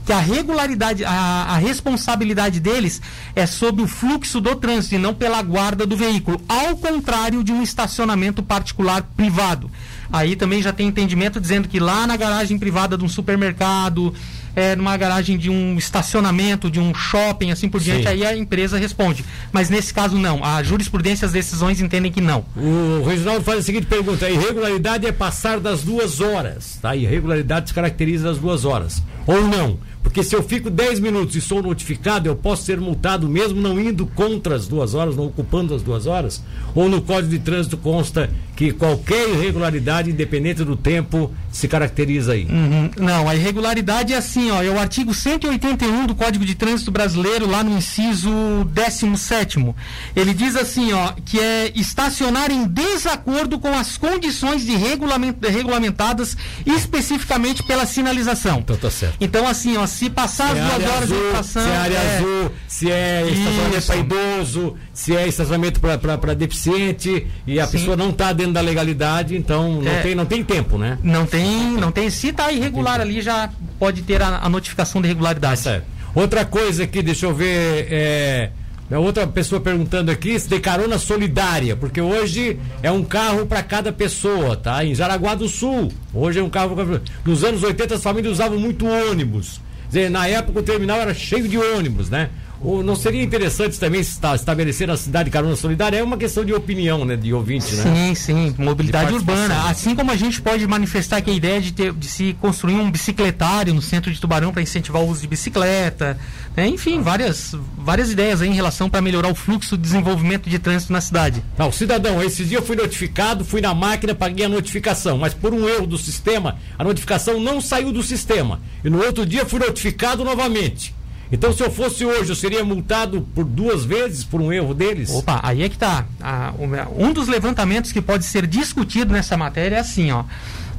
que 0.06 0.12
a 0.12 0.20
regularidade, 0.20 1.04
a, 1.04 1.10
a, 1.10 1.56
responsabilidade 1.56 2.60
deles 2.60 3.02
é 3.34 3.44
sobre 3.44 3.82
o 3.82 3.88
fluxo 3.88 4.40
do 4.40 4.54
trânsito 4.54 4.94
e 4.94 4.98
não 4.98 5.12
pela 5.12 5.42
guarda 5.42 5.84
do 5.84 5.96
veículo, 5.96 6.40
ao 6.48 6.76
contrário 6.76 7.42
de 7.42 7.52
um 7.52 7.60
estacionamento 7.60 8.40
particular 8.40 9.02
privado. 9.16 9.68
Aí 10.12 10.36
também 10.36 10.62
já 10.62 10.72
tem 10.72 10.86
entendimento 10.86 11.40
dizendo 11.40 11.66
que 11.66 11.80
lá 11.80 12.06
na 12.06 12.16
garagem 12.16 12.56
privada 12.56 12.96
de 12.96 13.04
um 13.04 13.08
supermercado, 13.08 14.14
é, 14.56 14.74
numa 14.74 14.96
garagem 14.96 15.36
de 15.36 15.50
um 15.50 15.76
estacionamento, 15.76 16.70
de 16.70 16.80
um 16.80 16.94
shopping, 16.94 17.50
assim 17.50 17.68
por 17.68 17.78
diante, 17.78 18.04
Sim. 18.04 18.08
aí 18.08 18.24
a 18.24 18.34
empresa 18.34 18.78
responde. 18.78 19.22
Mas 19.52 19.68
nesse 19.68 19.92
caso 19.92 20.16
não. 20.16 20.42
A 20.42 20.62
jurisprudência, 20.62 21.26
as 21.26 21.32
decisões 21.32 21.80
entendem 21.80 22.10
que 22.10 22.22
não. 22.22 22.44
O 22.56 23.04
Reginaldo 23.06 23.44
faz 23.44 23.58
a 23.58 23.62
seguinte 23.62 23.86
pergunta: 23.86 24.24
a 24.24 24.30
irregularidade 24.30 25.06
é 25.06 25.12
passar 25.12 25.60
das 25.60 25.82
duas 25.82 26.20
horas, 26.20 26.78
tá? 26.80 26.96
Irregularidade 26.96 27.68
se 27.68 27.74
caracteriza 27.74 28.28
das 28.28 28.38
duas 28.38 28.64
horas. 28.64 29.02
Ou 29.26 29.46
não? 29.46 29.78
Porque 30.06 30.22
se 30.22 30.36
eu 30.36 30.42
fico 30.42 30.70
10 30.70 31.00
minutos 31.00 31.34
e 31.34 31.40
sou 31.40 31.60
notificado, 31.60 32.28
eu 32.28 32.36
posso 32.36 32.62
ser 32.62 32.80
multado 32.80 33.28
mesmo 33.28 33.60
não 33.60 33.78
indo 33.78 34.06
contra 34.06 34.54
as 34.54 34.68
duas 34.68 34.94
horas, 34.94 35.16
não 35.16 35.26
ocupando 35.26 35.74
as 35.74 35.82
duas 35.82 36.06
horas? 36.06 36.40
Ou 36.76 36.88
no 36.88 37.02
Código 37.02 37.30
de 37.30 37.40
Trânsito 37.40 37.76
consta 37.76 38.30
que 38.54 38.72
qualquer 38.72 39.28
irregularidade, 39.28 40.10
independente 40.10 40.64
do 40.64 40.76
tempo, 40.76 41.30
se 41.52 41.68
caracteriza 41.68 42.32
aí? 42.32 42.46
Uhum. 42.46 42.90
Não, 42.96 43.28
a 43.28 43.34
irregularidade 43.34 44.14
é 44.14 44.16
assim, 44.16 44.50
ó, 44.50 44.62
é 44.62 44.70
o 44.70 44.78
artigo 44.78 45.12
181 45.12 46.06
do 46.06 46.14
Código 46.14 46.44
de 46.44 46.54
Trânsito 46.54 46.90
Brasileiro, 46.90 47.46
lá 47.46 47.62
no 47.62 47.76
inciso 47.76 48.30
17. 48.72 49.74
Ele 50.14 50.32
diz 50.32 50.56
assim, 50.56 50.92
ó, 50.92 51.12
que 51.24 51.38
é 51.38 51.70
estacionar 51.74 52.50
em 52.50 52.66
desacordo 52.66 53.58
com 53.58 53.74
as 53.74 53.98
condições 53.98 54.64
de 54.64 54.74
regulament, 54.74 55.36
regulamentadas 55.42 56.34
especificamente 56.64 57.62
pela 57.62 57.84
sinalização. 57.84 58.60
Então 58.60 58.76
tá 58.76 58.90
certo. 58.90 59.16
Então, 59.20 59.46
assim, 59.46 59.76
ó, 59.76 59.86
se 59.96 60.10
passar 60.10 60.52
se 60.52 60.58
as 60.58 60.58
é 60.58 60.78
duas 60.78 60.90
horas 60.90 61.02
azul, 61.02 61.16
de 61.16 61.24
ocupação. 61.24 61.62
Se 61.62 61.68
é 61.68 61.76
área 61.76 61.96
é... 61.96 62.16
azul, 62.16 62.52
se 62.68 62.90
é 62.90 63.26
estacionamento 63.30 63.86
para 63.86 63.96
idoso, 63.96 64.76
se 64.92 65.16
é 65.16 65.28
estacionamento 65.28 65.80
para 65.80 66.34
deficiente 66.34 67.26
e 67.46 67.58
a 67.58 67.66
Sim. 67.66 67.72
pessoa 67.72 67.96
não 67.96 68.10
está 68.10 68.32
dentro 68.32 68.52
da 68.52 68.60
legalidade, 68.60 69.34
então 69.34 69.80
não, 69.80 69.90
é... 69.90 70.02
tem, 70.02 70.14
não 70.14 70.26
tem 70.26 70.44
tempo, 70.44 70.76
né? 70.76 70.98
Não 71.02 71.24
tem, 71.24 71.72
não 71.72 71.90
tem. 71.90 72.10
Se 72.10 72.28
está 72.28 72.52
irregular 72.52 73.00
ali, 73.00 73.22
já 73.22 73.48
pode 73.78 74.02
ter 74.02 74.20
a, 74.20 74.40
a 74.42 74.48
notificação 74.50 75.00
de 75.00 75.08
irregularidade. 75.08 75.62
Tá 75.62 75.80
outra 76.14 76.44
coisa 76.44 76.84
aqui, 76.84 77.02
deixa 77.02 77.24
eu 77.24 77.34
ver. 77.34 77.88
É... 77.90 78.50
Outra 78.90 79.26
pessoa 79.26 79.60
perguntando 79.60 80.12
aqui 80.12 80.38
se 80.38 80.48
tem 80.48 80.60
carona 80.60 80.96
solidária, 80.96 81.74
porque 81.74 82.00
hoje 82.00 82.60
é 82.82 82.90
um 82.90 83.02
carro 83.02 83.44
para 83.44 83.60
cada 83.60 83.92
pessoa, 83.92 84.56
tá? 84.56 84.84
Em 84.84 84.94
Jaraguá 84.94 85.34
do 85.34 85.48
Sul, 85.48 85.90
hoje 86.14 86.38
é 86.38 86.42
um 86.42 86.50
carro. 86.50 86.76
Nos 87.24 87.42
anos 87.42 87.64
80 87.64 87.94
as 87.96 88.02
famílias 88.02 88.34
usavam 88.34 88.58
muito 88.58 88.86
ônibus 88.86 89.65
dizer, 89.88 90.10
na 90.10 90.26
época 90.26 90.60
o 90.60 90.62
terminal 90.62 90.98
era 90.98 91.14
cheio 91.14 91.48
de 91.48 91.58
ônibus, 91.58 92.10
né? 92.10 92.30
Não 92.62 92.96
seria 92.96 93.22
interessante 93.22 93.78
também 93.78 94.00
estabelecer 94.00 94.90
a 94.90 94.96
cidade 94.96 95.30
carona 95.30 95.56
solidária? 95.56 95.98
É 95.98 96.02
uma 96.02 96.16
questão 96.16 96.44
de 96.44 96.52
opinião, 96.52 97.04
né? 97.04 97.16
De 97.16 97.32
ouvinte, 97.32 97.74
né? 97.74 97.82
Sim, 97.82 98.14
sim. 98.14 98.54
Mobilidade 98.58 99.12
urbana. 99.12 99.68
Assim 99.68 99.94
como 99.94 100.10
a 100.10 100.16
gente 100.16 100.40
pode 100.40 100.66
manifestar 100.66 101.20
que 101.20 101.30
a 101.30 101.34
ideia 101.34 101.60
de, 101.60 101.72
ter, 101.72 101.92
de 101.92 102.06
se 102.08 102.34
construir 102.40 102.74
um 102.74 102.90
bicicletário 102.90 103.74
no 103.74 103.82
centro 103.82 104.10
de 104.10 104.20
Tubarão 104.20 104.52
para 104.52 104.62
incentivar 104.62 105.02
o 105.02 105.08
uso 105.08 105.20
de 105.20 105.28
bicicleta. 105.28 106.18
Né? 106.56 106.66
Enfim, 106.66 107.02
várias, 107.02 107.54
várias 107.76 108.10
ideias 108.10 108.40
aí 108.40 108.48
em 108.48 108.54
relação 108.54 108.88
para 108.88 109.02
melhorar 109.02 109.28
o 109.28 109.34
fluxo 109.34 109.76
de 109.76 109.82
desenvolvimento 109.82 110.48
de 110.48 110.58
trânsito 110.58 110.92
na 110.92 111.00
cidade. 111.00 111.44
Não, 111.58 111.70
cidadão, 111.70 112.22
esse 112.22 112.44
dia 112.44 112.58
eu 112.58 112.62
fui 112.62 112.74
notificado, 112.74 113.44
fui 113.44 113.60
na 113.60 113.74
máquina, 113.74 114.14
paguei 114.14 114.46
a 114.46 114.48
notificação, 114.48 115.18
mas 115.18 115.34
por 115.34 115.52
um 115.52 115.68
erro 115.68 115.86
do 115.86 115.98
sistema, 115.98 116.56
a 116.78 116.82
notificação 116.82 117.38
não 117.38 117.60
saiu 117.60 117.92
do 117.92 118.02
sistema. 118.02 118.60
E 118.82 118.88
no 118.88 119.04
outro 119.04 119.26
dia 119.26 119.44
fui 119.44 119.60
notificado 119.60 120.24
novamente. 120.24 120.95
Então, 121.30 121.52
se 121.52 121.62
eu 121.62 121.70
fosse 121.70 122.04
hoje, 122.04 122.30
eu 122.30 122.36
seria 122.36 122.64
multado 122.64 123.26
por 123.34 123.44
duas 123.44 123.84
vezes 123.84 124.24
por 124.24 124.40
um 124.40 124.52
erro 124.52 124.72
deles? 124.72 125.10
Opa, 125.10 125.40
aí 125.42 125.62
é 125.62 125.68
que 125.68 125.76
tá. 125.76 126.04
Ah, 126.20 126.52
um 126.96 127.12
dos 127.12 127.26
levantamentos 127.28 127.92
que 127.92 128.00
pode 128.00 128.24
ser 128.24 128.46
discutido 128.46 129.12
nessa 129.12 129.36
matéria 129.36 129.76
é 129.76 129.80
assim, 129.80 130.10
ó. 130.12 130.24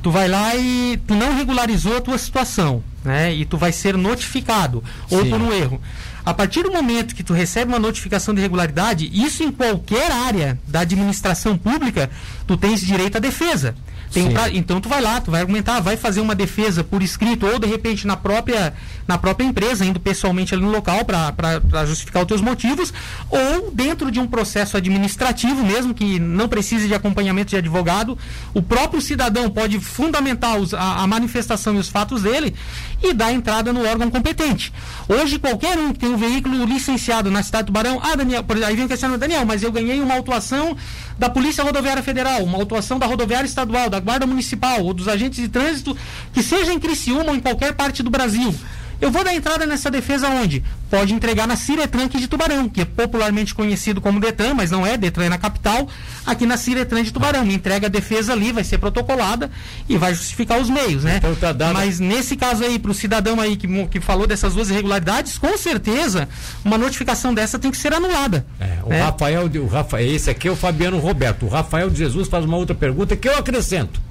Tu 0.01 0.11
vai 0.11 0.27
lá 0.27 0.55
e 0.55 0.99
tu 1.05 1.15
não 1.15 1.35
regularizou 1.35 1.97
a 1.97 2.01
tua 2.01 2.17
situação, 2.17 2.81
né? 3.03 3.33
E 3.33 3.45
tu 3.45 3.57
vai 3.57 3.71
ser 3.71 3.97
notificado 3.97 4.83
ou 5.09 5.25
por 5.25 5.41
um 5.41 5.51
erro. 5.51 5.81
A 6.27 6.33
partir 6.33 6.63
do 6.63 6.71
momento 6.73 7.15
que 7.15 7.23
tu 7.23 7.31
recebe 7.31 7.71
uma 7.71 7.79
notificação 7.79 8.33
de 8.33 8.41
irregularidade, 8.41 9.09
isso 9.13 9.43
em 9.43 9.49
qualquer 9.49 10.11
área 10.11 10.59
da 10.67 10.81
administração 10.81 11.57
pública, 11.57 12.09
tu 12.45 12.57
tens 12.57 12.81
direito 12.81 13.15
à 13.15 13.19
defesa. 13.21 13.73
Tem 14.11 14.31
pra, 14.31 14.49
então 14.49 14.79
tu 14.79 14.87
vai 14.87 15.01
lá, 15.01 15.19
tu 15.19 15.31
vai 15.31 15.41
argumentar, 15.41 15.79
vai 15.79 15.97
fazer 15.97 16.21
uma 16.21 16.33
defesa 16.33 16.83
por 16.83 17.03
escrito 17.03 17.45
ou 17.45 17.59
de 17.59 17.67
repente 17.67 18.07
na 18.07 18.15
própria 18.15 18.73
na 19.07 19.17
própria 19.17 19.45
empresa, 19.45 19.85
indo 19.85 19.99
pessoalmente 19.99 20.53
ali 20.53 20.63
no 20.63 20.71
local 20.71 21.05
para 21.05 21.85
justificar 21.85 22.23
os 22.23 22.27
teus 22.27 22.41
motivos, 22.41 22.93
ou 23.29 23.71
dentro 23.71 24.11
de 24.11 24.19
um 24.19 24.27
processo 24.27 24.75
administrativo 24.75 25.63
mesmo 25.63 25.93
que 25.93 26.19
não 26.19 26.49
precise 26.49 26.89
de 26.89 26.93
acompanhamento 26.93 27.51
de 27.51 27.55
advogado, 27.55 28.17
o 28.53 28.61
próprio 28.61 29.01
cidadão 29.01 29.49
pode 29.49 29.79
fundamentar 29.79 30.57
os, 30.57 30.73
a, 30.73 31.03
a, 31.03 31.07
manifestação 31.07 31.75
e 31.75 31.77
os 31.77 31.87
fatos 31.87 32.23
dele 32.23 32.53
e 33.01 33.13
dar 33.13 33.31
entrada 33.31 33.71
no 33.71 33.87
órgão 33.87 34.09
competente. 34.11 34.73
Hoje 35.07 35.39
qualquer 35.39 35.77
um 35.77 35.93
que 35.93 35.99
tem 35.99 36.09
um 36.09 36.16
veículo 36.17 36.65
licenciado 36.65 37.31
na 37.31 37.43
cidade 37.43 37.67
do 37.67 37.71
Barão, 37.71 37.99
ah 38.03 38.15
Daniel, 38.15 38.43
aí 38.65 38.75
vem 38.75 38.85
o 38.85 38.87
questionamento, 38.87 39.21
Daniel, 39.21 39.45
mas 39.45 39.63
eu 39.63 39.71
ganhei 39.71 40.01
uma 40.01 40.15
autuação 40.15 40.75
da 41.17 41.29
Polícia 41.29 41.63
Rodoviária 41.63 42.03
Federal, 42.03 42.43
uma 42.43 42.57
autuação 42.57 42.99
da 42.99 43.05
Rodoviária 43.05 43.47
Estadual, 43.47 43.89
da 43.89 43.99
Guarda 43.99 44.25
Municipal 44.25 44.83
ou 44.83 44.93
dos 44.93 45.07
agentes 45.07 45.39
de 45.39 45.47
trânsito 45.47 45.97
que 46.33 46.43
seja 46.43 46.73
em 46.73 46.79
Criciúma 46.79 47.31
ou 47.31 47.35
em 47.35 47.39
qualquer 47.39 47.73
parte 47.73 48.03
do 48.03 48.09
Brasil. 48.09 48.53
Eu 48.99 49.11
vou 49.11 49.23
dar 49.23 49.33
entrada 49.33 49.65
nessa 49.65 49.91
defesa 49.91 50.27
onde? 50.27 50.63
Pode 50.89 51.13
entregar 51.13 51.47
na 51.47 51.55
Ciretran 51.55 52.07
de 52.07 52.27
Tubarão, 52.27 52.67
que 52.67 52.81
é 52.81 52.85
popularmente 52.85 53.53
conhecido 53.53 54.01
como 54.01 54.19
Detran, 54.19 54.53
mas 54.53 54.71
não 54.71 54.85
é, 54.85 54.97
Detran 54.97 55.25
é 55.25 55.29
na 55.29 55.37
capital, 55.37 55.87
aqui 56.25 56.45
na 56.45 56.57
Ciretran 56.57 57.03
de 57.03 57.11
Tubarão. 57.11 57.45
Me 57.45 57.53
entrega 57.53 57.87
a 57.87 57.89
defesa 57.89 58.33
ali, 58.33 58.51
vai 58.51 58.63
ser 58.63 58.79
protocolada 58.79 59.51
e 59.87 59.97
vai 59.97 60.15
justificar 60.15 60.59
os 60.59 60.69
meios, 60.69 61.03
né? 61.03 61.17
Então 61.17 61.35
tá 61.35 61.53
dado. 61.53 61.73
Mas 61.73 61.99
nesse 61.99 62.35
caso 62.35 62.63
aí, 62.63 62.79
para 62.79 62.89
o 62.89 62.93
cidadão 62.93 63.39
aí 63.39 63.55
que, 63.55 63.67
que 63.87 63.99
falou 63.99 64.25
dessas 64.25 64.55
duas 64.55 64.69
irregularidades, 64.69 65.37
com 65.37 65.55
certeza 65.57 66.27
uma 66.65 66.77
notificação 66.77 67.33
dessa 67.33 67.59
tem 67.59 67.69
que 67.69 67.77
ser 67.77 67.93
anulada. 67.93 68.45
É, 68.59 68.79
o 68.83 68.89
Rafael, 68.89 69.45
o 69.45 69.67
Rafael, 69.67 70.07
esse 70.07 70.29
aqui 70.29 70.47
é 70.47 70.51
o 70.51 70.55
Fabiano 70.55 70.97
Roberto. 70.97 71.45
O 71.45 71.49
Rafael 71.49 71.89
de 71.89 71.97
Jesus 71.99 72.27
faz 72.27 72.45
uma 72.45 72.57
outra 72.57 72.73
pergunta 72.73 73.15
que 73.15 73.27
eu 73.27 73.37
acrescento. 73.37 74.01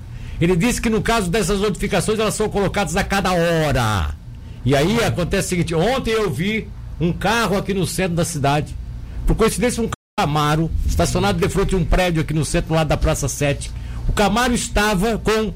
Ele 0.41 0.55
disse 0.55 0.81
que 0.81 0.91
no 0.91 1.01
caso 1.01 1.31
dessas 1.31 1.61
notificações 1.61 2.19
elas 2.19 2.35
são 2.35 2.49
colocadas 2.49 2.95
a 2.95 3.03
cada 3.03 3.33
hora. 3.33 4.15
E 4.67 4.75
aí 4.75 5.03
acontece 5.05 5.47
o 5.47 5.49
seguinte: 5.51 5.75
ontem 5.75 6.11
eu 6.11 6.29
vi 6.29 6.69
um 7.01 7.13
carro 7.13 7.57
aqui 7.57 7.73
no 7.73 7.87
centro 7.87 8.17
da 8.17 8.25
cidade. 8.25 8.75
Por 9.25 9.37
coincidência, 9.37 9.83
um 9.83 9.89
Camaro 10.19 10.71
estacionado 10.87 11.39
de 11.39 11.49
frente 11.49 11.75
a 11.75 11.79
um 11.79 11.85
prédio 11.85 12.23
aqui 12.23 12.35
no 12.35 12.45
centro, 12.45 12.75
lá 12.75 12.83
da 12.83 12.97
Praça 12.97 13.29
7. 13.29 13.71
O 14.09 14.13
Camaro 14.13 14.55
estava 14.55 15.19
com 15.19 15.53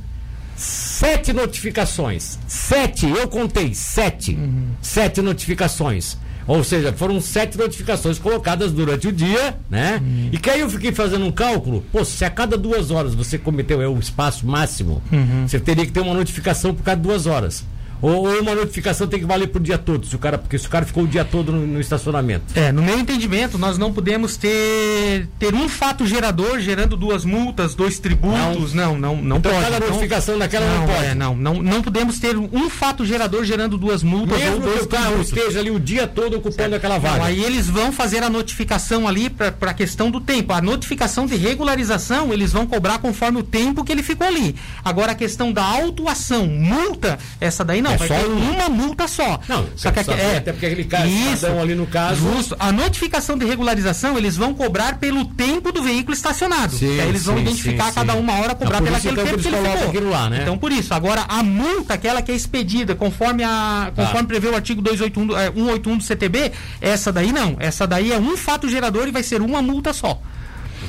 sete 0.54 1.32
notificações. 1.32 2.38
Sete, 2.46 3.08
eu 3.08 3.26
contei, 3.26 3.74
sete. 3.74 4.34
Uhum. 4.34 4.68
Sete 4.82 5.22
notificações. 5.22 6.18
Ou 6.46 6.62
seja, 6.62 6.92
foram 6.92 7.20
sete 7.20 7.56
notificações 7.56 8.18
colocadas 8.18 8.72
durante 8.72 9.08
o 9.08 9.12
dia, 9.12 9.56
né? 9.70 10.00
Uhum. 10.02 10.28
E 10.32 10.38
que 10.38 10.50
aí 10.50 10.60
eu 10.60 10.68
fiquei 10.68 10.92
fazendo 10.92 11.24
um 11.24 11.32
cálculo, 11.32 11.82
pô, 11.90 12.04
se 12.04 12.24
a 12.24 12.30
cada 12.30 12.58
duas 12.58 12.90
horas 12.90 13.14
você 13.14 13.38
cometeu 13.38 13.80
é, 13.80 13.88
o 13.88 13.98
espaço 13.98 14.46
máximo, 14.46 15.02
uhum. 15.10 15.48
você 15.48 15.58
teria 15.58 15.86
que 15.86 15.92
ter 15.92 16.00
uma 16.00 16.14
notificação 16.14 16.74
por 16.74 16.82
cada 16.82 17.00
duas 17.00 17.26
horas. 17.26 17.64
Ou, 18.02 18.28
ou, 18.28 18.40
uma 18.40 18.54
notificação 18.54 19.06
tem 19.06 19.20
que 19.20 19.26
valer 19.26 19.48
pro 19.48 19.60
dia 19.60 19.78
todo, 19.78 20.06
se 20.06 20.16
o 20.16 20.18
cara, 20.18 20.38
porque 20.38 20.58
se 20.58 20.66
o 20.66 20.70
cara 20.70 20.84
ficou 20.84 21.04
o 21.04 21.08
dia 21.08 21.24
todo 21.24 21.52
no, 21.52 21.66
no, 21.66 21.80
estacionamento. 21.80 22.44
É, 22.54 22.72
no 22.72 22.82
meu 22.82 22.98
entendimento, 22.98 23.58
nós 23.58 23.76
não 23.78 23.92
podemos 23.92 24.36
ter, 24.36 25.28
ter 25.38 25.54
um 25.54 25.68
fato 25.68 26.06
gerador 26.06 26.60
gerando 26.60 26.96
duas 26.96 27.24
multas, 27.24 27.74
dois 27.74 27.98
tributos. 27.98 28.72
Não, 28.72 28.92
não, 28.92 29.14
não, 29.14 29.22
não 29.22 29.36
então, 29.38 29.52
pode. 29.52 29.64
Cada 29.64 29.80
não, 29.80 29.88
notificação 29.88 30.38
daquela 30.38 30.66
não, 30.66 30.80
não 30.80 30.86
pode. 30.86 31.06
É, 31.06 31.14
não, 31.14 31.36
não, 31.36 31.62
não 31.62 31.82
podemos 31.82 32.18
ter 32.18 32.36
um 32.36 32.70
fato 32.70 33.04
gerador 33.04 33.44
gerando 33.44 33.76
duas 33.76 34.02
multas 34.02 34.38
Mesmo 34.38 34.56
ou 34.56 34.60
dois 34.60 34.80
que 34.80 34.84
o 34.84 34.88
carro 34.88 35.06
tributos. 35.06 35.32
esteja 35.32 35.60
ali 35.60 35.70
o 35.70 35.78
dia 35.80 36.06
todo 36.06 36.38
ocupando 36.38 36.56
certo. 36.56 36.74
aquela 36.74 36.98
vaga. 36.98 37.18
Não, 37.18 37.24
aí 37.24 37.42
eles 37.42 37.68
vão 37.68 37.92
fazer 37.92 38.22
a 38.22 38.30
notificação 38.30 39.06
ali 39.06 39.28
para 39.28 39.70
a 39.70 39.74
questão 39.74 40.10
do 40.10 40.20
tempo. 40.20 40.52
A 40.52 40.60
notificação 40.60 41.26
de 41.26 41.36
regularização, 41.36 42.32
eles 42.32 42.52
vão 42.52 42.66
cobrar 42.66 42.98
conforme 42.98 43.38
o 43.38 43.42
tempo 43.42 43.84
que 43.84 43.92
ele 43.92 44.02
ficou 44.02 44.26
ali. 44.26 44.56
Agora 44.84 45.12
a 45.12 45.14
questão 45.14 45.52
da 45.52 45.62
autuação, 45.62 46.46
multa, 46.46 47.18
essa 47.40 47.64
daí 47.64 47.82
não, 47.82 47.89
é 47.92 47.96
vai 47.96 48.08
só 48.08 48.26
uma 48.26 48.68
multa 48.68 49.08
só. 49.08 49.40
Não, 49.48 49.66
só 49.76 49.90
que 49.90 49.98
é, 49.98 50.36
até 50.36 50.52
porque 50.52 50.66
aquele 50.66 50.84
caso 50.84 51.06
isso, 51.06 51.46
ali 51.46 51.74
no 51.74 51.86
caso. 51.86 52.20
Justo. 52.20 52.56
A 52.58 52.72
notificação 52.72 53.36
de 53.36 53.44
regularização 53.44 54.16
eles 54.16 54.36
vão 54.36 54.54
cobrar 54.54 54.98
pelo 54.98 55.24
tempo 55.24 55.72
do 55.72 55.82
veículo 55.82 56.14
estacionado. 56.14 56.76
Sim, 56.76 57.00
aí 57.00 57.08
eles 57.08 57.24
vão 57.24 57.36
sim, 57.36 57.42
identificar 57.42 57.86
sim, 57.86 57.94
cada 57.94 58.14
uma 58.14 58.34
hora 58.34 58.54
cobrar 58.54 58.82
pelo 58.82 58.96
então, 58.96 59.14
tempo 59.14 59.38
que 59.38 59.48
ele 59.48 59.58
ficou. 59.98 60.10
Lá, 60.10 60.30
né? 60.30 60.40
Então 60.42 60.56
por 60.56 60.72
isso. 60.72 60.92
Agora 60.94 61.24
a 61.28 61.42
multa, 61.42 61.94
aquela 61.94 62.22
que 62.22 62.32
é 62.32 62.34
expedida 62.34 62.94
conforme 62.94 63.44
a 63.44 63.92
conforme 63.94 64.20
ah. 64.20 64.24
prevê 64.24 64.48
o 64.48 64.54
artigo 64.54 64.80
281, 64.82 65.38
é, 65.38 65.46
181 65.52 65.96
do 65.98 66.04
CTB, 66.04 66.52
essa 66.80 67.12
daí 67.12 67.32
não. 67.32 67.56
Essa 67.58 67.86
daí 67.86 68.12
é 68.12 68.18
um 68.18 68.36
fato 68.36 68.68
gerador 68.68 69.08
e 69.08 69.10
vai 69.10 69.22
ser 69.22 69.40
uma 69.40 69.60
multa 69.60 69.92
só. 69.92 70.20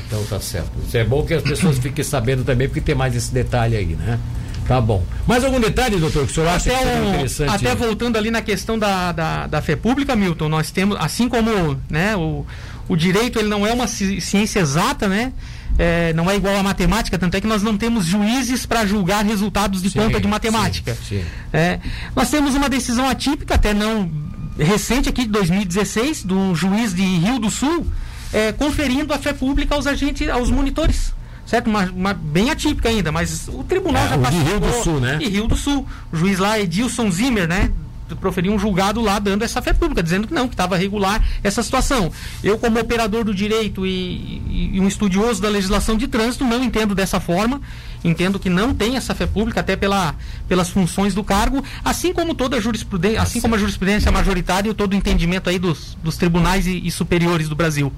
Então 0.08 0.24
tá 0.26 0.40
certo. 0.40 0.72
Isso 0.86 0.98
é 0.98 1.04
bom 1.04 1.26
que 1.26 1.34
as 1.34 1.44
pessoas 1.44 1.78
fiquem 1.78 2.04
sabendo 2.04 2.44
também, 2.44 2.68
porque 2.68 2.82
tem 2.82 2.96
mais 2.96 3.16
esse 3.16 3.34
detalhe 3.34 3.76
aí, 3.76 3.96
né? 3.96 4.20
Tá 4.68 4.80
bom. 4.80 5.04
Mais 5.28 5.44
algum 5.44 5.60
detalhe, 5.60 5.98
doutor, 5.98 6.26
que 6.26 6.32
o 6.32 6.36
senhor 6.36 6.48
acha 6.48 6.72
até 6.72 7.02
um, 7.02 7.10
interessante? 7.10 7.50
Até 7.50 7.76
voltando 7.76 8.18
ali 8.18 8.32
na 8.32 8.42
questão 8.42 8.78
da, 8.78 9.12
da, 9.12 9.48
da 9.48 9.62
fé 9.62 9.76
pública, 9.76 10.16
Milton, 10.16 10.50
nós 10.50 10.72
temos, 10.72 10.98
assim 11.00 11.28
como 11.28 11.80
né, 11.90 12.16
o, 12.16 12.46
o 12.88 12.96
direito 12.96 13.40
ele 13.40 13.48
não 13.48 13.66
é 13.66 13.74
uma 13.74 13.88
ciência 13.88 14.60
exata, 14.60 15.08
né? 15.08 15.34
É, 15.80 16.14
não 16.14 16.30
é 16.30 16.36
igual 16.36 16.56
à 16.58 16.62
matemática, 16.64 17.18
tanto 17.18 17.36
é 17.36 17.42
que 17.42 17.48
nós 17.48 17.64
não 17.64 17.78
temos 17.78 18.06
juízes 18.06 18.66
para 18.66 18.86
julgar 18.86 19.26
resultados 19.26 19.82
de 19.82 19.90
sim, 19.90 20.00
conta 20.00 20.20
de 20.20 20.28
matemática. 20.28 20.96
Sim, 20.96 21.22
sim. 21.22 21.26
É, 21.52 21.80
nós 22.16 22.30
temos 22.30 22.56
uma 22.56 22.70
decisão 22.70 23.08
atípica, 23.08 23.56
até 23.56 23.74
não 23.74 24.12
recente 24.60 25.10
aqui 25.10 25.24
de 25.24 25.30
2016, 25.30 26.24
do 26.24 26.54
juiz 26.54 26.94
de 26.94 27.02
Rio 27.02 27.40
do 27.40 27.50
Sul, 27.50 27.88
é, 28.34 28.52
conferindo 28.52 29.14
a 29.14 29.18
fé 29.18 29.34
pública 29.34 29.76
aos 29.76 29.88
agentes, 29.88 30.28
aos 30.30 30.52
monitores 30.52 31.14
certo? 31.52 31.68
Uma, 31.68 31.84
uma, 31.84 32.14
bem 32.14 32.50
atípica 32.50 32.88
ainda, 32.88 33.12
mas 33.12 33.50
o 33.50 33.62
tribunal 33.66 34.06
é, 34.06 34.08
já 34.08 34.18
passou. 34.18 34.42
Rio 34.42 34.60
do 34.62 34.84
Sul, 34.84 35.00
né? 35.02 35.20
E 35.22 35.28
Rio 35.28 35.48
do 35.48 35.58
Sul. 35.58 35.86
O 36.10 36.16
juiz 36.16 36.40
lá, 36.40 36.58
Edilson 36.58 37.12
Zimmer, 37.12 37.46
né? 37.46 37.70
proferiu 38.20 38.52
um 38.52 38.60
julgado 38.60 39.00
lá 39.00 39.20
dando 39.20 39.42
essa 39.44 39.62
fé 39.62 39.72
pública, 39.72 40.04
dizendo 40.04 40.28
que 40.28 40.34
não, 40.34 40.46
que 40.46 40.54
estava 40.54 40.76
regular 40.76 41.24
essa 41.42 41.64
situação. 41.64 42.12
Eu, 42.44 42.58
como 42.58 42.78
operador 42.78 43.24
do 43.24 43.34
direito 43.34 43.86
e, 43.86 44.42
e, 44.50 44.72
e, 44.74 44.80
um 44.82 44.88
estudioso 44.88 45.42
da 45.42 45.48
legislação 45.48 45.96
de 45.96 46.10
trânsito, 46.10 46.44
não 46.44 46.62
entendo 46.62 46.94
dessa 46.94 47.22
forma. 47.22 47.62
Entendo 48.04 48.40
que 48.40 48.50
não 48.50 48.74
tem 48.74 48.96
essa 48.96 49.14
fé 49.14 49.26
pública, 49.26 49.60
até 49.60 49.76
pela, 49.76 50.16
pelas 50.48 50.70
funções 50.70 51.14
do 51.14 51.24
cargo, 51.24 51.64
assim 51.84 52.14
como 52.14 52.34
toda 52.34 52.58
a 52.58 52.60
jurisprudência, 52.60 53.22
assim 53.22 53.40
como 53.40 53.56
a 53.56 53.58
jurisprudência 53.58 54.12
majoritária 54.12 54.70
e 54.70 54.74
todo 54.74 54.94
o 54.94 54.96
entendimento 54.96 55.50
aí 55.50 55.60
dos, 55.60 55.98
dos 56.04 56.18
tribunais 56.18 56.66
e, 56.68 56.86
e 56.86 56.92
superiores 56.92 57.48
do 57.48 57.56
Brasil. 57.56 57.92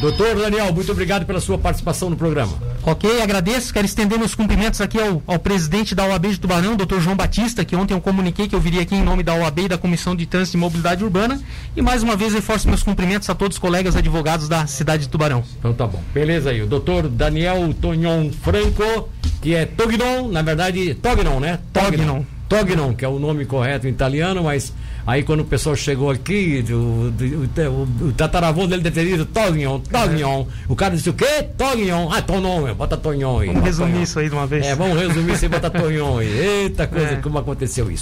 Doutor 0.00 0.36
Daniel, 0.36 0.72
muito 0.72 0.92
obrigado 0.92 1.26
pela 1.26 1.40
sua 1.40 1.58
participação 1.58 2.08
no 2.08 2.16
programa. 2.16 2.52
Ok, 2.84 3.20
agradeço. 3.20 3.72
Quero 3.72 3.84
estender 3.84 4.16
meus 4.16 4.32
cumprimentos 4.32 4.80
aqui 4.80 4.96
ao, 4.96 5.20
ao 5.26 5.40
presidente 5.40 5.92
da 5.92 6.06
OAB 6.06 6.26
de 6.28 6.38
Tubarão, 6.38 6.76
doutor 6.76 7.00
João 7.00 7.16
Batista, 7.16 7.64
que 7.64 7.74
ontem 7.74 7.94
eu 7.94 8.00
comuniquei 8.00 8.46
que 8.46 8.54
eu 8.54 8.60
viria 8.60 8.82
aqui 8.82 8.94
em 8.94 9.02
nome 9.02 9.24
da 9.24 9.34
OAB 9.34 9.58
e 9.58 9.68
da 9.68 9.76
Comissão 9.76 10.14
de 10.14 10.24
Trânsito 10.24 10.56
e 10.56 10.60
Mobilidade 10.60 11.02
Urbana. 11.02 11.40
E 11.76 11.82
mais 11.82 12.04
uma 12.04 12.14
vez 12.14 12.32
reforço 12.32 12.68
meus 12.68 12.84
cumprimentos 12.84 13.28
a 13.28 13.34
todos 13.34 13.56
os 13.56 13.58
colegas 13.58 13.96
advogados 13.96 14.48
da 14.48 14.68
cidade 14.68 15.02
de 15.02 15.08
Tubarão. 15.08 15.42
Então 15.58 15.74
tá 15.74 15.84
bom. 15.84 16.00
Beleza 16.14 16.50
aí. 16.50 16.62
O 16.62 16.66
doutor 16.66 17.08
Daniel 17.08 17.74
Tonhon 17.80 18.30
Franco, 18.30 19.08
que 19.42 19.47
é 19.54 19.66
Tognon, 19.66 20.28
na 20.28 20.42
verdade, 20.42 20.94
Tognon, 20.94 21.40
né? 21.40 21.58
Tognon. 21.72 22.24
Tognon, 22.48 22.94
que 22.94 23.04
é 23.04 23.08
o 23.08 23.18
nome 23.18 23.44
correto 23.44 23.86
em 23.86 23.90
italiano, 23.90 24.44
mas 24.44 24.72
aí 25.06 25.22
quando 25.22 25.40
o 25.40 25.44
pessoal 25.44 25.76
chegou 25.76 26.10
aqui, 26.10 26.64
o, 26.70 26.74
o, 26.74 28.02
o, 28.02 28.08
o 28.08 28.12
tataravô 28.12 28.66
dele 28.66 28.82
deve 28.82 29.02
ter 29.02 29.10
dito 29.10 29.26
Tognon, 29.26 29.80
Tognon. 29.80 30.46
O 30.66 30.74
cara 30.74 30.96
disse 30.96 31.10
o 31.10 31.12
quê? 31.12 31.46
Tognon. 31.56 32.10
Ah, 32.10 32.22
Tonon, 32.22 32.74
bota 32.74 32.96
Tonhon 32.96 33.40
aí. 33.40 33.48
Vamos 33.48 33.64
resumir 33.64 34.02
isso 34.02 34.18
aí 34.18 34.28
de 34.28 34.34
uma 34.34 34.46
vez. 34.46 34.64
É, 34.64 34.74
vamos 34.74 34.98
resumir 34.98 35.34
isso 35.34 35.44
e 35.44 35.48
botar 35.48 35.68
Tonhon 35.70 36.18
aí. 36.18 36.38
Eita 36.38 36.86
coisa, 36.86 37.12
é. 37.12 37.16
como 37.16 37.38
aconteceu 37.38 37.90
isso. 37.90 37.96